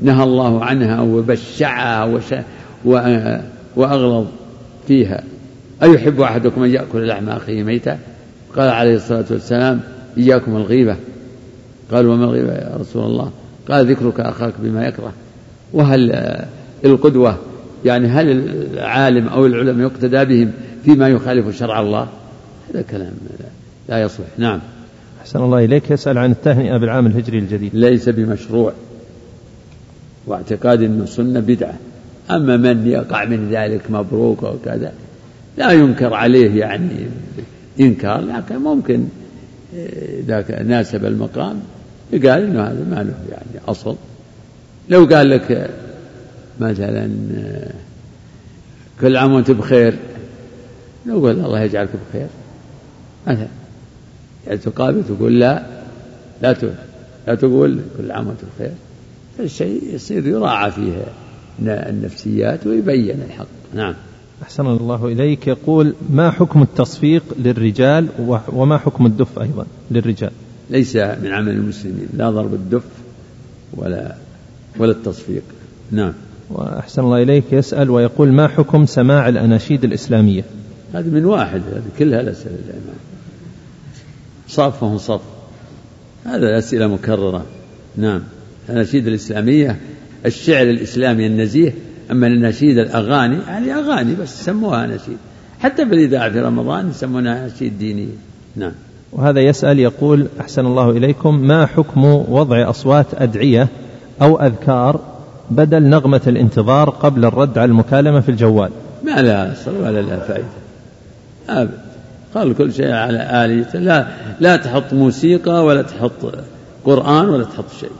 نهى 0.00 0.24
الله 0.24 0.64
عنها 0.64 1.00
وبشعها 1.00 2.04
وش... 2.04 2.34
وأغلظ 3.76 4.26
فيها. 4.88 5.22
أيحب 5.82 6.20
أحدكم 6.20 6.62
أن 6.62 6.70
يأكل 6.70 7.06
لحم 7.08 7.28
أخيه 7.28 7.62
ميتا؟ 7.62 7.98
قال 8.56 8.68
عليه 8.68 8.96
الصلاة 8.96 9.24
والسلام 9.30 9.80
إياكم 10.18 10.56
الغيبة. 10.56 10.96
قال 11.92 12.06
وما 12.06 12.24
الغيبة 12.24 12.52
يا 12.52 12.76
رسول 12.80 13.04
الله؟ 13.04 13.30
قال 13.68 13.90
ذكرك 13.90 14.20
أخاك 14.20 14.52
بما 14.58 14.86
يكره. 14.86 15.12
وهل 15.72 16.12
القدوة 16.84 17.38
يعني 17.84 18.08
هل 18.08 18.30
العالم 18.74 19.28
أو 19.28 19.46
العلماء 19.46 19.86
يقتدى 19.86 20.24
بهم 20.24 20.52
فيما 20.84 21.08
يخالف 21.08 21.58
شرع 21.58 21.80
الله؟ 21.80 22.08
هذا 22.70 22.82
كلام 22.82 23.12
لا 23.88 24.02
يصلح. 24.02 24.26
نعم. 24.38 24.60
أحسن 25.20 25.42
الله 25.42 25.64
إليك. 25.64 25.90
يسأل 25.90 26.18
عن 26.18 26.30
التهنئة 26.30 26.76
بالعام 26.76 27.06
الهجري 27.06 27.38
الجديد. 27.38 27.70
ليس 27.74 28.08
بمشروع. 28.08 28.72
واعتقاد 30.26 30.82
أنه 30.82 31.04
سنة 31.06 31.40
بدعة. 31.40 31.74
أما 32.30 32.56
من 32.56 32.86
يقع 32.86 33.24
من 33.24 33.48
ذلك 33.50 33.90
مبروك 33.90 34.42
وكذا 34.42 34.92
لا 35.58 35.72
ينكر 35.72 36.14
عليه 36.14 36.60
يعني 36.60 36.88
إنكار 37.80 38.20
لكن 38.20 38.56
ممكن 38.56 39.04
إذا 40.20 40.62
ناسب 40.62 41.04
المقام 41.04 41.60
قال 42.12 42.28
إنه 42.28 42.62
هذا 42.62 42.84
ما 42.90 43.02
له 43.02 43.14
يعني 43.30 43.68
أصل. 43.68 43.96
لو 44.88 45.04
قال 45.04 45.30
لك 45.30 45.70
مثلا 46.60 47.10
كل 49.00 49.16
عام 49.16 49.32
وأنت 49.32 49.50
بخير 49.50 49.94
نقول 51.06 51.30
الله 51.30 51.60
يجعلك 51.60 51.90
بخير. 52.08 52.26
مثلا 53.26 53.46
يعني 54.46 54.58
تقابل 54.58 55.02
تقول 55.04 55.40
لا 55.40 55.66
لا 56.42 56.56
لا 57.26 57.34
تقول 57.34 57.80
كل 57.98 58.10
عام 58.10 58.26
وأنت 58.26 58.40
بخير. 58.54 58.72
الشيء 59.40 59.94
يصير 59.94 60.26
يراعى 60.26 60.70
فيه 60.70 61.04
النفسيات 61.62 62.66
ويبين 62.66 63.22
الحق. 63.22 63.46
نعم. 63.74 63.94
أحسن 64.42 64.66
الله 64.66 65.06
إليك. 65.06 65.46
يقول 65.46 65.94
ما 66.10 66.30
حكم 66.30 66.62
التصفيق 66.62 67.22
للرجال 67.38 68.08
وما 68.52 68.78
حكم 68.78 69.06
الدف 69.06 69.38
أيضا 69.38 69.66
للرجال؟ 69.90 70.30
ليس 70.70 70.96
من 70.96 71.30
عمل 71.32 71.52
المسلمين 71.52 72.08
لا 72.16 72.30
ضرب 72.30 72.54
الدف 72.54 72.82
ولا 73.72 74.14
ولا 74.78 74.92
التصفيق. 74.92 75.42
نعم. 75.90 76.12
وأحسن 76.50 77.02
الله 77.02 77.22
إليك 77.22 77.52
يسأل 77.52 77.90
ويقول 77.90 78.32
ما 78.32 78.48
حكم 78.48 78.86
سماع 78.86 79.28
الأناشيد 79.28 79.84
الإسلامية؟ 79.84 80.44
هذه 80.94 81.08
من 81.08 81.24
واحد 81.24 81.62
هذه 81.72 81.82
كلها 81.98 82.20
الأسئلة 82.20 82.54
الإمام 82.54 82.96
صافهم 84.48 84.98
صف 84.98 85.20
هذا 86.24 86.58
أسئلة 86.58 86.86
مكررة. 86.86 87.44
نعم. 87.96 88.22
الأناشيد 88.68 89.06
الإسلامية 89.06 89.80
الشعر 90.26 90.70
الإسلامي 90.70 91.26
النزيه 91.26 91.74
أما 92.10 92.26
النشيد 92.26 92.78
الأغاني 92.78 93.38
يعني 93.48 93.74
أغاني 93.74 94.14
بس 94.14 94.44
سموها 94.44 94.86
نشيد 94.86 95.16
حتى 95.60 95.86
في 95.86 95.94
الإذاعة 95.94 96.30
في 96.30 96.40
رمضان 96.40 96.90
يسمونها 96.90 97.46
نشيد 97.46 97.78
ديني 97.78 98.08
نعم. 98.56 98.72
وهذا 99.14 99.40
يسأل 99.40 99.78
يقول 99.78 100.26
أحسن 100.40 100.66
الله 100.66 100.90
إليكم 100.90 101.40
ما 101.40 101.66
حكم 101.66 102.04
وضع 102.04 102.70
أصوات 102.70 103.06
أدعية 103.14 103.68
أو 104.22 104.40
أذكار 104.40 105.00
بدل 105.50 105.82
نغمة 105.82 106.20
الانتظار 106.26 106.90
قبل 106.90 107.24
الرد 107.24 107.58
على 107.58 107.68
المكالمة 107.68 108.20
في 108.20 108.28
الجوال؟ 108.28 108.70
ما 109.04 109.22
لها 109.22 109.52
أصل 109.52 109.76
ولا 109.76 110.02
لها 110.02 110.18
فائدة. 110.18 110.44
أبدا 111.48 111.78
قال 112.34 112.56
كل 112.56 112.72
شيء 112.72 112.92
على 112.92 113.44
آلية. 113.44 113.68
لا 113.74 114.06
لا 114.40 114.56
تحط 114.56 114.92
موسيقى 114.92 115.64
ولا 115.64 115.82
تحط 115.82 116.34
قرآن 116.84 117.28
ولا 117.28 117.44
تحط 117.44 117.64
شيء. 117.80 117.90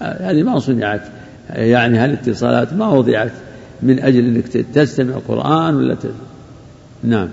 هذه 0.00 0.42
ما 0.42 0.58
صنعت. 0.58 1.02
يعني 1.50 1.98
هالاتصالات 1.98 2.72
ما 2.72 2.88
وضعت 2.88 3.32
من 3.82 3.98
أجل 4.00 4.18
أنك 4.18 4.46
تستمع 4.74 5.14
قرآن 5.28 5.74
ولا 5.76 5.94
تستمع. 5.94 6.12
نعم. 7.02 7.28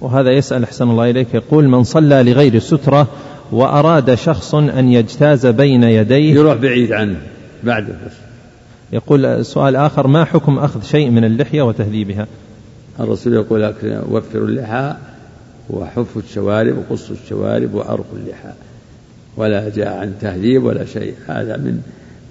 وهذا 0.00 0.30
يسأل 0.30 0.64
أحسن 0.64 0.90
الله 0.90 1.10
إليك 1.10 1.34
يقول 1.34 1.68
من 1.68 1.84
صلى 1.84 2.22
لغير 2.22 2.58
سترة 2.58 3.08
وأراد 3.52 4.14
شخص 4.14 4.54
أن 4.54 4.88
يجتاز 4.88 5.46
بين 5.46 5.82
يديه 5.82 6.34
يروح 6.34 6.54
بعيد 6.54 6.92
عنه 6.92 7.16
بعده 7.64 7.94
يقول 8.92 9.44
سؤال 9.44 9.76
آخر 9.76 10.06
ما 10.06 10.24
حكم 10.24 10.58
أخذ 10.58 10.82
شيء 10.82 11.10
من 11.10 11.24
اللحية 11.24 11.62
وتهذيبها؟ 11.62 12.26
الرسول 13.00 13.34
يقول 13.34 13.74
وفروا 14.10 14.48
اللحى 14.48 14.94
وحفوا 15.70 16.22
الشوارب 16.22 16.76
وقصوا 16.78 17.16
الشوارب 17.24 17.74
وأرخوا 17.74 18.18
اللحى 18.24 18.52
ولا 19.36 19.68
جاء 19.68 19.88
عن 19.88 20.12
تهذيب 20.20 20.64
ولا 20.64 20.84
شيء. 20.84 21.14
هذا 21.26 21.56
من 21.56 21.80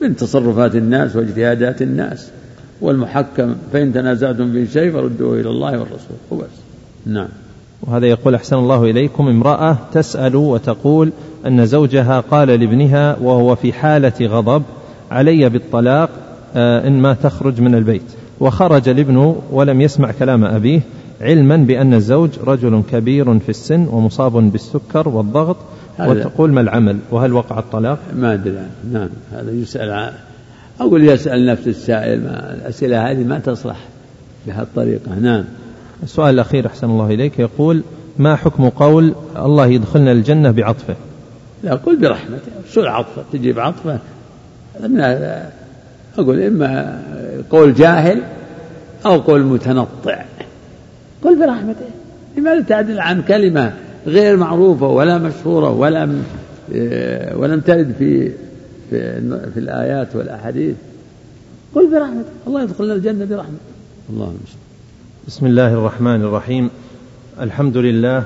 من 0.02 0.16
تصرفات 0.16 0.76
الناس 0.76 1.16
واجتهادات 1.16 1.82
الناس. 1.82 2.30
والمحكم 2.82 3.56
فإن 3.74 3.94
تنازعتم 3.94 4.52
في 4.52 4.68
شيء 4.74 4.92
فردوه 4.92 5.40
إلى 5.40 5.50
الله 5.50 5.72
والرسول. 5.72 6.18
وبس. 6.32 6.48
نعم. 7.06 7.28
وهذا 7.82 8.06
يقول 8.06 8.36
أحسن 8.36 8.56
الله 8.56 8.84
إليكم 8.84 9.28
امرأة 9.28 9.78
تسأل 9.94 10.36
وتقول 10.36 11.12
أن 11.48 11.66
زوجها 11.66 12.20
قال 12.20 12.48
لابنها 12.48 13.18
وهو 13.22 13.56
في 13.56 13.74
حالة 13.74 14.14
غضب 14.22 14.64
علي 15.12 15.50
بالطلاق 15.50 16.10
آه، 16.56 16.88
إن 16.88 17.02
ما 17.02 17.14
تخرج 17.14 17.62
من 17.62 17.76
البيت. 17.76 18.02
وخرج 18.40 18.90
الابن 18.90 19.36
ولم 19.52 19.82
يسمع 19.82 20.12
كلام 20.12 20.44
أبيه 20.44 20.82
علما 21.22 21.58
بأن 21.58 21.94
الزوج 21.94 22.30
رجل 22.46 22.84
كبير 22.92 23.40
في 23.40 23.50
السن 23.50 23.88
ومصاب 23.92 24.52
بالسكر 24.52 25.10
والضغط 25.10 25.58
وتقول 26.00 26.52
ما 26.52 26.62
العمل؟ 26.62 26.98
وهل 27.12 27.34
وقع 27.34 27.60
الطلاق؟ 27.60 28.00
ما 28.16 28.34
أدري 28.34 28.58
نعم 28.92 29.10
هذا 29.32 29.52
يسأل 29.52 30.12
أقول 30.80 31.04
يسأل 31.04 31.46
نفس 31.46 31.68
السائل 31.68 32.24
ما 32.24 32.54
الأسئلة 32.54 33.12
هذه 33.12 33.24
ما 33.24 33.40
تصلح 33.40 33.78
بهالطريقة. 34.48 35.16
نعم. 35.22 35.44
السؤال 36.04 36.34
الأخير 36.34 36.68
أحسن 36.68 36.90
الله 36.90 37.14
إليك 37.14 37.40
يقول 37.40 37.84
ما 38.18 38.36
حكم 38.36 38.70
قول 38.70 39.14
الله 39.38 39.68
يدخلنا 39.68 40.12
الجنة 40.12 40.52
بعطفه؟ 40.52 40.96
لا 41.64 41.76
قل 41.76 41.96
برحمته. 41.96 42.52
شو 42.72 42.82
العطفة؟ 42.82 43.24
تجي 43.34 43.52
بعطفة 43.54 44.00
أقول 46.18 46.42
إما 46.42 47.02
قول 47.50 47.74
جاهل 47.74 48.22
أو 49.06 49.20
قول 49.20 49.44
متنطع. 49.44 50.26
قل 51.24 51.40
برحمته. 51.40 51.86
لماذا 52.38 52.62
تعدل 52.62 53.00
عن 53.00 53.22
كلمة 53.22 53.74
غير 54.08 54.38
معروفة 54.38 54.88
ولا 54.88 55.18
مشهورة 55.18 55.70
ولا 55.70 56.20
آه، 56.76 57.38
ولم 57.38 57.60
ترد 57.60 57.96
في 58.00 58.32
في, 58.90 59.22
في 59.54 59.60
الآيات 59.60 60.16
والأحاديث؟ 60.16 60.76
قل 61.76 61.92
برحمته. 61.92 62.30
الله 62.48 62.64
يدخلنا 62.64 62.94
الجنة 62.94 63.26
برحمته. 63.26 63.60
الله 64.10 64.26
المستعان 64.26 64.65
بسم 65.28 65.46
الله 65.46 65.74
الرحمن 65.74 66.22
الرحيم. 66.22 66.70
الحمد 67.42 67.78
لله 67.78 68.24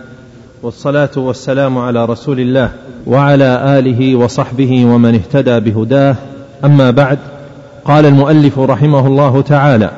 والصلاة 0.63 1.09
والسلام 1.17 1.77
على 1.77 2.05
رسول 2.05 2.39
الله 2.39 2.69
وعلى 3.07 3.79
آله 3.79 4.15
وصحبه 4.15 4.85
ومن 4.85 5.15
اهتدى 5.15 5.59
بهداه. 5.59 6.15
أما 6.65 6.91
بعد 6.91 7.19
قال 7.85 8.05
المؤلف 8.05 8.59
رحمه 8.59 9.07
الله 9.07 9.41
تعالى 9.41 9.91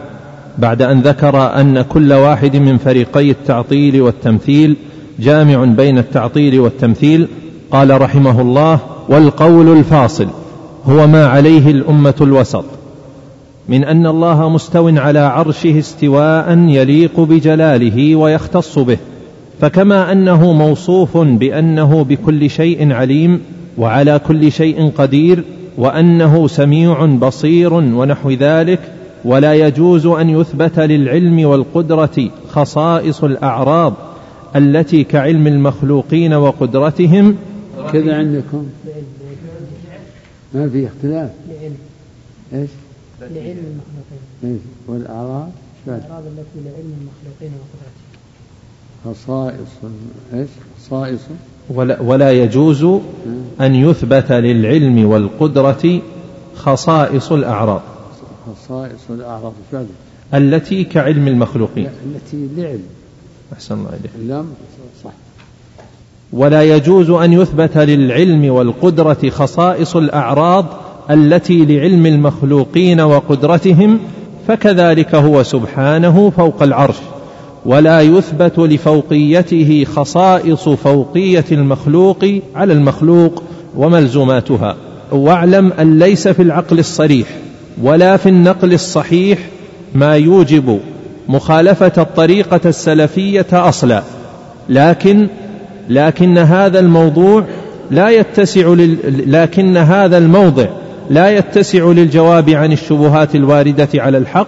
بعد 0.57 0.81
أن 0.81 1.01
ذكر 1.01 1.59
أن 1.59 1.81
كل 1.81 2.13
واحد 2.13 2.55
من 2.55 2.77
فريقي 2.77 3.31
التعطيل 3.31 4.01
والتمثيل 4.01 4.75
جامع 5.19 5.63
بين 5.63 5.97
التعطيل 5.97 6.59
والتمثيل 6.59 7.27
قال 7.71 8.01
رحمه 8.01 8.41
الله 8.41 8.79
والقول 9.09 9.77
الفاصل 9.77 10.27
هو 10.85 11.07
ما 11.07 11.27
عليه 11.27 11.71
الأمة 11.71 12.15
الوسط. 12.21 12.65
من 13.69 13.83
أن 13.83 14.07
الله 14.07 14.49
مستو 14.49 14.87
على 14.87 15.19
عرشه 15.19 15.79
استواء 15.79 16.57
يليق 16.57 17.19
بجلاله 17.19 18.15
ويختص 18.15 18.79
به 18.79 18.97
فكما 19.61 20.11
أنه 20.11 20.53
موصوف 20.53 21.17
بأنه 21.17 22.03
بكل 22.03 22.49
شيء 22.49 22.91
عليم 22.91 23.41
وعلى 23.77 24.19
كل 24.27 24.51
شيء 24.51 24.91
قدير 24.97 25.43
وأنه 25.77 26.47
سميع 26.47 27.05
بصير 27.05 27.73
ونحو 27.73 28.31
ذلك 28.31 28.79
ولا 29.25 29.53
يجوز 29.53 30.05
أن 30.05 30.29
يثبت 30.29 30.79
للعلم 30.79 31.45
والقدرة 31.45 32.29
خصائص 32.49 33.23
الاعراض 33.23 33.93
التي 34.55 35.03
كعلم 35.03 35.47
المخلوقين 35.47 36.33
وقدرتهم. 36.33 37.35
كذا 37.93 38.15
عندكم؟ 38.15 38.65
ما 40.53 40.69
في 40.69 40.87
اختلاف. 40.87 41.29
إيش؟ 42.53 42.69
لعلم 43.29 43.57
المخلوقين. 43.57 44.21
إيش؟ 44.43 44.61
والأعراض 44.87 45.49
الأعراض 45.87 46.23
التي 46.25 46.59
لعلم 46.65 46.93
المخلوقين 47.01 47.51
وقدرتهم. 47.59 48.11
خصائص 49.05 49.93
إيش؟ 50.33 50.49
خصائص. 50.79 51.19
ولا, 51.69 52.01
ولا 52.01 52.31
يجوز 52.31 52.83
أن 53.61 53.75
يثبت 53.75 54.31
للعلم 54.31 55.05
والقدرة 55.05 56.01
خصائص 56.55 57.31
الأعراض. 57.31 57.81
خصائص 58.47 59.01
الأعراض 59.09 59.53
فعلا 59.71 59.85
التي 60.33 60.83
كعلم 60.83 61.27
المخلوقين. 61.27 61.89
التي 62.05 62.47
لعلم. 62.57 62.83
أحسن 63.53 63.75
الله 63.75 63.89
إليك. 63.89 64.11
لم 64.29 64.53
صح. 65.03 65.11
ولا 66.33 66.63
يجوز 66.63 67.09
أن 67.09 67.33
يثبت 67.33 67.77
للعلم 67.77 68.53
والقدرة 68.53 69.29
خصائص 69.29 69.95
الأعراض 69.95 70.65
التي 71.09 71.65
لعلم 71.65 72.05
المخلوقين 72.05 73.01
وقدرتهم 73.01 73.99
فكذلك 74.47 75.15
هو 75.15 75.43
سبحانه 75.43 76.31
فوق 76.37 76.63
العرش. 76.63 76.95
ولا 77.65 78.01
يثبت 78.01 78.59
لفوقيته 78.59 79.85
خصائص 79.95 80.69
فوقية 80.69 81.45
المخلوق 81.51 82.25
على 82.55 82.73
المخلوق 82.73 83.43
وملزوماتها. 83.77 84.75
واعلم 85.11 85.71
أن 85.79 85.99
ليس 85.99 86.27
في 86.27 86.41
العقل 86.41 86.79
الصريح 86.79 87.27
ولا 87.81 88.17
في 88.17 88.29
النقل 88.29 88.73
الصحيح 88.73 89.39
ما 89.95 90.15
يوجب 90.15 90.79
مخالفة 91.29 91.91
الطريقة 91.97 92.61
السلفية 92.65 93.47
أصلا. 93.51 94.03
لكن 94.69 95.27
لكن 95.89 96.37
هذا 96.37 96.79
الموضوع 96.79 97.43
لا 97.91 98.09
يتسع 98.09 98.73
لكن 99.25 99.77
هذا 99.77 100.17
الموضع 100.17 100.65
لا 101.11 101.37
يتسع 101.37 101.91
للجواب 101.91 102.49
عن 102.49 102.71
الشبهات 102.71 103.35
الواردة 103.35 103.89
على 103.95 104.17
الحق 104.17 104.47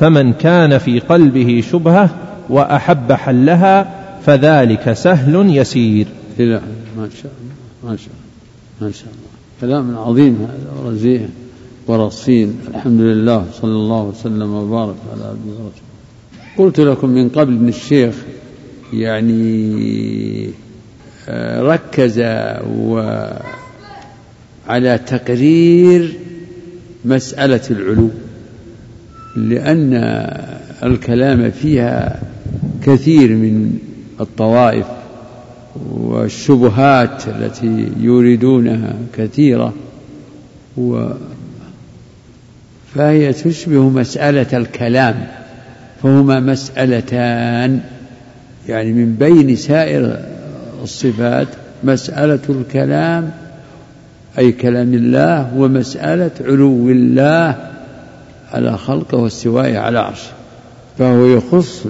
فمن 0.00 0.32
كان 0.32 0.78
في 0.78 1.00
قلبه 1.00 1.62
شبهة 1.72 2.10
وأحب 2.48 3.12
حلها 3.12 3.94
فذلك 4.26 4.92
سهل 4.92 5.56
يسير. 5.56 6.06
لا 6.38 6.60
ما 6.98 7.08
شاء 7.22 7.32
الله 7.40 7.90
ما 7.90 7.96
شاء 7.96 8.08
الله 8.08 8.86
ما 8.86 8.90
شاء 8.90 9.08
الله. 9.08 9.26
كلام 9.60 9.98
عظيم 9.98 10.34
هذا 10.34 10.86
ورزين 10.86 11.28
ورصين. 11.86 12.58
الحمد 12.68 13.00
لله 13.00 13.44
صلى 13.62 13.70
الله 13.70 14.02
وسلم 14.02 14.54
وبارك 14.54 14.96
على 15.12 15.24
عبده 15.24 15.52
ورسوله. 15.52 15.86
قلت 16.58 16.80
لكم 16.80 17.10
من 17.10 17.28
قبل 17.28 17.52
إن 17.52 17.68
الشيخ 17.68 18.14
يعني 18.92 20.50
آه، 21.28 21.62
ركز 21.62 22.18
على 24.68 24.98
تقرير 24.98 26.12
مسألة 27.04 27.60
العلو 27.70 28.10
لأن 29.36 29.94
الكلام 30.82 31.50
فيها 31.50 32.20
كثير 32.82 33.30
من 33.30 33.78
الطوائف 34.20 34.86
والشبهات 35.90 37.28
التي 37.28 37.88
يريدونها 38.00 38.94
كثيرة 39.16 39.74
و 40.76 41.08
فهي 42.94 43.32
تشبه 43.32 43.88
مسألة 43.88 44.58
الكلام 44.58 45.26
فهما 46.02 46.40
مسألتان 46.40 47.80
يعني 48.68 48.92
من 48.92 49.14
بين 49.14 49.56
سائر 49.56 50.20
الصفات 50.82 51.48
مسألة 51.84 52.40
الكلام 52.48 53.30
أي 54.38 54.52
كلام 54.52 54.94
الله 54.94 55.56
ومسألة 55.56 56.30
علو 56.40 56.88
الله 56.88 57.56
على 58.52 58.78
خلقه 58.78 59.18
واستوائه 59.18 59.78
على 59.78 59.98
عرشه. 59.98 60.30
فهو 60.98 61.26
يخص 61.26 61.86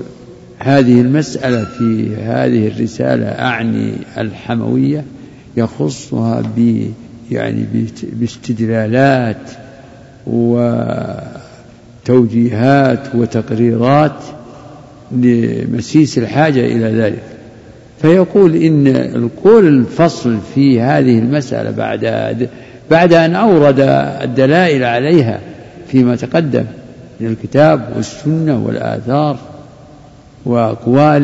هذه 0.58 1.00
المسألة 1.00 1.64
في 1.64 2.16
هذه 2.16 2.68
الرسالة 2.68 3.26
أعني 3.26 3.92
الحموية 4.18 5.04
يخصها 5.56 6.40
ب 6.56 6.90
يعني 7.30 7.66
باستدلالات 8.02 9.50
وتوجيهات 12.06 13.14
وتقريرات 13.14 14.20
لمسيس 15.12 16.18
الحاجة 16.18 16.60
إلى 16.60 17.00
ذلك. 17.00 17.35
فيقول 18.02 18.56
إن 18.56 18.86
القول 18.86 19.66
الفصل 19.66 20.38
في 20.54 20.80
هذه 20.80 21.18
المسألة 21.18 21.70
بعد 21.70 22.48
بعد 22.90 23.12
أن 23.12 23.34
أورد 23.34 23.80
الدلائل 24.22 24.84
عليها 24.84 25.40
فيما 25.88 26.16
تقدم 26.16 26.64
من 27.20 27.26
الكتاب 27.26 27.92
والسنة 27.96 28.64
والآثار 28.66 29.38
وأقوال 30.44 31.22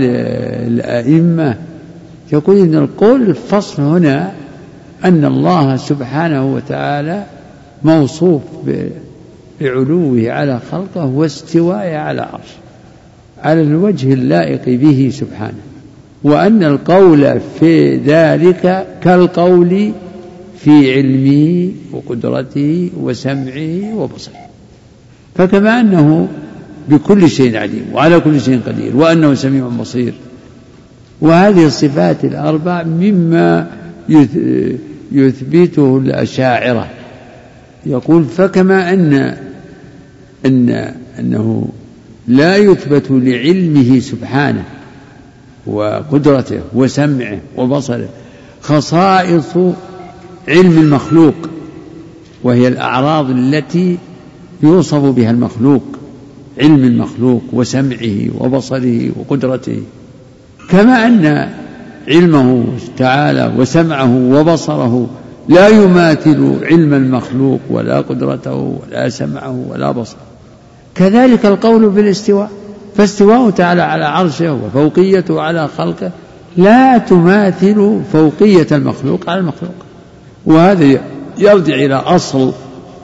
الأئمة 0.66 1.56
يقول 2.32 2.58
إن 2.58 2.74
القول 2.74 3.22
الفصل 3.22 3.82
هنا 3.82 4.32
أن 5.04 5.24
الله 5.24 5.76
سبحانه 5.76 6.54
وتعالى 6.54 7.24
موصوف 7.82 8.42
بعلوه 9.60 10.30
على 10.30 10.60
خلقه 10.70 11.06
واستوائه 11.06 11.96
على 11.96 12.20
عرشه 12.22 12.62
على 13.42 13.60
الوجه 13.60 14.12
اللائق 14.12 14.64
به 14.64 15.10
سبحانه. 15.12 15.71
وأن 16.24 16.62
القول 16.62 17.40
في 17.60 17.96
ذلك 17.96 18.86
كالقول 19.02 19.92
في 20.58 20.94
علمه 20.94 21.70
وقدرته 21.92 22.90
وسمعه 23.00 23.94
وبصره. 23.94 24.34
فكما 25.34 25.80
أنه 25.80 26.28
بكل 26.88 27.30
شيء 27.30 27.56
عليم 27.56 27.84
وعلى 27.92 28.20
كل 28.20 28.40
شيء 28.40 28.60
قدير 28.66 28.96
وأنه 28.96 29.34
سميع 29.34 29.68
بصير. 29.68 30.14
وهذه 31.20 31.66
الصفات 31.66 32.24
الأربع 32.24 32.82
مما 32.82 33.70
يثبته 35.12 35.98
الأشاعرة. 35.98 36.88
يقول 37.86 38.24
فكما 38.24 38.92
أن 38.92 39.36
أن 40.46 40.92
أنه 41.18 41.68
لا 42.28 42.56
يثبت 42.56 43.06
لعلمه 43.10 43.98
سبحانه 43.98 44.64
وقدرته 45.66 46.60
وسمعه 46.74 47.38
وبصره 47.56 48.08
خصائص 48.62 49.56
علم 50.48 50.78
المخلوق 50.78 51.34
وهي 52.44 52.68
الأعراض 52.68 53.30
التي 53.30 53.98
يوصف 54.62 54.98
بها 54.98 55.30
المخلوق 55.30 55.82
علم 56.60 56.84
المخلوق 56.84 57.42
وسمعه 57.52 58.28
وبصره 58.38 59.10
وقدرته. 59.16 59.82
كما 60.70 61.06
أن 61.06 61.48
علمه 62.08 62.64
تعالى 62.96 63.52
وسمعه 63.58 64.16
وبصره 64.16 65.06
لا 65.48 65.68
يماثل 65.68 66.58
علم 66.62 66.94
المخلوق 66.94 67.60
ولا 67.70 68.00
قدرته 68.00 68.54
ولا 68.54 69.08
سمعه 69.08 69.64
ولا 69.68 69.90
بصره. 69.90 70.20
كذلك 70.94 71.46
القول 71.46 71.88
بالاستواء. 71.88 72.50
فاستواءه 72.96 73.50
تعالى 73.50 73.82
على 73.82 74.04
عرشه 74.04 74.52
وفوقيته 74.52 75.40
على 75.40 75.68
خلقه 75.78 76.10
لا 76.56 76.98
تماثل 76.98 78.00
فوقية 78.12 78.66
المخلوق 78.72 79.30
على 79.30 79.40
المخلوق. 79.40 79.74
وهذا 80.46 81.00
يرجع 81.38 81.74
إلى 81.74 81.94
أصل 81.94 82.52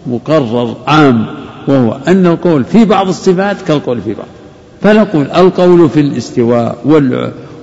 مقرر 0.07 0.77
عام 0.87 1.27
وهو 1.69 1.99
أن 2.09 2.27
القول 2.27 2.65
في 2.65 2.85
بعض 2.85 3.09
الصفات 3.09 3.57
كالقول 3.63 4.01
في 4.01 4.15
بعض. 4.15 4.27
فنقول 4.83 5.27
القول 5.31 5.91
في 5.91 6.01
الاستواء 6.01 6.79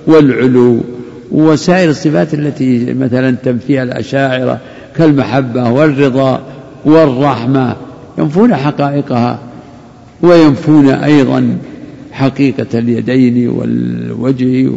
والعلو 0.07 0.80
وسائر 1.32 1.89
الصفات 1.89 2.34
التي 2.34 2.93
مثلا 2.93 3.36
تنفيها 3.43 3.84
الأشاعرة 3.84 4.59
كالمحبة 4.95 5.71
والرضا 5.71 6.41
والرحمة 6.86 7.76
ينفون 8.17 8.55
حقائقها 8.55 9.39
وينفون 10.21 10.89
أيضا 10.89 11.57
حقيقة 12.16 12.80
اليدين 12.80 13.49
والوجه 13.49 14.72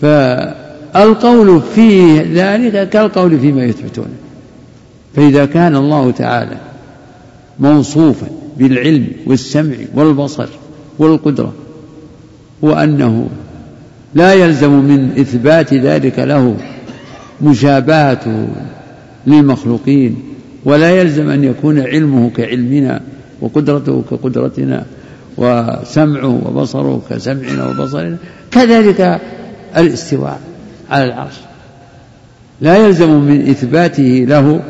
فالقول 0.00 1.62
في 1.74 2.18
ذلك 2.18 2.88
كالقول 2.88 3.40
فيما 3.40 3.64
يثبتونه 3.64 4.14
فإذا 5.14 5.44
كان 5.46 5.76
الله 5.76 6.10
تعالى 6.10 6.56
موصوفا 7.58 8.26
بالعلم 8.58 9.06
والسمع 9.26 9.74
والبصر 9.94 10.48
والقدرة 10.98 11.52
وأنه 12.62 13.28
لا 14.14 14.34
يلزم 14.34 14.72
من 14.72 15.10
إثبات 15.20 15.74
ذلك 15.74 16.18
له 16.18 16.56
مشابهته 17.42 18.48
للمخلوقين 19.26 20.22
ولا 20.64 20.90
يلزم 20.90 21.28
أن 21.28 21.44
يكون 21.44 21.80
علمه 21.80 22.30
كعلمنا 22.30 23.00
وقدرته 23.40 24.02
كقدرتنا. 24.10 24.86
وسمعه 25.40 26.40
وبصره 26.46 27.02
كسمعنا 27.10 27.68
وبصرنا 27.68 28.16
كذلك 28.50 29.20
الاستواء 29.76 30.40
على 30.90 31.04
العرش. 31.04 31.34
لا 32.60 32.76
يلزم 32.76 33.10
من 33.20 33.40
إثباته 33.40 34.26
له 34.28 34.62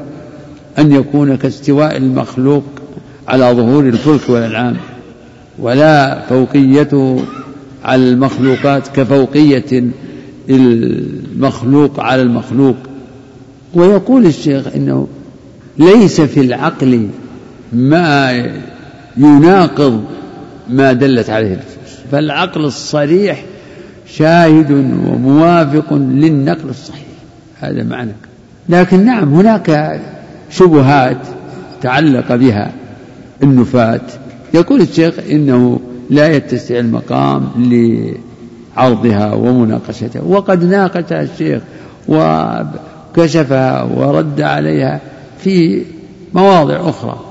أن 0.78 0.92
يكون 0.92 1.36
كاستواء 1.36 1.96
المخلوق 1.96 2.64
على 3.28 3.44
ظهور 3.44 3.88
الفلك 3.88 4.20
والأنعام 4.28 4.76
ولا 5.58 6.20
فوقيته 6.28 7.22
على 7.84 8.10
المخلوقات 8.10 8.88
كفوقية 8.88 9.84
المخلوق 10.50 12.00
على 12.00 12.22
المخلوق. 12.22 12.76
ويقول 13.74 14.26
الشيخ 14.26 14.66
إنه 14.74 15.08
ليس 15.78 16.20
في 16.20 16.40
العقل 16.40 17.08
ما 17.72 18.46
يناقض 19.16 20.04
ما 20.72 20.92
دلت 20.92 21.30
عليه 21.30 21.46
النصوص 21.46 22.00
فالعقل 22.12 22.64
الصريح 22.64 23.44
شاهد 24.06 24.70
وموافق 25.06 25.92
للنقل 25.94 26.68
الصحيح. 26.68 27.04
هذا 27.60 27.82
معنى. 27.82 28.12
لكن 28.68 29.04
نعم 29.04 29.34
هناك 29.34 30.00
شبهات 30.50 31.18
تعلق 31.82 32.34
بها 32.34 32.72
النفاة. 33.42 34.00
يقول 34.54 34.80
الشيخ 34.80 35.14
إنه 35.30 35.80
لا 36.10 36.28
يتسع 36.28 36.78
المقام 36.78 37.48
لعرضها 38.76 39.32
ومناقشتها. 39.32 40.22
وقد 40.22 40.64
ناقشها 40.64 41.22
الشيخ 41.22 41.62
وكشفها 42.08 43.82
ورد 43.82 44.40
عليها 44.40 45.00
في 45.38 45.82
مواضع 46.34 46.88
أخرى. 46.88 47.29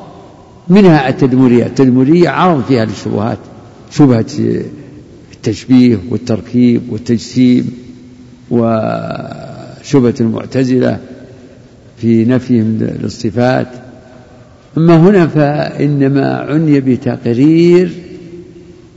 منها 0.70 1.10
التدمرية 1.10 1.66
التدمرية 1.66 2.30
عرض 2.30 2.64
فيها 2.64 2.86
للشبهات 2.86 3.38
شبهة 3.92 4.26
التشبيه 5.34 6.00
والتركيب 6.10 6.82
والتجسيم 6.90 7.72
وشبهة 8.52 10.14
المعتزلة 10.22 10.98
في 11.98 12.26
نفيهم 12.26 12.78
للصفات. 13.02 13.68
أما 14.78 14.98
هنا 14.98 15.28
فإنما 15.28 16.36
عني 16.36 16.80
بتقرير 16.80 17.92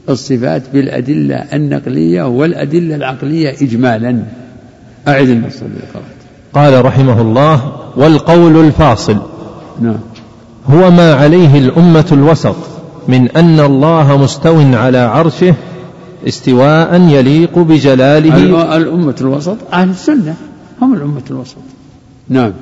الصفات 0.08 0.62
بالأدلة 0.72 1.36
النقلية 1.36 2.22
والأدلة 2.22 2.94
العقلية 2.94 3.50
إجمالا. 3.62 4.22
أعد 5.08 5.28
النص 5.28 5.60
قال 6.54 6.84
رحمه 6.84 7.20
الله 7.20 7.72
والقول 7.96 8.66
الفاصل. 8.66 9.22
نعم. 9.80 10.00
هو 10.66 10.90
ما 10.90 11.14
عليه 11.14 11.58
الأمة 11.58 12.06
الوسط 12.12 12.56
من 13.08 13.28
أن 13.28 13.60
الله 13.60 14.18
مستو 14.22 14.76
على 14.76 14.98
عرشه 14.98 15.54
استواء 16.28 17.00
يليق 17.00 17.58
بجلاله. 17.58 18.76
الأمة 18.76 19.14
الوسط 19.20 19.56
أهل 19.72 19.90
السنة 19.90 20.34
هم 20.82 20.94
الأمة 20.94 21.22
الوسط. 21.30 21.56
نعم. 22.28 22.52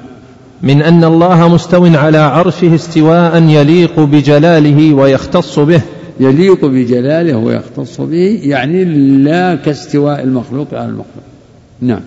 من 0.63 0.83
أن 0.83 1.05
الله 1.05 1.49
مستو 1.49 1.87
على 1.87 2.19
عرشه 2.19 2.75
استواء 2.75 3.43
يليق 3.43 4.01
بجلاله 4.01 4.95
ويختص 4.95 5.59
به. 5.59 5.81
يليق 6.21 6.65
بجلاله 6.65 7.37
ويختص 7.37 8.01
به 8.01 8.41
يعني 8.43 8.85
لا 9.25 9.55
كاستواء 9.55 10.23
المخلوق 10.23 10.69
على 10.73 10.89
المخلوق. 10.89 11.25
نعم. 11.81 12.01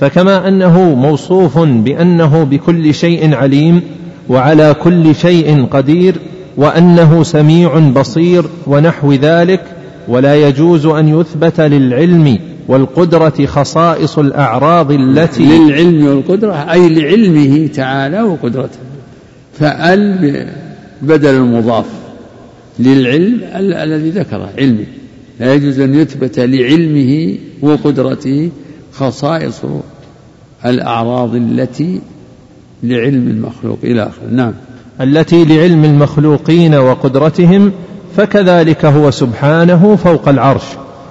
فكما 0.00 0.48
أنه 0.48 0.94
موصوف 0.94 1.58
بأنه 1.58 2.44
بكل 2.44 2.94
شيء 2.94 3.34
عليم 3.34 3.82
وعلى 4.28 4.74
كل 4.74 5.14
شيء 5.14 5.66
قدير 5.70 6.14
وأنه 6.56 7.22
سميع 7.22 7.78
بصير 7.78 8.44
ونحو 8.66 9.12
ذلك 9.12 9.60
ولا 10.08 10.48
يجوز 10.48 10.86
أن 10.86 11.08
يثبت 11.20 11.60
للعلم 11.60 12.38
والقدرة 12.68 13.46
خصائص 13.46 14.18
الأعراض 14.18 14.92
التي 14.92 15.44
للعلم 15.44 16.06
والقدرة 16.06 16.52
أي 16.72 16.88
لعلمه 16.88 17.66
تعالى 17.66 18.22
وقدرته. 18.22 18.78
فأل 19.58 20.46
بدل 21.02 21.34
المضاف 21.34 21.86
للعلم 22.78 23.40
الذي 23.54 24.10
ذكره 24.10 24.50
علمه. 24.58 24.86
لا 25.40 25.54
يجوز 25.54 25.80
أن 25.80 25.94
يثبت 25.94 26.38
لعلمه 26.38 27.38
وقدرته 27.62 28.50
خصائص 28.92 29.60
الأعراض 30.66 31.34
التي 31.34 32.00
لعلم 32.88 33.28
المخلوق 33.28 33.78
إلى 33.84 34.02
آخره. 34.02 34.30
نعم. 34.30 34.52
التي 35.00 35.44
لعلم 35.44 35.84
المخلوقين 35.84 36.74
وقدرتهم 36.74 37.72
فكذلك 38.16 38.84
هو 38.84 39.10
سبحانه 39.10 39.96
فوق 39.96 40.28
العرش 40.28 40.64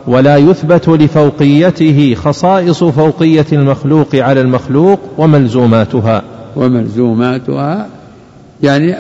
ولا 0.08 0.38
يثبت 0.38 0.90
لفوقيته 0.90 2.16
خصائص 2.16 2.84
فوقية 2.84 3.46
المخلوق 3.52 4.16
على 4.16 4.42
المخلوق 4.42 5.00
وملزوماتها. 5.18 6.24
وملزوماتها 6.56 7.88
يعني 8.64 8.96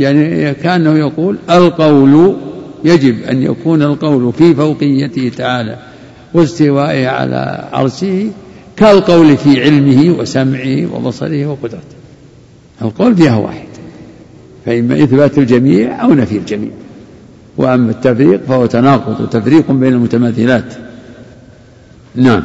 يعني 0.00 0.54
كأنه 0.54 0.98
يقول 0.98 1.38
القول 1.50 2.34
يجب 2.84 3.22
أن 3.22 3.42
يكون 3.42 3.82
القول 3.82 4.32
في 4.32 4.54
فوقيته 4.54 5.30
تعالى 5.36 5.76
واستوائه 6.34 7.08
على 7.08 7.68
عرشه 7.72 8.30
كالقول 8.78 9.36
في 9.36 9.62
علمه 9.62 10.18
وسمعه 10.18 10.94
وبصره 10.94 11.46
وقدرته. 11.46 11.98
القول 12.82 13.16
فيها 13.16 13.36
واحد 13.36 13.68
فإما 14.66 15.02
إثبات 15.02 15.38
الجميع 15.38 16.04
أو 16.04 16.14
نفي 16.14 16.36
الجميع. 16.36 16.70
وأما 17.56 17.90
التفريق 17.90 18.40
فهو 18.48 18.66
تناقض 18.66 19.20
وتفريق 19.20 19.72
بين 19.72 19.92
المتماثلات. 19.92 20.74
نعم. 22.14 22.42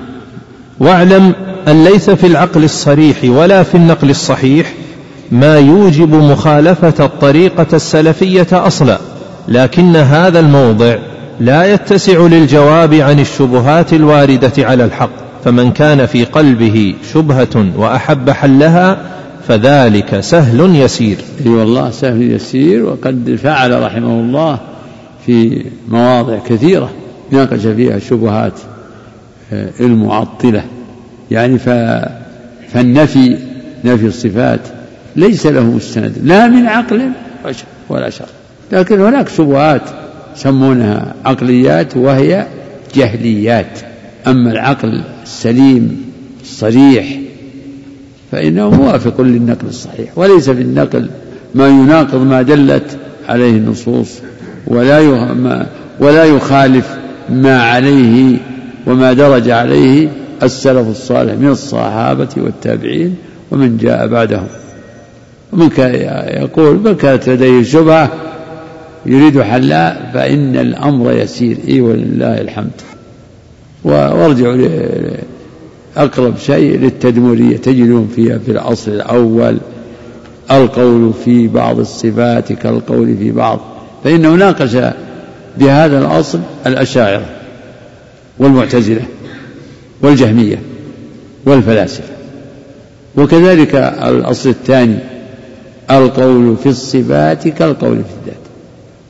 واعلم 0.80 1.34
أن 1.68 1.84
ليس 1.84 2.10
في 2.10 2.28
العقل 2.28 2.64
الصريح 2.64 3.18
ولا 3.24 3.64
في 3.64 3.76
النقل 3.76 4.10
الصحيح 4.10 4.74
ما 5.32 5.60
يوجب 5.60 6.14
مخالفة 6.14 7.06
الطريقة 7.06 7.68
السلفية 7.74 8.48
أصلا 8.52 9.00
لكن 9.48 9.96
هذا 9.96 10.40
الموضع 10.40 10.96
لا 11.40 11.74
يتسع 11.74 12.28
للجواب 12.28 12.94
عن 12.94 13.20
الشبهات 13.20 13.94
الواردة 13.94 14.52
على 14.58 14.86
الحق. 14.86 15.24
فمن 15.46 15.72
كان 15.72 16.06
في 16.06 16.26
قلبه 16.26 16.96
شبهة 17.14 17.66
وأحب 17.78 18.30
حلها 18.30 18.98
فذلك 19.48 20.20
سهل 20.20 20.76
يسير. 20.76 21.18
أي 21.46 21.52
والله 21.52 21.90
سهل 21.90 22.32
يسير 22.32 22.86
وقد 22.86 23.40
فعل 23.44 23.82
رحمه 23.84 24.20
الله 24.20 24.60
في 25.26 25.66
مواضع 25.90 26.40
كثيرة 26.40 26.92
ناقش 27.32 27.60
فيها 27.60 27.98
الشبهات 27.98 28.54
آه، 29.54 29.70
المعطلة 29.80 30.64
يعني 31.32 31.60
فالنفي 32.74 33.38
نفي 33.84 34.06
الصفات 34.06 34.60
ليس 35.16 35.46
له 35.46 35.64
مستند 35.64 36.14
لا 36.24 36.48
من 36.48 36.68
عقل 36.68 37.10
ولا 37.90 38.10
شر 38.10 38.26
لكن 38.72 39.02
هناك 39.02 39.30
شبهات 39.30 39.82
يسمونها 40.36 41.14
عقليات 41.26 41.98
وهي 41.98 42.48
جهليات 42.96 43.80
أما 44.28 44.52
العقل 44.52 45.04
السليم 45.24 46.02
الصريح 46.42 47.20
فإنه 48.32 48.70
موافق 48.70 49.22
للنقل 49.22 49.68
الصحيح 49.68 50.18
وليس 50.18 50.50
في 50.50 50.62
النقل 50.62 51.10
ما 51.56 51.68
يناقض 51.68 52.28
ما 52.28 52.42
دلت 52.42 52.98
عليه 53.30 53.52
النصوص 53.52 54.10
ولا 54.68 55.00
ولا 56.00 56.24
يخالف 56.24 56.98
ما 57.30 57.64
عليه 57.64 58.38
وما 58.88 59.14
درج 59.14 59.50
عليه 59.50 60.10
السلف 60.44 60.88
الصالح 60.88 61.34
من 61.34 61.48
الصحابة 61.48 62.30
والتابعين 62.38 63.16
ومن 63.52 63.78
جاء 63.78 64.08
بعدهم. 64.08 64.48
ومن 65.54 65.70
كان 65.70 65.96
يقول 66.44 66.80
من 66.80 66.96
كانت 66.96 67.30
لديه 67.30 67.64
شبهة 67.64 68.12
يريد 69.06 69.42
حلها 69.42 70.12
فإن 70.14 70.58
الأمر 70.58 71.12
يسير. 71.12 71.58
إي 71.68 71.82
ولله 71.82 72.42
الحمد. 72.42 72.82
وارجعوا 73.84 74.68
أقرب 75.98 76.38
شيء 76.38 76.80
للتدمرية 76.80 77.58
تجدون 77.58 78.12
فيها 78.16 78.38
في 78.38 78.52
الأصل 78.52 78.92
الأول 78.92 79.58
القول 80.52 81.14
في 81.26 81.48
بعض 81.48 81.80
الصفات 81.80 82.54
كالقول 82.54 83.18
في 83.18 83.32
بعض 83.32 83.60
فإنه 84.04 84.36
ناقش 84.36 84.78
بهذا 85.58 86.00
الأصل 86.00 86.40
الأشاعرة 86.66 87.26
والمعتزلة 88.40 89.02
والجهمية 90.02 90.60
والفلاسفة. 91.46 92.14
وكذلك 93.16 93.76
الأصل 93.76 94.50
الثاني 94.50 94.98
القول 95.92 96.58
في 96.58 96.70
الصفات 96.70 97.48
كالقول 97.48 97.96
في 97.96 98.14
الذات. 98.22 98.44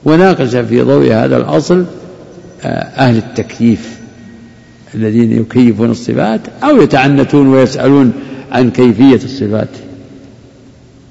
وناقش 0.06 0.56
في 0.56 0.82
ضوء 0.82 1.14
هذا 1.14 1.38
الأصل 1.38 1.86
آه، 2.64 2.68
أهل 2.68 3.18
التكييف. 3.18 4.03
الذين 4.96 5.32
يكيفون 5.32 5.92
الصفات 5.92 6.42
أو 6.64 6.82
يتعنتون 6.82 7.48
ويسألون 7.48 8.14
عن 8.52 8.72
كيفية 8.72 9.20
الصفات. 9.24 9.70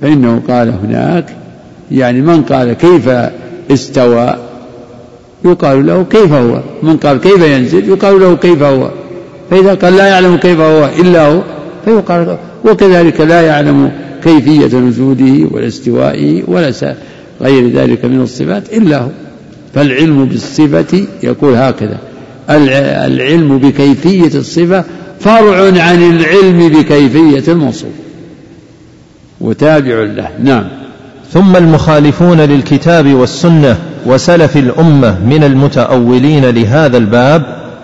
فإنه 0.00 0.42
قال 0.48 0.68
هناك 0.68 1.36
يعني 1.90 2.20
من 2.20 2.42
قال 2.42 2.72
كيف 2.72 3.08
استوى؟ 3.70 4.34
يقال 5.44 5.86
له 5.86 6.04
كيف 6.10 6.32
هو. 6.32 6.60
من 6.82 6.96
قال 6.96 7.20
كيف 7.20 7.42
ينزل؟ 7.42 7.88
يقال 7.88 8.20
له 8.20 8.36
كيف 8.36 8.62
هو. 8.62 8.90
فإذا 9.50 9.74
قال 9.74 9.96
لا 9.96 10.06
يعلم 10.06 10.36
كيف 10.36 10.60
هو 10.60 10.90
إلا 11.00 11.26
هو 11.26 11.42
فيقال 11.84 12.38
وكذلك 12.64 13.20
لا 13.20 13.42
يعلم 13.42 13.92
كيفية 14.24 14.78
نزوله 14.78 15.48
ولا 15.50 15.66
استوائه 15.66 16.42
ولا 16.46 16.94
غير 17.40 17.68
ذلك 17.68 18.04
من 18.04 18.20
الصفات 18.20 18.72
إلا 18.72 18.98
هو. 18.98 19.08
فالعلم 19.74 20.24
بالصفة 20.24 21.06
يقول 21.22 21.54
هكذا. 21.54 21.98
العلم 22.50 23.58
بكيفية 23.58 24.38
الصفة 24.38 24.84
فرع 25.20 25.82
عن 25.82 26.02
العلم 26.02 26.68
بكيفية 26.68 27.52
الموصوف. 27.52 27.92
وتابع 29.40 30.02
له. 30.02 30.28
نعم. 30.42 30.64
ثم 31.32 31.56
المخالفون 31.56 32.40
للكتاب 32.40 33.14
والسنة 33.14 33.78
وسلف 34.06 34.56
الأمة 34.56 35.18
من 35.26 35.44
المتأولين 35.44 36.44
لهذا 36.44 36.96
الباب 36.96 37.42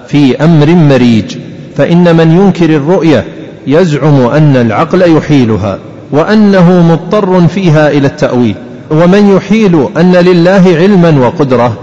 في 0.08 0.44
أمر 0.44 0.74
مريج 0.74 1.36
فإن 1.76 2.16
من 2.16 2.32
ينكر 2.32 2.76
الرؤية 2.76 3.24
يزعم 3.66 4.20
أن 4.20 4.56
العقل 4.56 5.16
يحيلها 5.16 5.78
وأنه 6.12 6.82
مضطر 6.92 7.48
فيها 7.48 7.90
إلى 7.90 8.06
التأويل 8.06 8.54
ومن 8.90 9.36
يحيل 9.36 9.86
أن 9.96 10.12
لله 10.12 10.76
علما 10.80 11.26
وقدرة 11.26 11.78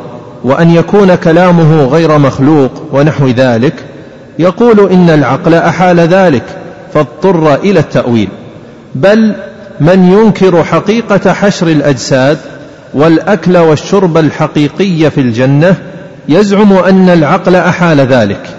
وأن 0.45 0.69
يكون 0.69 1.15
كلامه 1.15 1.85
غير 1.85 2.17
مخلوق 2.17 2.71
ونحو 2.91 3.27
ذلك 3.27 3.73
يقول 4.39 4.91
إن 4.91 5.09
العقل 5.09 5.53
أحال 5.53 5.99
ذلك 5.99 6.43
فاضطر 6.93 7.55
إلى 7.55 7.79
التأويل. 7.79 8.29
بل 8.95 9.35
من 9.79 10.11
ينكر 10.11 10.63
حقيقة 10.63 11.33
حشر 11.33 11.67
الأجساد 11.67 12.37
والأكل 12.93 13.57
والشرب 13.57 14.17
الحقيقي 14.17 15.11
في 15.11 15.21
الجنة 15.21 15.75
يزعم 16.29 16.73
أن 16.73 17.09
العقل 17.09 17.55
أحال 17.55 17.99
ذلك 17.99 18.49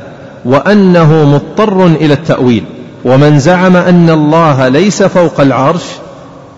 وأنه 0.45 1.25
مضطر 1.25 1.87
إلى 1.87 2.15
التأويل. 2.15 2.65
ومن 3.05 3.39
زعم 3.39 3.77
أن 3.77 4.11
الله 4.11 4.69
ليس 4.69 5.03
فوق 5.03 5.41
العرش 5.41 5.85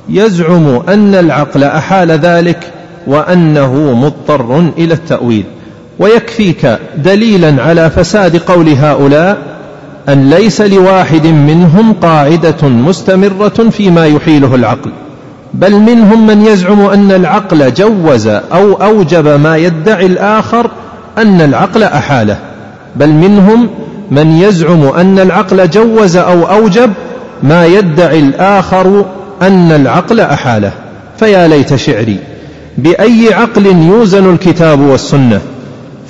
يزعم 0.08 0.82
أن 0.88 1.14
العقل 1.14 1.64
أحال 1.64 2.10
ذلك 2.10 2.72
وأنه 3.06 3.94
مضطر 3.94 4.70
إلى 4.78 4.94
التأويل. 4.94 5.44
ويكفيك 5.98 6.78
دليلا 6.96 7.62
على 7.62 7.90
فساد 7.90 8.36
قول 8.36 8.68
هؤلاء 8.68 9.38
أن 10.08 10.30
ليس 10.30 10.60
لواحد 10.60 11.26
منهم 11.26 11.92
قاعدة 11.92 12.68
مستمرة 12.68 13.70
فيما 13.70 14.06
يحيله 14.06 14.54
العقل 14.54 14.90
بل 15.54 15.72
منهم 15.72 16.26
من 16.26 16.46
يزعم 16.46 16.80
أن 16.80 17.12
العقل 17.12 17.74
جوز 17.74 18.26
أو 18.26 18.72
أوجب 18.72 19.28
ما 19.28 19.56
يدعي 19.56 20.06
الآخر 20.06 20.70
أن 21.18 21.40
العقل 21.40 21.82
أحاله 21.82 22.36
بل 22.96 23.08
منهم 23.08 23.68
من 24.10 24.36
يزعم 24.36 24.82
أن 24.82 25.18
العقل 25.18 25.70
جوز 25.70 26.16
أو 26.16 26.44
أوجب 26.44 26.90
ما 27.42 27.66
يدعي 27.66 28.18
الآخر 28.18 29.04
أن 29.42 29.72
العقل 29.72 30.20
أحاله. 30.20 30.72
فيا 31.18 31.48
ليت 31.48 31.74
شعري. 31.74 32.18
بأي 32.78 33.34
عقل 33.34 33.66
يوزن 33.66 34.34
الكتاب 34.34 34.80
والسنة. 34.80 35.40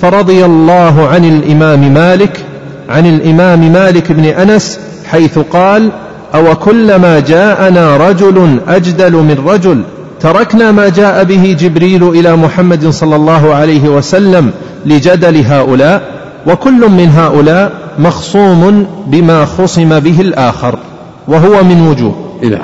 فرضي 0.01 0.45
الله 0.45 1.07
عن 1.07 1.25
الإمام 1.25 1.93
مالك 1.93 2.45
عن 2.89 3.05
الإمام 3.05 3.73
مالك 3.73 4.11
بن 4.11 4.25
أنس 4.25 4.79
حيث 5.05 5.39
قال 5.39 5.91
أو 6.35 6.55
كلما 6.55 7.19
جاءنا 7.19 7.97
رجل 7.97 8.59
أجدل 8.67 9.13
من 9.13 9.43
رجل 9.47 9.83
تركنا 10.19 10.71
ما 10.71 10.89
جاء 10.89 11.23
به 11.23 11.57
جبريل 11.59 12.09
إلى 12.09 12.35
محمد 12.35 12.89
صلى 12.89 13.15
الله 13.15 13.53
عليه 13.53 13.89
وسلم 13.89 14.51
لجدل 14.85 15.45
هؤلاء 15.45 16.19
وكل 16.47 16.89
من 16.89 17.09
هؤلاء 17.09 17.71
مخصوم 17.99 18.87
بما 19.07 19.45
خصم 19.45 19.99
به 19.99 20.21
الآخر 20.21 20.79
وهو 21.27 21.63
من 21.63 21.87
وجوه. 21.87 22.15
إلى 22.43 22.59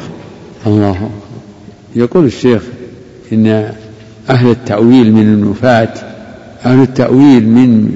الله. 0.67 1.09
يقول 1.95 2.25
الشيخ 2.25 2.61
إن 3.33 3.71
أهل 4.29 4.49
التأويل 4.49 5.13
من 5.13 5.21
النفاة 5.21 5.93
أهل 6.65 6.81
التأويل 6.81 7.49
من 7.49 7.95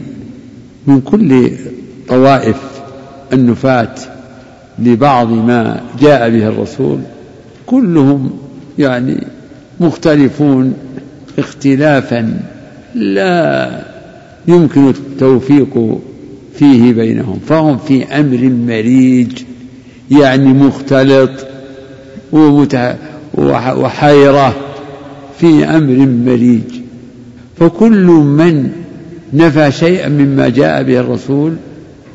من 0.88 1.01
كل 1.01 1.51
طوائف 2.07 2.57
النفاة 3.34 3.95
لبعض 4.80 5.32
ما 5.32 5.82
جاء 6.01 6.30
به 6.30 6.47
الرسول 6.47 6.99
كلهم 7.65 8.32
يعني 8.80 9.27
مختلفون 9.80 10.73
اختلافا 11.39 12.39
لا 12.95 13.71
يمكن 14.47 14.89
التوفيق 14.89 15.99
فيه 16.55 16.93
بينهم 16.93 17.39
فهم 17.47 17.77
في 17.77 18.05
أمر 18.05 18.51
مريج 18.67 19.32
يعني 20.11 20.53
مختلط 20.53 21.32
وحيرة. 23.34 24.55
في 25.39 25.65
أمر 25.65 26.07
مريج 26.25 26.61
فكل 27.59 28.05
من 28.07 28.71
نفى 29.33 29.71
شيئا 29.71 30.09
مما 30.09 30.49
جاء 30.49 30.83
به 30.83 30.99
الرسول 30.99 31.53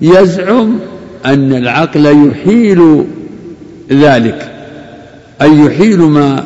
يزعم 0.03 0.79
أن 1.27 1.53
العقل 1.55 2.29
يحيل 2.29 3.05
ذلك 3.93 4.51
أي 5.43 5.59
يحيل 5.59 6.01
ما 6.01 6.45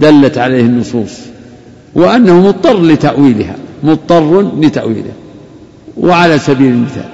دلت 0.00 0.38
عليه 0.38 0.60
النصوص 0.60 1.12
وأنه 1.94 2.46
مضطر 2.46 2.82
لتأويلها 2.82 3.56
مضطر 3.82 4.40
لتأويلها 4.60 5.12
وعلى 5.96 6.38
سبيل 6.38 6.72
المثال 6.72 7.08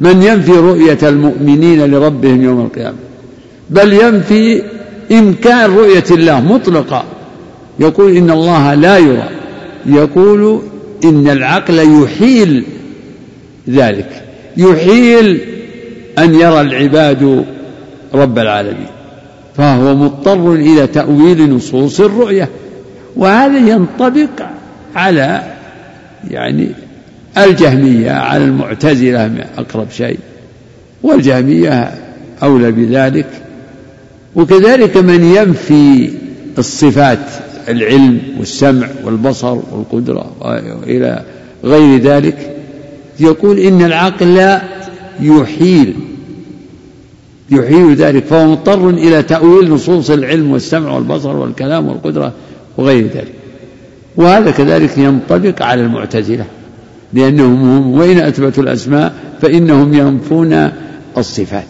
من 0.00 0.22
ينفي 0.22 0.52
رؤية 0.52 0.98
المؤمنين 1.02 1.84
لربهم 1.90 2.42
يوم 2.42 2.60
القيامة 2.60 2.96
بل 3.70 3.92
ينفي 3.92 4.62
إمكان 5.12 5.70
رؤية 5.70 6.04
الله 6.10 6.40
مطلقا 6.40 7.04
يقول 7.80 8.16
إن 8.16 8.30
الله 8.30 8.74
لا 8.74 8.98
يرى. 8.98 9.28
يقول 9.86 10.62
إن 11.04 11.28
العقل 11.28 12.02
يحيل 12.02 12.64
ذلك. 13.68 14.22
يحيل 14.56 15.40
أن 16.18 16.34
يرى 16.34 16.60
العباد 16.60 17.44
رب 18.14 18.38
العالمين. 18.38 18.86
فهو 19.56 19.94
مضطر 19.94 20.52
إلى 20.52 20.86
تأويل 20.86 21.50
نصوص 21.50 22.00
الرؤية. 22.00 22.48
وهذا 23.16 23.58
ينطبق 23.58 24.46
على 24.96 25.42
يعني 26.30 26.68
الجهمية 27.38 28.10
على 28.10 28.44
المعتزلة 28.44 29.46
أقرب 29.58 29.90
شيء. 29.90 30.18
والجهمية 31.02 31.90
أولى 32.42 32.70
بذلك. 32.70 33.26
وكذلك 34.36 34.96
من 34.96 35.24
ينفي 35.24 36.10
الصفات 36.58 37.18
العلم 37.68 38.20
والسمع 38.38 38.88
والبصر 39.04 39.58
والقدرة 39.72 40.32
وإلى 40.40 41.24
غير 41.64 42.00
ذلك 42.00 42.56
يقول 43.20 43.58
إن 43.58 43.82
العقل 43.82 44.58
يحيل 45.20 45.94
يحيل 47.50 47.94
ذلك 47.94 48.24
فهو 48.24 48.46
مضطر 48.46 48.90
إلى 48.90 49.22
تأويل 49.22 49.70
نصوص 49.70 50.10
العلم 50.10 50.50
والسمع 50.50 50.92
والبصر 50.92 51.36
والكلام 51.36 51.86
والقدرة 51.86 52.32
وغير 52.76 53.04
ذلك. 53.04 53.32
وهذا 54.16 54.50
كذلك 54.50 54.98
ينطبق 54.98 55.62
على 55.62 55.82
المعتزلة 55.82 56.44
لأنهم 57.12 57.70
هم 57.70 57.92
وإن 57.92 58.18
أثبتوا 58.18 58.62
الأسماء 58.62 59.14
فإنهم 59.42 59.94
ينفون 59.94 60.70
الصفات. 61.18 61.68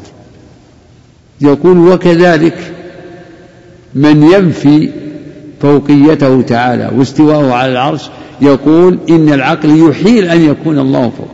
يقول 1.40 1.78
وكذلك 1.78 2.72
من 3.94 4.22
ينفي 4.22 4.90
فوقيته 5.60 6.42
تعالى 6.42 6.90
واستواءه 6.96 7.52
على 7.52 7.72
العرش 7.72 8.10
يقول 8.40 8.98
إن 9.10 9.32
العقل 9.32 9.88
يحيل 9.88 10.24
أن 10.24 10.40
يكون 10.40 10.78
الله 10.78 11.10
فوق 11.18 11.28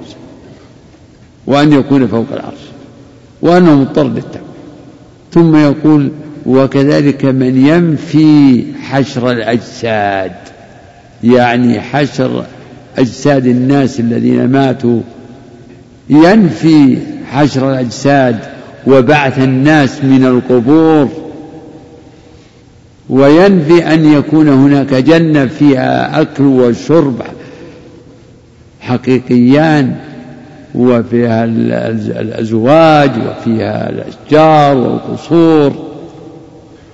وأن 1.46 1.72
يكون 1.72 2.06
فوق 2.06 2.26
العرش 2.32 2.60
وأنه 3.42 3.74
مضطر 3.74 4.04
للتأويل 4.08 4.48
ثم 5.32 5.56
يقول 5.56 6.10
وكذلك 6.46 7.24
من 7.24 7.66
ينفي 7.66 8.64
حشر 8.82 9.30
الأجساد 9.30 10.32
يعني 11.24 11.80
حشر 11.80 12.44
أجساد 12.98 13.46
الناس 13.46 14.00
الذين 14.00 14.48
ماتوا 14.48 15.00
ينفي 16.10 16.98
حشر 17.32 17.70
الأجساد 17.70 18.38
وبعث 18.86 19.38
الناس 19.38 20.04
من 20.04 20.24
القبور 20.24 21.08
وينفي 23.10 23.94
أن 23.94 24.12
يكون 24.12 24.48
هناك 24.48 24.94
جنة 24.94 25.46
فيها 25.46 26.20
أكل 26.20 26.42
وشرب 26.44 27.22
حقيقيان 28.80 29.94
وفيها 30.74 31.44
الأزواج 31.44 33.10
وفيها 33.10 33.90
الأشجار 33.90 34.76
والقصور. 34.76 35.72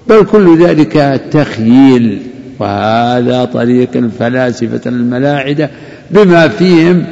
بل 0.08 0.24
كل 0.24 0.64
ذلك 0.64 1.20
تخييل 1.30 2.22
وهذا 2.58 3.44
طريق 3.44 3.88
الفلاسفة 3.96 4.80
الملاحدة 4.86 5.70
بما 6.10 6.48
فيهم 6.48 7.04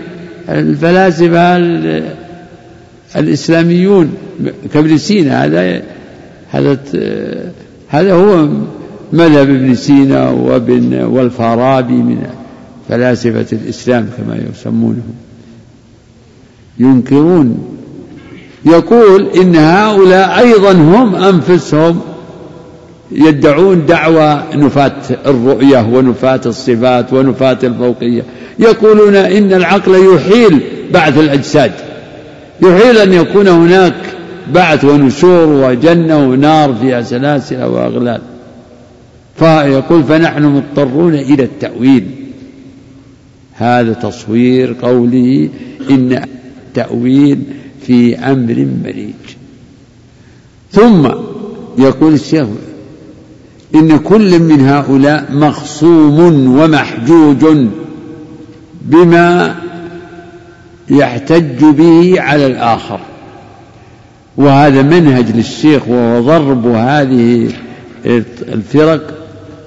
الفلاسفة 0.49 1.57
الإسلاميون. 3.17 4.13
كابن 4.75 4.99
سينا 4.99 5.45
هذا 5.45 5.83
هذا 6.51 6.79
هذا 7.89 8.13
هو 8.13 8.49
مذهب 9.13 9.51
ابن 9.51 9.75
سينا 9.75 10.31
وابن 10.31 11.03
والفارابي 11.03 11.93
من 11.93 12.27
فلاسفة 12.89 13.47
الإسلام 13.53 14.09
كما 14.19 14.39
يسمونهم 14.51 15.15
ينكرون. 16.79 17.79
يقول 18.65 19.29
إن 19.29 19.57
هؤلاء 19.57 20.39
أيضا 20.39 20.73
هم 20.73 21.15
أنفسهم 21.15 22.01
يدعون 23.13 23.87
دعوى 23.87 24.43
نفاة 24.55 24.93
الرؤية 25.27 25.89
ونفاة 25.93 26.41
الصفات 26.47 27.13
ونفاة 27.13 27.59
الفوقية. 27.63 28.23
يقولون 28.59 29.15
إن 29.17 29.53
العقل 29.53 30.15
يحيل 30.15 30.61
بعث 30.93 31.19
الأجساد. 31.19 31.73
يحيل 32.63 32.99
أن 32.99 33.13
يكون 33.13 33.49
هناك 33.49 33.95
بعث 34.55 34.85
ونشور 34.85 35.47
وجنة 35.47 36.29
ونار 36.29 36.75
فيها 36.81 37.03
سلاسل 37.03 37.65
وأغلال. 37.65 38.21
فيقول 39.39 40.05
فنحن 40.05 40.45
مضطرون 40.45 41.15
إلى 41.15 41.43
التأويل. 41.43 42.11
هذا 43.55 43.93
تصوير 43.93 44.77
قوله 44.83 45.49
إن 45.91 46.13
التأويل 46.67 47.43
في 47.87 48.19
أمر 48.19 48.69
مريج. 48.85 49.15
ثم 50.73 51.09
يقول 51.79 52.15
الشيخ 52.15 52.47
إن 53.75 53.99
كل 53.99 54.39
من 54.39 54.61
هؤلاء 54.61 55.33
مخصوم 55.33 56.19
ومحجوج 56.59 57.47
بما 58.83 59.57
يحتج 60.91 61.65
به 61.65 62.21
على 62.21 62.47
الآخر. 62.47 63.01
وهذا 64.37 64.83
منهج 64.83 65.37
للشيخ 65.37 65.89
وهو 65.89 66.21
ضرب 66.21 66.67
هذه 66.67 67.49
الفرق 68.53 69.18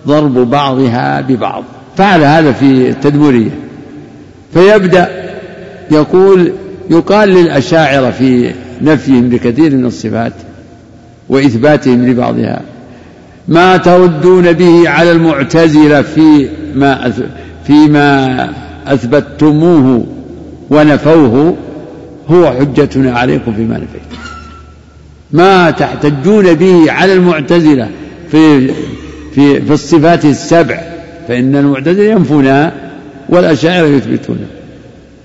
ضرب 0.08 0.34
بعضها 0.34 1.22
ببعض. 1.22 1.64
فعل 1.98 2.24
هذا 2.24 2.52
في 2.52 2.90
التدمرية 2.90 3.50
فيبدأ 4.54 5.10
يقول 5.92 6.52
يقال 6.90 7.30
للأشاعرة 7.30 8.12
في 8.12 8.52
نفيهم 8.82 9.30
لكثير 9.34 9.76
من 9.76 9.86
الصفات 9.86 10.34
وإثباتهم 11.30 12.06
لبعضها 12.06 12.62
ما 13.48 13.78
تردون 13.78 14.52
به 14.52 14.90
على 14.90 15.12
المعتزلة 15.12 16.02
فيما 16.02 17.14
فيما 17.68 18.50
أثبتموه 18.88 20.06
ونفوه 20.70 21.56
هو 22.30 22.52
حجتنا 22.52 23.20
عليكم 23.20 23.54
فيما 23.54 23.76
نفيتم 23.76 24.22
ما 25.32 25.72
تحتجون 25.72 26.54
به 26.54 26.92
على 26.92 27.14
المعتزلة 27.14 27.90
في 28.32 28.72
في 29.36 29.62
في 29.62 29.74
الصفات 29.74 30.26
السبع 30.26 30.82
فإن 31.28 31.56
المعتزلة 31.56 32.04
ينفونها 32.04 32.74
والأشاعرة 33.30 33.88
يثبتونها 33.88 34.48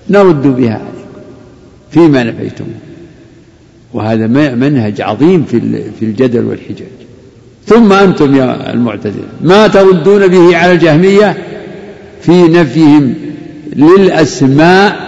نرد 0.09 0.47
بها 0.47 0.73
عليكم 0.73 1.21
فيما 1.91 2.23
نفيتم. 2.23 2.65
وهذا 3.93 4.27
منهج 4.55 5.01
عظيم 5.01 5.43
في 5.43 5.59
في 5.99 6.05
الجدل 6.05 6.45
والحجاج. 6.45 6.87
ثم 7.65 7.93
أنتم 7.93 8.35
يا 8.35 8.73
المعتزلة 8.73 9.27
ما 9.41 9.67
تردون 9.67 10.27
به 10.27 10.57
على 10.57 10.71
الجهمية؟ 10.71 11.37
في 12.21 12.43
نفيهم 12.43 13.13
للأسماء 13.75 15.07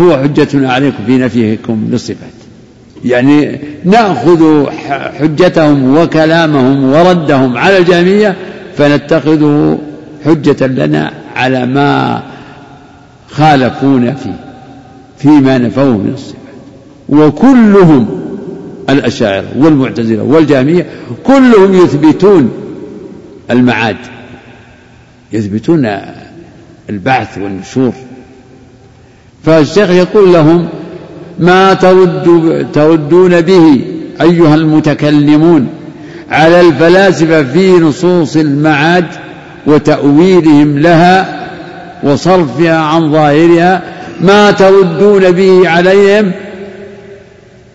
هو 0.00 0.18
حجتنا 0.18 0.72
عليكم 0.72 1.04
في 1.06 1.18
نفيكم 1.18 1.88
للصفات 1.90 2.39
يعني 3.04 3.60
ناخذ 3.84 4.70
حجتهم 5.18 5.96
وكلامهم 5.96 6.92
وردهم 6.92 7.58
على 7.58 7.78
الجميع 7.78 8.34
فنتخذه 8.76 9.78
حجة 10.24 10.66
لنا 10.66 11.12
على 11.36 11.66
ما 11.66 12.22
خالفونا 13.30 14.14
فيه 14.14 14.36
فيما 15.18 15.58
نفوه 15.58 15.96
من 15.96 16.12
الصفات. 16.14 16.40
وكلهم 17.08 18.20
الأشاعرة 18.90 19.46
والمعتزلة 19.56 20.22
والجامية 20.22 20.86
كلهم 21.24 21.74
يثبتون 21.74 22.50
المعاد 23.50 23.96
يثبتون 25.32 25.88
البعث 26.90 27.38
والنشور. 27.38 27.92
فالشيخ 29.44 29.90
يقول 29.90 30.32
لهم 30.32 30.68
ما 31.40 31.74
ترد 31.74 32.66
تردون 32.72 33.40
به 33.40 33.84
أيها 34.20 34.54
المتكلمون 34.54 35.68
على 36.30 36.60
الفلاسفة 36.60 37.42
في 37.42 37.72
نصوص 37.72 38.36
المعاد 38.36 39.06
وتأويلهم 39.66 40.78
لها 40.78 41.40
وصرفها 42.02 42.76
عن 42.76 43.12
ظاهرها 43.12 43.82
ما 44.20 44.50
تردون 44.50 45.30
به 45.30 45.68
عليهم 45.68 46.32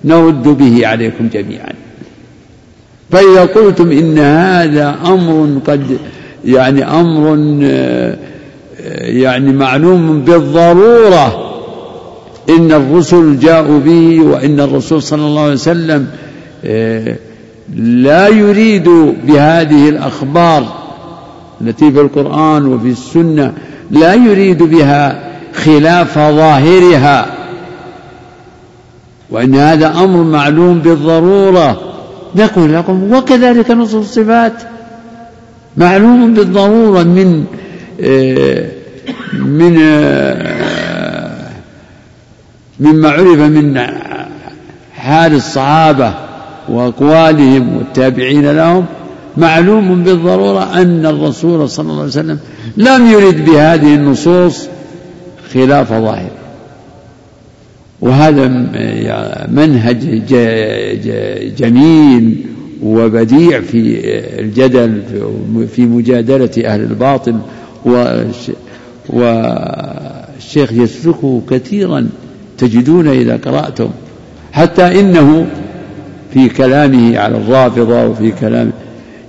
نرد 0.06 0.44
به 0.44 0.88
عليكم 0.88 1.30
جميعا. 1.34 1.74
فإذا 3.12 3.46
قلتم 3.46 3.92
إن 3.92 4.18
هذا 4.20 4.96
أمر 5.06 5.60
قد 5.68 5.98
يعني 6.46 6.84
أمر 6.86 7.38
آه، 7.64 8.16
يعني 9.02 9.54
معلوم 9.54 10.22
بالضرورة 10.22 11.45
إن 12.50 12.72
الرسل 12.72 13.40
جاءوا 13.40 13.80
به 13.80 14.22
وإن 14.22 14.60
الرسول 14.60 15.02
صلى 15.02 15.26
الله 15.26 15.42
عليه 15.42 15.54
وسلم 15.54 16.08
آه، 16.66 17.16
لا 17.76 18.28
يريد 18.28 18.90
بهذه 19.28 19.90
الأخبار 19.90 20.86
التي 21.62 21.92
في 21.92 22.02
القرآن 22.02 22.66
وفي 22.66 22.88
السنة 22.88 23.54
لا 23.92 24.14
يريد 24.14 24.64
بها 24.64 25.32
خلاف 25.54 26.16
ظاهرها. 26.16 27.26
وإن 29.30 29.56
هذا 29.56 29.88
أمر 29.88 30.24
معلوم 30.24 30.80
بالضرورة. 30.80 31.82
نقول 32.36 32.74
لكم 32.74 33.14
وكذلك 33.14 33.72
نصوص 33.72 33.96
الصفات. 33.96 34.54
معلوم 35.78 36.34
بالضرورة 36.34 37.04
من 37.04 37.46
آه، 38.02 38.66
من 39.34 39.78
آه، 39.82 40.75
مما 42.80 43.10
عرف 43.10 43.40
من 43.40 43.78
حال 44.94 45.34
الصحابة 45.34 46.14
وأقوالهم 46.70 47.78
والتابعين 47.78 48.52
لهم 48.52 48.86
معلوم 49.38 50.04
بالضرورة 50.04 50.82
أن 50.82 51.06
الرسول 51.06 51.70
صلى 51.70 51.84
الله 51.84 52.00
عليه 52.00 52.10
وسلم 52.10 52.40
لم 52.78 53.08
يرد 53.12 53.46
بهذه 53.46 53.96
النصوص 53.96 54.68
خلاف 55.54 55.90
ظاهر. 55.90 56.32
وهذا 58.02 58.48
منهج 59.48 60.26
جميل 61.58 62.46
وبديع 62.84 63.62
في 63.62 64.00
الجدل 64.40 65.02
في 65.76 65.82
مجادلة 65.82 66.52
أهل 66.66 66.82
الباطل 66.82 67.36
والشيخ 69.10 70.74
يسلكه 70.74 71.42
كثيرا. 71.50 72.10
تجدون 72.58 73.08
إذا 73.08 73.38
قرأتم. 73.38 73.90
حتى 74.54 75.00
إنه 75.00 75.48
في 76.34 76.50
كلامه 76.50 77.18
على 77.18 77.38
الرافضة 77.38 78.06
وفي 78.06 78.32
كلامه 78.32 78.72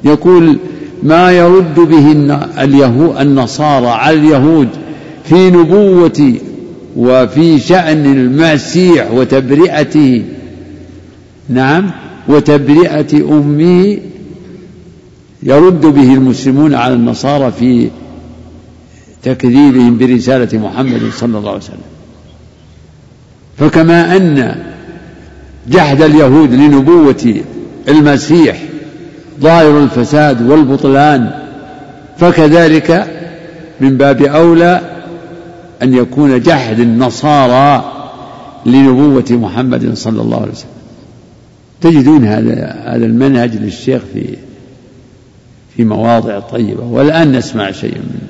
يقول 0.05 0.57
ما 1.03 1.32
يرد 1.32 1.74
به 1.81 2.12
النصارى 3.20 3.86
على 3.86 4.19
اليهود 4.19 4.69
في 5.24 5.51
نبوة 5.51 6.35
وفي 6.97 7.59
شأن 7.59 8.07
المسيح 8.07 9.12
وتبرئته. 9.12 10.24
نعم 11.48 11.90
وتبرئة 12.28 13.15
أمه 13.15 13.98
يرد 15.43 15.81
به 15.81 16.15
المسلمون 16.15 16.74
على 16.74 16.94
النصارى 16.94 17.53
في 17.53 17.89
تكذيبهم 19.23 19.98
برسالة 19.98 20.59
محمد 20.59 21.01
صلى 21.16 21.39
الله 21.39 21.51
عليه 21.51 21.61
وسلم. 21.61 21.95
فكما 23.58 24.16
أن 24.16 24.54
جحد 25.68 26.02
اليهود 26.02 26.52
لنبوة 26.52 27.34
المسيح 27.88 28.62
ظاهر 29.40 29.78
الفساد 29.82 30.50
والبطلان 30.50 31.30
فكذلك 32.18 33.06
من 33.80 33.96
باب 33.96 34.22
أولى 34.22 34.80
أن 35.82 35.94
يكون 35.94 36.40
جحد 36.40 36.80
النصارى 36.80 37.92
لنبوة 38.66 39.24
محمد 39.30 39.94
صلى 39.94 40.22
الله 40.22 40.40
عليه 40.40 40.52
وسلم. 40.52 40.70
تجدون 41.80 42.24
هذا 42.24 42.76
هذا 42.86 43.06
المنهج 43.06 43.56
للشيخ 43.56 44.02
في 44.14 44.36
في 45.76 45.84
مواضع 45.84 46.40
طيبة 46.40 46.84
والآن 46.84 47.32
نسمع 47.32 47.70
شيئا 47.70 47.98
من 47.98 48.20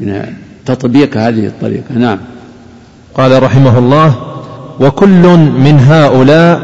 من 0.00 0.34
تطبيق 0.66 1.16
هذه 1.16 1.46
الطريقة. 1.46 1.94
نعم. 1.98 2.18
قال 3.16 3.42
رحمه 3.42 3.78
الله 3.78 4.12
وكل 4.80 5.38
من 5.38 5.80
هؤلاء 5.88 6.60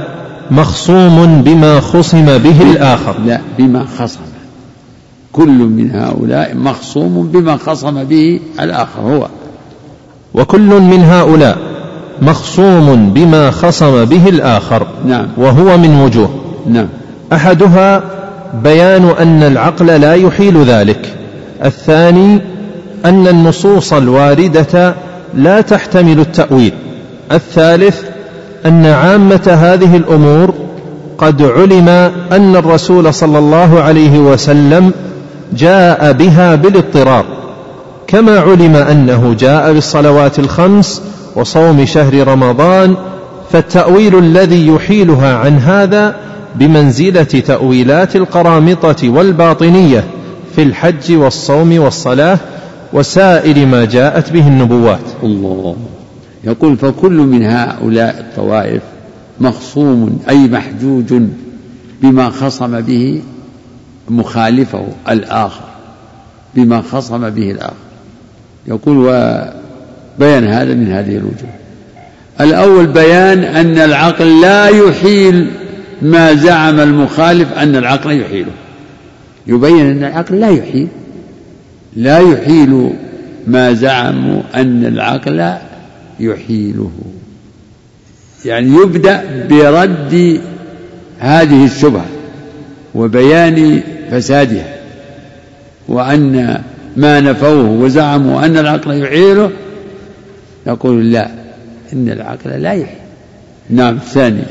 مخصوم 0.51 1.43
بما 1.43 1.81
خصم 1.81 2.39
به 2.39 2.63
الآخر. 2.63 3.15
لا 3.27 3.41
بما 3.59 3.85
خصم. 3.99 4.21
كل 5.33 5.59
من 5.59 5.91
هؤلاء 5.91 6.55
مخصوم 6.55 7.27
بما 7.27 7.57
خصم 7.57 8.05
به 8.05 8.41
الآخر 8.61 9.01
هو. 9.01 9.27
وكل 10.35 10.81
من 10.81 11.05
هؤلاء 11.05 11.59
مخصوم 12.23 13.11
بما 13.15 13.51
خصم 13.51 14.05
به 14.05 14.29
الآخر 14.29 14.87
نعم. 15.07 15.27
وهو 15.37 15.79
من 15.79 16.01
وجوه. 16.01 16.31
نعم. 16.67 16.89
أحدها 17.33 18.03
بيان 18.65 19.11
أن 19.21 19.43
العقل 19.43 19.87
لا 19.87 20.15
يحيل 20.15 20.65
ذلك. 20.65 21.15
الثاني 21.65 22.41
أن 23.05 23.27
النصوص 23.29 23.93
الواردة 23.93 24.95
لا 25.37 25.61
تحتمل 25.61 26.21
التأويل. 26.21 26.73
الثالث 27.33 28.03
أن 28.67 28.87
عامة 28.87 29.59
هذه 29.61 29.97
الأمور 29.97 30.55
قد 31.19 31.43
علم 31.43 31.89
أن 32.33 32.57
الرسول 32.57 33.15
صلى 33.15 33.39
الله 33.39 33.81
عليه 33.81 34.19
وسلم 34.19 34.93
جاء 35.53 36.13
بها 36.13 36.55
بالاضطرار 36.55 37.25
كما 38.07 38.39
علم 38.41 38.77
أنه 38.77 39.37
جاء 39.39 39.73
بالصلوات 39.73 40.39
الخمس 40.39 41.03
وصوم 41.37 41.85
شهر 41.85 42.29
رمضان 42.29 42.97
فالتأويل 43.53 44.19
الذي 44.19 44.67
يحيلها 44.69 45.37
عن 45.37 45.59
هذا 45.59 46.17
بمنزلة 46.55 47.23
تأويلات 47.23 48.17
القرامطة 48.17 49.09
والباطنية 49.09 50.05
في 50.57 50.63
الحج 50.63 51.13
والصوم 51.13 51.79
والصلاة 51.79 52.39
وسائر 52.93 53.67
ما 53.67 53.85
جاءت 53.85 54.33
به 54.33 54.49
النبوات. 54.49 55.01
الله. 55.23 55.77
يقول 56.45 56.77
فكل 56.77 57.13
من 57.13 57.43
هؤلاء 57.43 58.19
الطوائف 58.21 58.83
مخصوم 59.41 60.19
أي 60.29 60.49
محجوج 60.49 61.23
بما 62.03 62.31
خصم 62.31 62.81
به 62.81 63.23
مخالفه 64.09 64.87
الآخر. 65.09 65.65
بما 66.55 66.83
خصم 66.83 67.31
به 67.31 67.51
الآخر. 67.51 67.75
يقول 68.67 68.97
وبيان 68.99 70.45
هذا 70.45 70.75
من 70.75 70.93
هذه 70.93 71.17
الوجوه. 71.17 71.51
الأول 72.41 72.87
بيان 72.87 73.45
أن 73.45 73.79
العقل 73.79 74.41
لا 74.41 74.69
يحيل 74.69 75.51
ما 76.03 76.35
زعم 76.35 76.81
المخالف 76.81 77.53
أن 77.53 77.77
العقل 77.77 78.21
يحيله. 78.21 78.53
يبين 79.47 79.87
أن 79.87 80.05
العقل 80.05 80.41
لا 80.41 80.49
يحيل. 80.49 80.89
لا 81.97 82.19
يحيل 82.19 82.91
ما 83.47 83.73
زعموا 83.73 84.43
أن 84.55 84.87
العقل 84.87 85.53
يحيله. 86.21 86.91
يعني 88.45 88.69
يبدأ 88.69 89.47
برد 89.51 90.41
هذه 91.19 91.65
الشبهة 91.65 92.07
وبيان 92.95 93.81
فسادها 94.11 94.75
وأن 95.89 96.63
ما 96.97 97.21
نفوه 97.21 97.71
وزعموا 97.71 98.47
أن 98.47 98.57
العقل 98.57 99.03
يحيله 99.03 99.51
يقول 100.67 101.13
لا 101.13 101.31
إن 101.93 102.09
العقل 102.09 102.51
لا 102.51 102.73
يحيل. 102.73 102.99
نعم 103.71 103.97
الثاني 103.97 104.43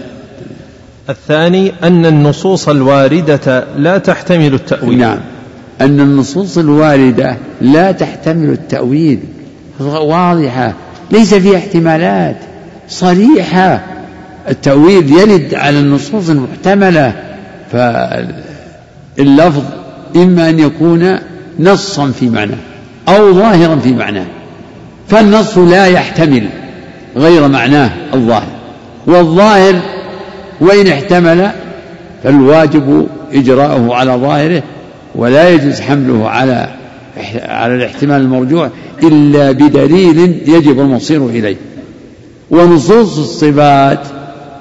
الثاني 1.09 1.71
أن 1.83 2.05
النصوص 2.05 2.69
الواردة 2.69 3.63
لا 3.77 3.97
تحتمل 3.97 4.53
التأويل. 4.53 4.97
نعم. 4.97 5.19
أن 5.81 5.99
النصوص 5.99 6.57
الواردة 6.57 7.35
لا 7.61 7.91
تحتمل 7.91 8.49
التأويل. 8.49 9.19
واضحة. 9.79 10.73
ليس 11.11 11.33
فيها 11.33 11.57
احتمالات. 11.57 12.35
صريحة. 12.89 13.83
التأويل 14.49 15.11
يرد 15.11 15.53
على 15.53 15.79
النصوص 15.79 16.29
المحتملة. 16.29 17.13
فاللفظ 17.71 19.63
إما 20.15 20.49
أن 20.49 20.59
يكون 20.59 21.17
نصا 21.59 22.11
في 22.19 22.29
معناه 22.29 22.57
أو 23.07 23.33
ظاهرا 23.33 23.75
في 23.75 23.93
معناه 23.93 24.25
فالنص 25.07 25.57
لا 25.57 25.87
يحتمل 25.87 26.49
غير 27.17 27.47
معناه 27.47 27.91
الظاهر. 28.13 28.51
والظاهر 29.07 29.75
وإن 30.61 30.87
احتمل 30.87 31.51
فالواجب 32.23 33.07
إجراءه 33.33 33.93
على 33.93 34.11
ظاهره. 34.11 34.63
ولا 35.15 35.49
يجوز 35.49 35.81
حمله 35.81 36.29
على 36.29 36.69
على 37.35 37.75
الاحتمال 37.75 38.21
المرجوع 38.21 38.69
إلا 39.03 39.51
بدليل 39.51 40.41
يجب 40.47 40.79
المصير 40.79 41.29
إليه. 41.29 41.55
ونصوص 42.51 43.17
الصفات 43.17 43.99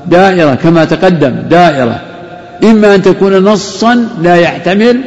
دائرة 0.06 0.54
كما 0.54 0.84
تقدم 0.84 1.34
دائرة. 1.50 2.00
إما 2.64 2.94
أن 2.94 3.02
تكون 3.02 3.44
نصا 3.44 4.08
لا 4.22 4.36
يحتمل 4.36 5.00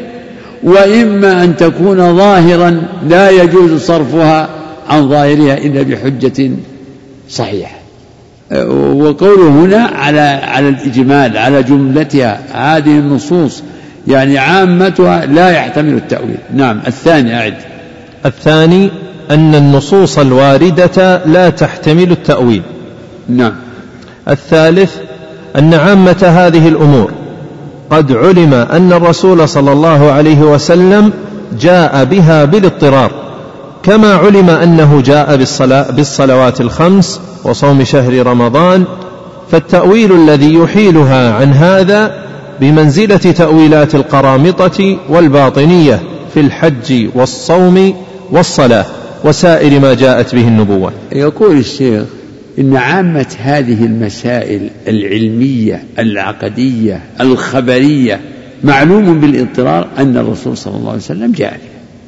وإما 0.64 1.44
أن 1.44 1.58
تكون 1.58 2.18
ظاهرا 2.18 2.82
لا 3.10 3.30
يجوز 3.30 3.82
صرفها 3.82 4.50
عن 4.90 5.10
ظاهرها 5.10 5.58
إلا 5.58 5.82
بحجة 5.82 6.52
صحيحة. 7.30 7.78
وقوله 8.52 9.50
هنا 9.50 9.78
على 9.78 10.20
على 10.20 10.70
الإجمال 10.70 11.38
على 11.38 11.64
جملتها 11.64 12.40
هذه 12.54 13.00
النصوص 13.00 13.64
يعني 14.08 14.38
عامتها 14.38 15.26
لا 15.26 15.50
يحتمل 15.50 15.94
التأويل. 15.94 16.38
نعم 16.54 16.80
الثاني 16.88 17.40
أعد. 17.40 17.56
الثاني 18.26 18.90
أن 19.32 19.56
النصوص 19.56 20.20
الواردة 20.20 21.26
لا 21.26 21.50
تحتمل 21.50 22.12
التأويل. 22.12 22.62
نعم. 23.30 23.54
الثالث 24.30 24.96
أن 25.56 25.74
عامة 25.74 26.26
هذه 26.28 26.68
الأمور. 26.68 27.12
قد 27.90 28.12
علم 28.12 28.54
أن 28.54 28.94
الرسول 28.94 29.50
صلى 29.50 29.72
الله 29.72 30.12
عليه 30.12 30.42
وسلم 30.42 31.14
جاء 31.60 32.04
بها 32.04 32.46
بالاضطرار 32.46 33.12
كما 33.84 34.14
علم 34.14 34.50
أنه 34.50 35.02
جاء 35.06 35.36
بالصلاة 35.36 35.92
بالصلوات 35.92 36.62
الخمس 36.62 37.22
وصوم 37.44 37.84
شهر 37.84 38.28
رمضان 38.28 38.84
فالتأويل 39.52 40.12
الذي 40.12 40.54
يحيلها 40.54 41.34
عن 41.34 41.54
هذا 41.54 42.12
بمنزلة 42.62 43.18
تأويلات 43.18 43.96
القرامطة 43.96 44.98
والباطنية 45.10 46.00
في 46.34 46.40
الحج 46.40 47.08
والصوم 47.16 47.94
والصلاة 48.32 48.86
وسائر 49.24 49.80
ما 49.80 49.94
جاءت 49.94 50.36
به 50.36 50.48
النبوة. 50.48 50.92
يقول 51.12 51.58
الشيخ 51.58 52.04
إن 52.60 52.76
عامة 52.76 53.36
هذه 53.40 53.86
المسائل 53.86 54.70
العلمية 54.88 55.84
العقدية 56.00 57.02
الخبرية 57.22 58.20
معلوم 58.64 59.20
بالإضطرار 59.20 59.88
أن 59.98 60.18
الرسول 60.18 60.58
صلى 60.58 60.76
الله 60.76 60.90
عليه 60.90 61.02
وسلم 61.02 61.32
جاء 61.32 61.60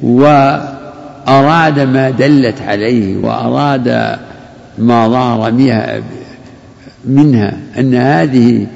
وأراد 0.02 1.80
ما 1.80 2.10
دلت 2.10 2.62
عليه 2.62 3.16
وأراد 3.16 4.16
ما 4.78 5.08
ظهر 5.08 5.52
منها 7.04 7.56
أن 7.78 7.94
هذه 7.94 8.66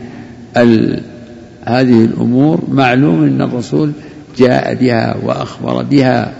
هذه 1.65 2.05
الأمور 2.05 2.61
معلوم 2.69 3.23
أن 3.25 3.43
الرسول 3.43 3.93
جاء 4.39 4.75
بها 4.75 5.17
وأخبر 5.23 5.83
بها 5.83 6.33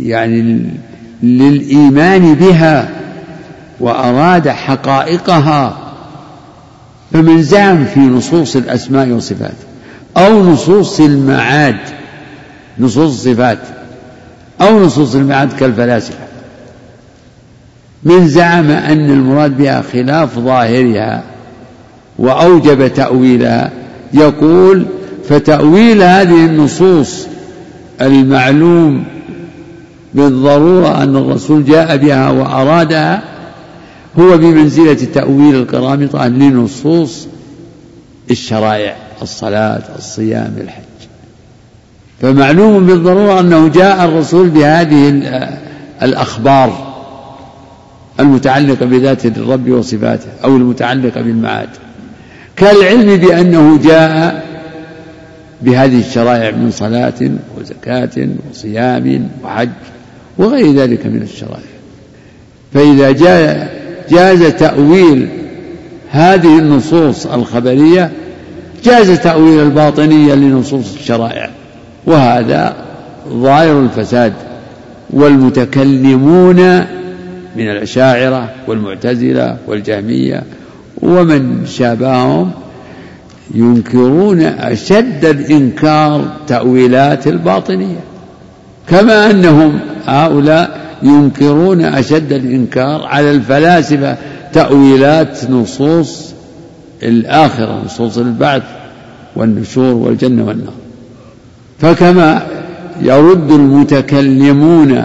يعني 0.00 0.64
للإيمان 1.22 2.34
بها 2.34 2.88
وأراد 3.80 4.48
حقائقها. 4.48 5.76
فمن 7.12 7.42
زعم 7.42 7.84
في 7.84 8.00
نصوص 8.00 8.56
الأسماء 8.56 9.08
والصفات 9.08 9.54
أو 10.16 10.52
نصوص 10.52 11.00
المعاد 11.00 11.78
نصوص 12.78 13.26
الصفات 13.26 13.58
أو 14.60 14.84
نصوص 14.84 15.14
المعاد 15.14 15.52
كالفلاسفة. 15.52 16.26
من 18.02 18.28
زعم 18.28 18.70
أن 18.70 19.10
المراد 19.10 19.56
بها 19.56 19.82
خلاف 19.82 20.38
ظاهرها 20.38 21.35
وأوجب 22.18 22.94
تأويلها 22.94 23.70
يقول 24.14 24.86
فتأويل 25.28 26.02
هذه 26.02 26.46
النصوص 26.46 27.26
المعلوم 28.00 29.04
بالضرورة 30.14 31.02
أن 31.02 31.16
الرسول 31.16 31.64
جاء 31.64 31.96
بها 31.96 32.30
وأرادها 32.30 33.22
هو 34.18 34.38
بمنزلة 34.38 34.94
تأويل 34.94 35.54
القرامطة 35.54 36.28
لنصوص 36.28 37.28
الشرائع 38.30 38.96
الصلاة 39.22 39.82
الصيام 39.98 40.54
الحج. 40.60 40.82
فمعلوم 42.22 42.86
بالضرورة 42.86 43.40
أنه 43.40 43.68
جاء 43.68 44.04
الرسول 44.04 44.48
بهذه 44.48 45.08
الأخبار 46.02 46.96
المتعلقة 48.20 48.86
بذات 48.86 49.26
الرب 49.26 49.70
وصفاته 49.70 50.28
أو 50.44 50.56
المتعلقة 50.56 51.20
بالمعاد. 51.20 51.68
كالعلم 52.56 53.16
بأنه 53.16 53.78
جاء 53.82 54.46
بهذه 55.62 56.00
الشرائع 56.00 56.50
من 56.50 56.70
صلاة 56.70 57.30
وزكاة 57.58 58.28
وصيام 58.50 59.28
وحج 59.44 59.68
وغير 60.38 60.72
ذلك 60.72 61.06
من 61.06 61.22
الشرائع. 61.22 61.76
فإذا 62.74 63.10
جاء 63.10 63.76
جاز 64.10 64.42
تأويل 64.42 65.28
هذه 66.10 66.58
النصوص 66.58 67.26
الخبرية 67.26 68.10
جاز 68.84 69.20
تأويل 69.20 69.62
الباطنية 69.62 70.34
لنصوص 70.34 70.94
الشرائع. 70.94 71.50
وهذا 72.06 72.76
ظاهر 73.28 73.80
الفساد 73.80 74.32
والمتكلمون 75.10 76.78
من 77.56 77.70
الأشاعرة 77.70 78.50
والمعتزلة 78.68 79.56
والجهمية 79.66 80.42
ومن 81.02 81.66
شابههم 81.66 82.50
ينكرون 83.54 84.40
أشد 84.40 85.24
الإنكار 85.24 86.24
تأويلات 86.46 87.26
الباطنية. 87.26 88.00
كما 88.88 89.30
أنهم 89.30 89.78
هؤلاء 90.06 90.80
ينكرون 91.02 91.80
أشد 91.84 92.32
الإنكار 92.32 93.02
على 93.06 93.30
الفلاسفة 93.30 94.16
تأويلات 94.52 95.50
نصوص 95.50 96.32
الآخرة 97.02 97.82
نصوص 97.84 98.18
البعث 98.18 98.62
والنشور 99.36 99.94
والجنة 99.94 100.44
والنار. 100.44 100.74
فكما 101.80 102.42
يرد 103.02 103.50
المتكلمون 103.50 105.02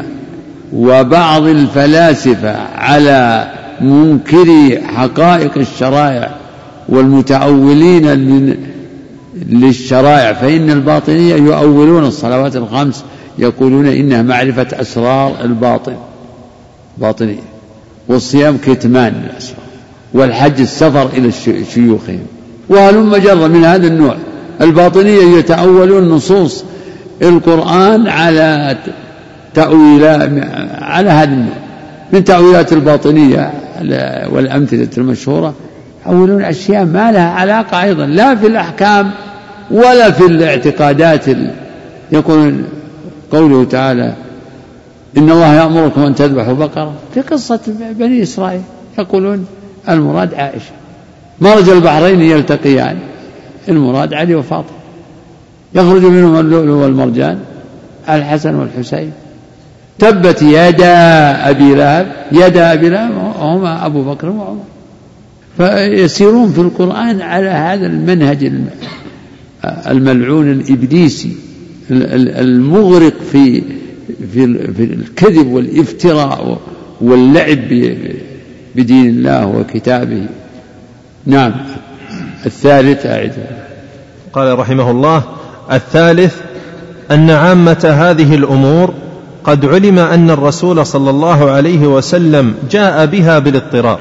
وبعض 0.74 1.44
الفلاسفة 1.44 2.56
على 2.76 3.52
منكري 3.82 4.82
حقائق 4.82 5.58
الشرائع 5.58 6.36
والمتأولين 6.90 8.06
للشرائع 9.50 10.34
فإن 10.34 10.70
الباطنية 10.70 11.36
يؤولون 11.36 12.06
الصلوات 12.06 12.56
الخمس 12.56 13.04
يقولون 13.40 13.88
إنها 13.88 14.22
معرفة 14.22 14.68
أسرار 14.74 15.36
الباطن 15.44 15.96
باطنية 16.98 17.52
والصيام 18.08 18.58
كتمان 18.58 19.24
الأسرار 19.26 19.62
والحج 20.14 20.62
السفر 20.62 21.10
إلى 21.14 21.32
شيوخهم. 21.74 22.20
وهلم 22.70 23.16
جر 23.16 23.48
من 23.48 23.66
هذا 23.66 23.88
النوع. 23.88 24.16
الباطنية 24.62 25.38
يتأولون 25.38 26.10
نصوص 26.10 26.64
القرآن 27.22 28.08
على 28.08 28.78
تأويلات 29.54 30.30
على 30.82 31.10
هذا 31.10 31.34
النوع. 31.34 31.56
من 32.14 32.24
تأويلات 32.24 32.74
الباطنية 32.74 33.52
والأمثلة 34.32 34.90
المشهورة 34.98 35.54
يحولون 36.02 36.42
أشياء 36.42 36.86
ما 36.86 37.12
لها 37.12 37.30
علاقة 37.30 37.84
أيضا 37.84 38.06
لا 38.06 38.36
في 38.36 38.48
الأحكام 38.48 39.12
ولا 39.72 40.12
في 40.12 40.26
الاعتقادات 40.26 41.26
يقول 42.12 42.64
قوله 43.32 43.66
تعالى 43.66 44.14
إن 45.18 45.30
الله 45.30 45.54
يأمركم 45.54 46.02
أن 46.02 46.16
تذبحوا 46.16 46.54
بقرة. 46.54 46.94
في 47.14 47.22
قصة 47.22 47.60
بني 48.00 48.24
إسرائيل 48.24 48.62
يقولون 49.00 49.46
المراد 49.90 50.34
عائشة. 50.34 50.72
مرج 51.42 51.70
البحرين 51.70 52.22
يلتقيان 52.22 52.98
المراد 53.70 54.14
علي 54.14 54.36
وفاطمة. 54.36 54.78
يخرج 55.76 56.06
منهما 56.06 56.40
اللؤلؤ 56.40 56.74
والمرجان 56.74 57.40
الحسن 58.10 58.56
والحسين. 58.56 59.12
تبت 60.00 60.42
يدا 60.42 61.50
أبي 61.50 61.76
لهب 61.76 62.08
يدا 62.32 62.74
أبي 62.74 62.90
لهب 62.90 63.12
هما 63.42 63.86
أبو 63.86 64.04
بكر 64.04 64.30
وعمر. 64.30 64.64
فيسيرون 65.58 66.52
في 66.52 66.62
القرآن 66.62 67.22
على 67.22 67.50
هذا 67.50 67.88
المنهج 67.88 68.52
الملعون 69.66 70.52
الإبليسي 70.52 71.32
المغرق 71.92 73.14
في 73.32 73.64
في 74.34 74.84
الكذب 74.84 75.48
والإفتراء 75.48 76.60
واللعب 77.02 77.68
بدين 78.76 79.10
الله 79.10 79.48
وكتابه. 79.48 80.26
نعم. 81.26 81.54
الثالث 82.46 83.06
أعد. 83.06 83.34
قال 84.34 84.60
رحمه 84.60 84.92
الله 84.92 85.24
الثالث 85.72 86.42
أن 87.12 87.30
عامة 87.30 87.90
هذه 87.94 88.36
الأمور 88.36 88.94
قد 89.44 89.66
علم 89.66 90.00
أن 90.00 90.30
الرسول 90.30 90.86
صلى 90.86 91.10
الله 91.10 91.52
عليه 91.52 91.88
وسلم 91.88 92.54
جاء 92.72 93.06
بها 93.06 93.40
بالاضطرار. 93.40 94.00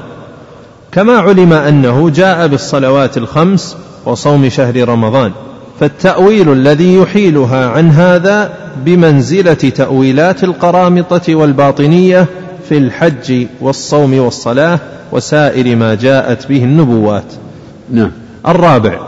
كما 0.91 1.17
علم 1.17 1.53
أنه 1.53 2.09
جاء 2.09 2.47
بالصلوات 2.47 3.17
الخمس 3.17 3.77
وصوم 4.05 4.49
شهر 4.49 4.89
رمضان. 4.89 5.31
فالتأويل 5.79 6.51
الذي 6.51 6.95
يحيلها 6.95 7.69
عن 7.69 7.89
هذا 7.89 8.53
بمنزلة 8.85 9.53
تأويلات 9.53 10.43
القرامطة 10.43 11.35
والباطنية 11.35 12.25
في 12.69 12.77
الحج 12.77 13.45
والصوم 13.61 14.19
والصلاة 14.19 14.79
وسائر 15.11 15.75
ما 15.75 15.95
جاءت 15.95 16.47
به 16.47 16.63
النبوات. 16.63 17.33
نعم. 17.91 18.11
الرابع 18.47 18.99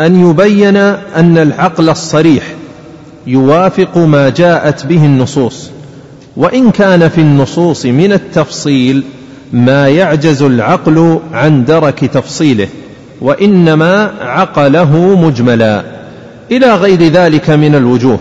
أن 0.00 0.30
يبين 0.30 0.76
أن 1.16 1.38
العقل 1.38 1.88
الصريح 1.88 2.57
يوافق 3.28 3.98
ما 3.98 4.28
جاءت 4.28 4.86
به 4.86 5.04
النصوص 5.04 5.70
وإن 6.36 6.70
كان 6.70 7.08
في 7.08 7.20
النصوص 7.20 7.86
من 7.86 8.12
التفصيل 8.12 9.04
ما 9.52 9.88
يعجز 9.88 10.42
العقل 10.42 11.20
عن 11.32 11.64
درك 11.64 12.04
تفصيله 12.04 12.68
وإنما 13.20 14.10
عقله 14.20 15.20
مجملا. 15.26 15.82
إلى 16.50 16.74
غير 16.74 17.02
ذلك 17.02 17.50
من 17.50 17.74
الوجوه 17.74 18.18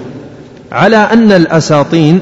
على 0.71 0.97
أن 0.97 1.31
الأساطين 1.31 2.19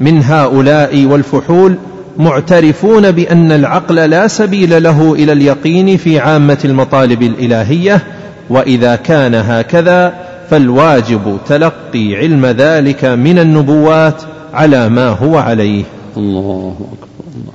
من 0.00 0.22
هؤلاء 0.22 1.04
والفحول 1.04 1.76
معترفون 2.18 3.10
بأن 3.10 3.52
العقل 3.52 3.94
لا 3.94 4.28
سبيل 4.28 4.82
له 4.82 5.14
إلى 5.14 5.32
اليقين 5.32 5.96
في 5.96 6.18
عامة 6.18 6.58
المطالب 6.64 7.22
الإلهية 7.22 8.02
وإذا 8.50 8.96
كان 8.96 9.34
هكذا 9.34 10.27
فالواجب 10.50 11.38
تلقي 11.46 12.16
علم 12.16 12.46
ذلك 12.46 13.04
من 13.04 13.38
النبوات 13.38 14.22
على 14.52 14.88
ما 14.88 15.08
هو 15.08 15.38
عليه. 15.38 15.84
الله 16.16 16.76
أكبر 16.92 17.32
الله. 17.36 17.52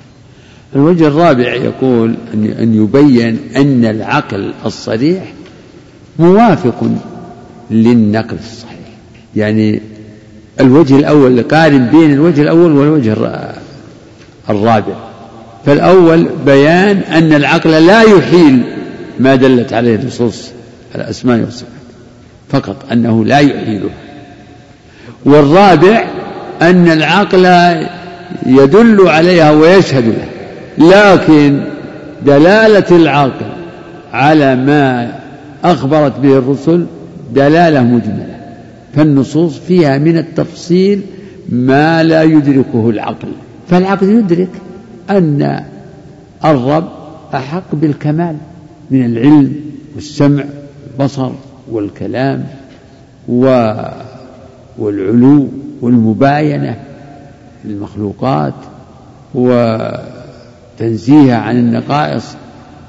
الوجه 0.76 1.08
الرابع 1.08 1.54
يقول 1.54 2.16
أن 2.34 2.74
يبين 2.74 3.40
أن 3.56 3.86
العقل 3.86 4.54
الصريح 4.66 5.34
موافق 6.20 6.90
للنقل 7.72 8.38
الصحيح. 8.40 8.74
يعني 9.36 9.82
الوجه 10.60 10.96
الأول 10.96 11.44
قارن 11.44 11.86
بين 11.86 12.14
الوجه 12.14 12.42
الأول 12.42 12.72
والوجه 12.72 13.16
الرابع. 14.50 14.96
فالأول 15.66 16.30
بيان 16.46 16.98
أن 16.98 17.34
العقل 17.34 17.72
لا 17.72 18.02
يحيل 18.02 18.64
ما 19.20 19.36
دلت 19.36 19.74
عليه 19.74 19.96
النصوص 19.96 20.52
الأسماء 20.96 21.40
والصفات. 21.40 21.73
فقط 22.54 22.76
أنه 22.92 23.26
لا 23.26 23.40
يحيله 23.40 23.90
والرابع 25.26 26.06
أن 26.62 26.88
العقل 26.88 27.46
يدل 28.46 29.08
عليها 29.08 29.52
ويشهد 29.52 30.04
لها 30.08 30.28
لكن 30.78 31.64
دلالة 32.26 32.96
العقل 32.98 33.46
على 34.14 34.56
ما 34.56 35.14
أخبرت 35.64 36.20
به 36.20 36.38
الرسل 36.38 36.86
دلالة 37.36 37.82
مجملة 37.84 38.36
فالنصوص 38.96 39.58
فيها 39.58 39.98
من 39.98 40.18
التفصيل 40.18 41.02
ما 41.50 42.04
لا 42.04 42.24
يدركه 42.24 42.90
العقل. 42.90 43.28
فالعقل 43.68 44.10
يدرك 44.10 44.50
أن 45.10 45.64
الرب 46.46 46.90
أحق 47.34 47.76
بالكمال 47.76 48.36
من 48.92 49.06
العلم 49.06 49.56
والسمع 49.96 50.44
والبصر 51.00 51.32
والكلام 51.72 52.46
و 53.30 53.74
والعلو 54.78 55.48
والمباينة 55.82 56.76
للمخلوقات 57.66 58.54
و 59.36 59.78
تنزيهها 60.80 61.36
عن 61.36 61.58
النقائص. 61.58 62.36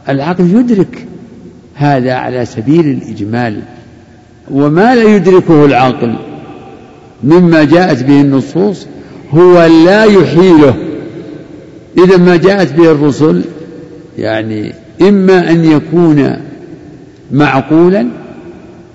العقل 0.09 0.51
يدرك 0.51 1.07
هذا 1.75 2.15
على 2.15 2.45
سبيل 2.45 2.87
الإجمال. 2.87 3.63
وما 4.51 4.95
لا 4.95 5.17
يدركه 5.17 5.65
العقل 5.65 6.17
مما 7.25 7.65
جاءت 7.65 8.03
به 8.03 8.21
النصوص 8.21 8.87
هو 9.31 9.67
لا 9.85 10.05
يحيله. 10.05 10.75
إذا 11.99 12.17
ما 12.17 12.37
جاءت 12.37 12.73
به 12.73 12.91
الرسل 12.93 13.45
يعني 14.19 14.73
إما 15.03 15.51
أن 15.51 15.65
يكون 15.65 16.37
معقولا 17.33 18.07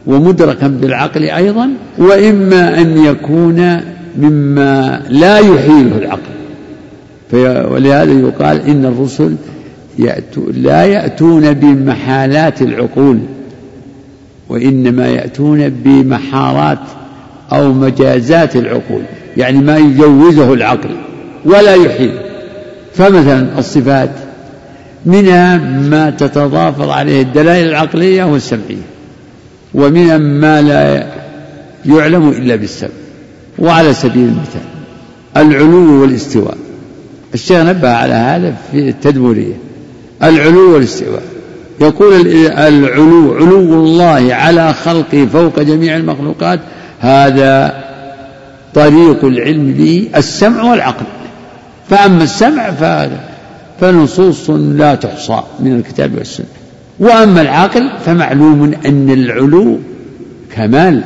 ومدركا 0.09 0.67
بالعقل 0.67 1.23
أيضا 1.23 1.69
وإما 1.97 2.81
أن 2.81 3.05
يكون 3.05 3.81
مما 4.19 5.01
لا 5.09 5.37
يحيله 5.37 5.97
العقل. 5.97 6.39
ولهذا 7.73 8.11
يقال 8.11 8.61
إن 8.61 8.85
الرسل 8.85 9.35
يأتو 9.99 10.41
لا 10.53 10.83
يأتون 10.83 11.53
بمحالات 11.53 12.61
العقول 12.61 13.19
وإنما 14.49 15.07
يأتون 15.07 15.69
بمحارات 15.69 16.79
أو 17.51 17.73
مجازات 17.73 18.55
العقول 18.55 19.01
يعني 19.37 19.57
ما 19.57 19.77
يجوزه 19.77 20.53
العقل 20.53 20.89
ولا 21.45 21.73
يحيل. 21.73 22.13
فمثلا 22.93 23.59
الصفات 23.59 24.11
منها 25.05 25.57
ما 25.89 26.09
تتضافر 26.09 26.89
عليه 26.89 27.21
الدلائل 27.21 27.67
العقلية 27.67 28.23
والسمعية. 28.23 28.98
ومنها 29.73 30.17
ما 30.17 30.61
لا 30.61 31.05
يعلم 31.85 32.29
إلا 32.29 32.55
بالسمع 32.55 32.89
وعلى 33.59 33.93
سبيل 33.93 34.23
المثال 34.23 34.61
العلو 35.37 36.01
والاستواء. 36.01 36.57
الشيخ 37.33 37.57
نبه 37.57 37.89
على 37.89 38.13
هذا 38.13 38.55
في 38.71 38.89
التدمرية 38.89 39.53
العلو 40.23 40.73
والاستواء. 40.73 41.21
يقول 41.81 42.27
العلو 42.47 43.33
علو 43.33 43.73
الله 43.73 44.33
على 44.33 44.73
خلقه 44.73 45.25
فوق 45.33 45.59
جميع 45.59 45.97
المخلوقات 45.97 46.59
هذا 46.99 47.83
طريق 48.73 49.25
العلم 49.25 49.73
به 49.73 50.09
السمع 50.15 50.63
والعقل. 50.63 51.05
فأما 51.89 52.23
السمع 52.23 52.71
فهذا 52.71 53.19
فنصوص 53.81 54.49
لا 54.49 54.95
تحصى 54.95 55.43
من 55.59 55.75
الكتاب 55.75 56.17
والسنة. 56.17 56.58
وأما 56.99 57.41
العقل 57.41 57.89
فمعلوم 58.05 58.73
أن 58.85 59.09
العلو 59.09 59.77
كمال 60.55 61.03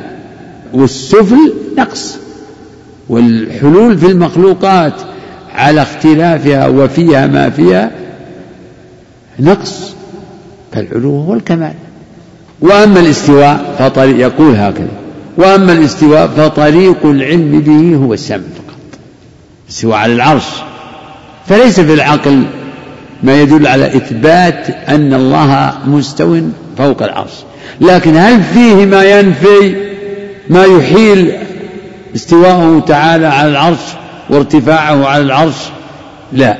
والسفل 0.73 1.53
نقص 1.77 2.17
والحلول 3.09 3.97
في 3.97 4.05
المخلوقات 4.05 4.93
على 5.53 5.81
اختلافها 5.81 6.67
وفيها 6.67 7.27
ما 7.27 7.49
فيها 7.49 7.91
نقص 9.39 9.93
كالعلو 10.73 11.11
والكمال 11.11 11.73
وأما 12.61 12.99
الاستواء 12.99 13.75
فطريق 13.79 14.17
يقول 14.19 14.55
هكذا 14.55 14.87
وأما 15.37 15.73
الاستواء 15.73 16.27
فطريق 16.27 17.05
العلم 17.05 17.59
به 17.59 17.95
هو 18.05 18.13
السمع 18.13 18.37
فقط 18.37 18.99
استواء 19.69 19.97
على 19.97 20.13
العرش 20.13 20.45
فليس 21.47 21.79
في 21.79 21.93
العقل 21.93 22.43
ما 23.23 23.41
يدل 23.41 23.67
على 23.67 23.87
إثبات 23.87 24.69
أن 24.87 25.13
الله 25.13 25.73
مستو 25.87 26.41
فوق 26.77 27.03
العرش. 27.03 27.33
لكن 27.81 28.15
هل 28.15 28.43
فيه 28.43 28.85
ما 28.85 29.03
ينفي 29.03 29.75
ما 30.49 30.65
يحيل 30.65 31.31
استواءه 32.15 32.83
تعالى 32.87 33.27
على 33.27 33.49
العرش 33.49 33.79
وارتفاعه 34.29 35.05
على 35.05 35.23
العرش؟ 35.23 35.55
لا. 36.33 36.57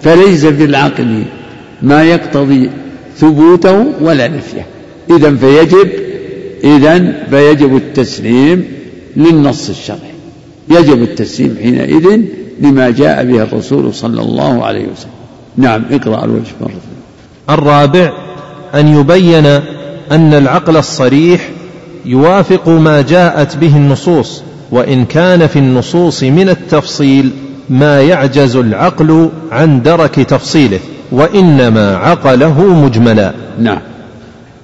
فليس 0.00 0.46
في 0.46 0.64
العقل 0.64 1.22
ما 1.82 2.04
يقتضي 2.04 2.70
ثبوته 3.16 3.86
ولا 4.00 4.28
نفيه. 4.28 4.66
إذا 5.10 5.36
فيجب 5.36 5.88
إذا 6.64 7.24
فيجب 7.30 7.76
التسليم 7.76 8.64
للنص 9.16 9.68
الشرعي. 9.68 10.14
يجب 10.70 11.02
التسليم 11.02 11.56
حينئذ 11.62 12.20
لما 12.60 12.90
جاء 12.90 13.24
به 13.24 13.42
الرسول 13.42 13.94
صلى 13.94 14.20
الله 14.20 14.64
عليه 14.64 14.84
وسلم. 14.84 15.23
نعم 15.56 15.82
اقرأ 15.90 16.24
الوجه 16.24 16.52
مرة 16.60 16.70
الرابع 17.50 18.12
أن 18.74 18.88
يبين 18.88 19.46
أن 20.12 20.34
العقل 20.34 20.76
الصريح 20.76 21.48
يوافق 22.04 22.68
ما 22.68 23.02
جاءت 23.02 23.56
به 23.56 23.76
النصوص 23.76 24.42
وإن 24.70 25.04
كان 25.04 25.46
في 25.46 25.58
النصوص 25.58 26.22
من 26.22 26.48
التفصيل 26.48 27.30
ما 27.70 28.02
يعجز 28.02 28.56
العقل 28.56 29.30
عن 29.52 29.82
درك 29.82 30.14
تفصيله 30.14 30.80
وإنما 31.12 31.96
عقله 31.96 32.62
مجملا. 32.62 33.32
نعم. 33.60 33.80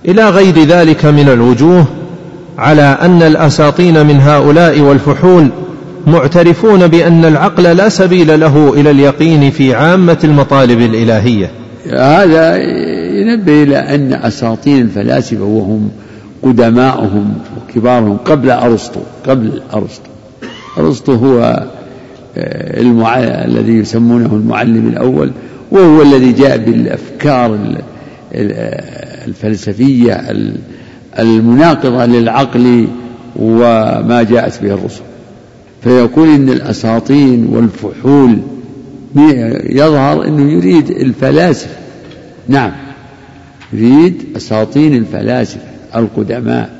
إلى 0.08 0.30
غير 0.30 0.58
ذلك 0.64 1.04
من 1.04 1.28
الوجوه 1.28 1.84
على 2.58 2.82
أن 2.82 3.22
الأساطين 3.22 4.06
من 4.06 4.20
هؤلاء 4.20 4.80
والفحول 4.80 5.48
معترفون 6.06 6.86
بأن 6.86 7.24
العقل 7.24 7.62
لا 7.62 7.88
سبيل 7.88 8.40
له 8.40 8.74
إلى 8.74 8.90
اليقين 8.90 9.50
في 9.50 9.74
عامة 9.74 10.18
المطالب 10.24 10.80
الإلهية. 10.80 11.50
هذا 11.90 12.56
ينبه 13.20 13.62
إلى 13.62 13.76
أن 13.76 14.12
أساطين 14.12 14.82
الفلاسفة 14.82 15.44
وهم 15.44 15.90
قدماؤهم 16.42 17.34
وكبارهم 17.56 18.16
قبل 18.16 18.50
أرسطو 18.50 19.00
قبل 19.26 19.62
أرسطو. 19.74 20.10
أرسطو 20.78 21.12
هو 21.12 21.66
آه، 22.36 22.80
المع... 22.80 23.18
الذي 23.18 23.72
يسمونه 23.72 24.32
المعلم 24.32 24.88
الأول 24.88 25.30
وهو 25.70 26.02
الذي 26.02 26.32
جاء 26.32 26.56
بالأفكار 26.56 27.58
الفلسفية 29.26 30.32
المناقضة 31.18 32.06
للعقل 32.06 32.88
وما 33.36 34.22
جاءت 34.22 34.62
به 34.62 34.74
الرسل. 34.74 35.09
فيقول 35.82 36.28
إن 36.28 36.48
الأساطين 36.48 37.46
والفحول 37.46 38.38
يظهر 39.70 40.24
أنه 40.24 40.52
يريد 40.52 40.90
الفلاسفة. 40.90 41.74
نعم 42.48 42.72
يريد 43.72 44.24
أساطين 44.36 44.94
الفلاسفة 44.94 45.60
القدماء. 45.96 46.70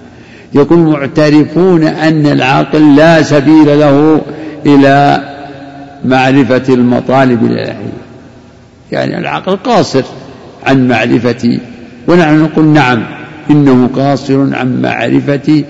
يقول 0.54 0.78
معترفون 0.78 1.82
أن 1.82 2.26
العقل 2.26 2.96
لا 2.96 3.22
سبيل 3.22 3.80
له 3.80 4.20
إلى 4.66 5.20
معرفة 6.04 6.74
المطالب 6.74 7.44
الإلهية. 7.44 8.00
يعني 8.92 9.18
العقل 9.18 9.56
قاصر 9.56 10.02
عن 10.66 10.88
معرفة 10.88 11.58
ونحن 12.08 12.38
نقول 12.42 12.64
نعم 12.64 13.06
إنه 13.50 13.90
قاصر 13.96 14.54
عن 14.54 14.82
معرفة 14.82 15.64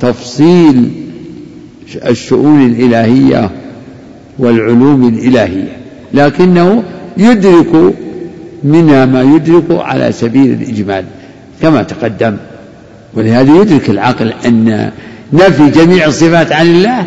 تفصيل 0.00 0.90
الشؤون 2.06 2.66
الإلهية 2.66 3.50
والعلوم 4.38 5.08
الإلهية 5.08 5.76
لكنه 6.14 6.82
يدرك 7.16 7.94
منها 8.64 9.06
ما 9.06 9.22
يدرك 9.22 9.64
على 9.70 10.12
سبيل 10.12 10.52
الإجمال 10.52 11.04
كما 11.62 11.82
تقدم. 11.82 12.36
ولهذا 13.14 13.60
يدرك 13.60 13.90
العقل 13.90 14.32
أن 14.46 14.90
نفي 15.32 15.70
جميع 15.70 16.06
الصفات 16.06 16.52
عن 16.52 16.66
الله 16.66 17.04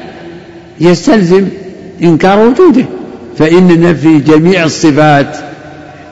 يستلزم 0.82 1.45
إنكار 2.04 2.40
وجوده 2.40 2.86
فإن 3.38 3.82
نفي 3.82 4.20
جميع 4.20 4.64
الصفات 4.64 5.38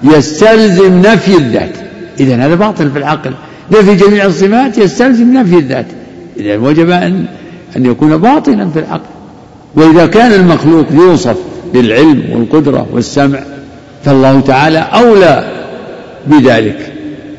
يستلزم 0.04 1.02
نفي 1.02 1.38
الذات. 1.38 1.72
إذا 2.20 2.36
هذا 2.36 2.56
باطل 2.56 2.92
في 2.92 2.98
العقل. 2.98 3.32
نفي 3.72 3.96
جميع 3.96 4.26
الصفات 4.26 4.78
يستلزم 4.78 5.34
نفي 5.34 5.58
الذات. 5.58 5.86
إذا 6.40 6.58
وجب 6.58 6.90
أن 6.90 7.26
أن 7.78 7.86
يكون 7.86 8.18
باطلا 8.18 8.70
في 8.70 8.80
العقل. 8.80 9.10
وإذا 9.76 10.06
كان 10.06 10.34
المخلوق 10.34 10.86
يوصف 10.92 11.38
بالعلم 11.74 12.24
والقدرة 12.32 12.88
والسمع 12.92 13.40
فالله 14.04 14.40
تعالى 14.40 14.78
أولى 14.80 15.52
بذلك 16.28 16.94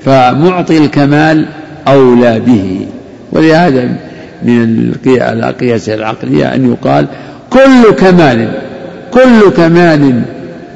فمعطي 0.05 0.79
الكمال 0.79 1.47
أولى 1.89 2.41
به. 2.41 2.87
ولهذا 3.33 3.97
من 4.43 4.93
القياس 5.19 5.89
العقلية 5.89 6.55
أن 6.55 6.73
يقال 6.73 7.07
كل 7.51 7.91
كمال 7.99 8.49
كل 9.13 9.51
كمال 9.57 10.23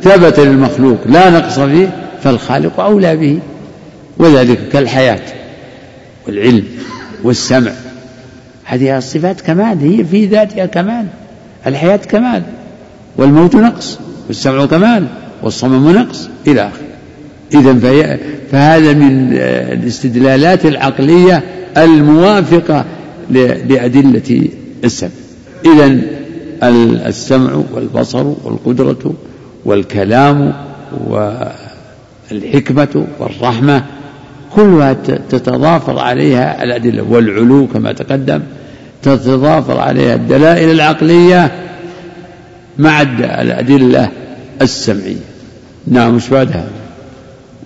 ثبت 0.03 0.41
للمخلوق 0.41 0.99
لا 1.07 1.31
نقص 1.31 1.61
فيه 1.61 1.91
فالخالق 2.23 2.81
أولى 2.81 3.17
به. 3.17 3.39
وذلك 4.19 4.69
كالحياة 4.73 5.21
والعلم 6.27 6.65
والسمع. 7.25 7.73
هذه 8.71 8.99
الصفات 8.99 9.41
كمال 9.41 9.79
هي 9.79 10.05
في 10.05 10.27
ذاتها 10.27 10.67
كمال 10.67 11.07
الحياة 11.67 11.97
كمال 11.97 12.43
والموت 13.17 13.57
نقص 13.57 13.99
والسمع 14.29 14.67
كمال 14.67 15.07
والصمم 15.43 15.91
نقص 15.91 16.29
إلى 16.47 16.61
آخره. 16.61 16.91
إذا 17.55 17.75
فهذا 18.53 18.93
من 18.93 19.33
الاستدلالات 19.73 20.67
العقلية 20.67 21.43
الموافقة 21.77 22.85
لأدلة 23.69 24.49
السمع. 24.85 25.11
إذا 25.65 26.01
السمع 27.07 27.63
والبصر 27.73 28.27
والقدرة 28.45 29.15
والكلام 29.65 30.53
والحكمة 32.31 33.07
والرحمة 33.19 33.85
كلها 34.55 34.93
تتضافر 35.29 35.99
عليها 35.99 36.65
الأدلة 36.65 37.03
والعلو 37.03 37.67
كما 37.67 37.93
تقدم. 37.93 38.41
تتضافر 39.03 39.81
عليها 39.81 40.15
الدلائل 40.15 40.71
العقلية 40.71 41.53
مع 42.79 43.03
الأدلة 43.03 44.09
السمعية. 44.63 45.17
نعم 45.87 46.15
مش 46.15 46.29
بعدها؟ 46.29 46.65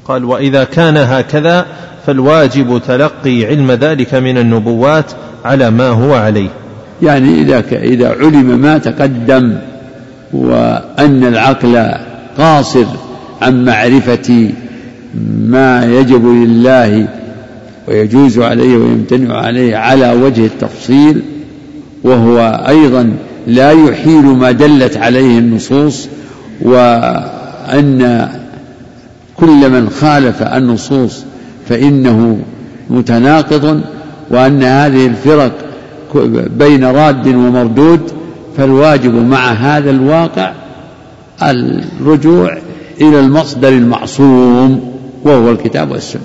قال 0.05 0.25
وإذا 0.25 0.65
كان 0.65 0.97
هكذا 0.97 1.67
فالواجب 2.07 2.81
تلقي 2.87 3.45
علم 3.45 3.73
ذلك 3.73 4.15
من 4.15 4.39
النبوات 4.39 5.13
على 5.45 5.71
ما 5.71 5.89
هو 5.89 6.15
عليه. 6.15 6.51
يعني 7.03 7.43
إذا 7.43 7.65
إذا 7.73 8.09
علم 8.09 8.59
ما 8.59 8.79
تقدم 8.79 9.59
وأن 10.33 11.25
العقل 11.25 11.95
قاصر 12.39 12.87
عن 13.43 13.65
معرفة 13.65 14.53
ما 15.39 15.85
يجب 15.85 16.27
لله 16.27 17.09
ويجوز 17.89 18.39
عليه 18.39 18.77
ويمتنع 18.77 19.37
عليه 19.37 19.77
على 19.77 20.13
وجه 20.13 20.47
التفصيل 20.47 21.23
وهو 22.05 22.65
أيضا 22.69 23.11
لا 23.47 23.71
يحيل 23.71 24.25
ما 24.25 24.53
دلت 24.53 24.97
عليه 24.97 25.39
النصوص 25.39 26.09
وأن 26.63 28.29
كل 29.37 29.71
من 29.71 29.91
خالف 29.91 30.43
النصوص 30.43 31.25
فإنه 31.69 32.39
متناقض 32.91 33.81
وأن 34.31 34.63
هذه 34.63 35.07
الفرق 35.07 35.53
بين 36.59 36.85
راد 36.85 37.27
ومردود 37.27 38.01
فالواجب 38.57 39.15
مع 39.15 39.53
هذا 39.53 39.91
الواقع 39.91 40.53
الرجوع 41.43 42.59
إلى 43.01 43.21
المصدر 43.21 43.69
المعصوم 43.69 44.95
وهو 45.25 45.51
الكتاب 45.51 45.91
والسنة. 45.91 46.23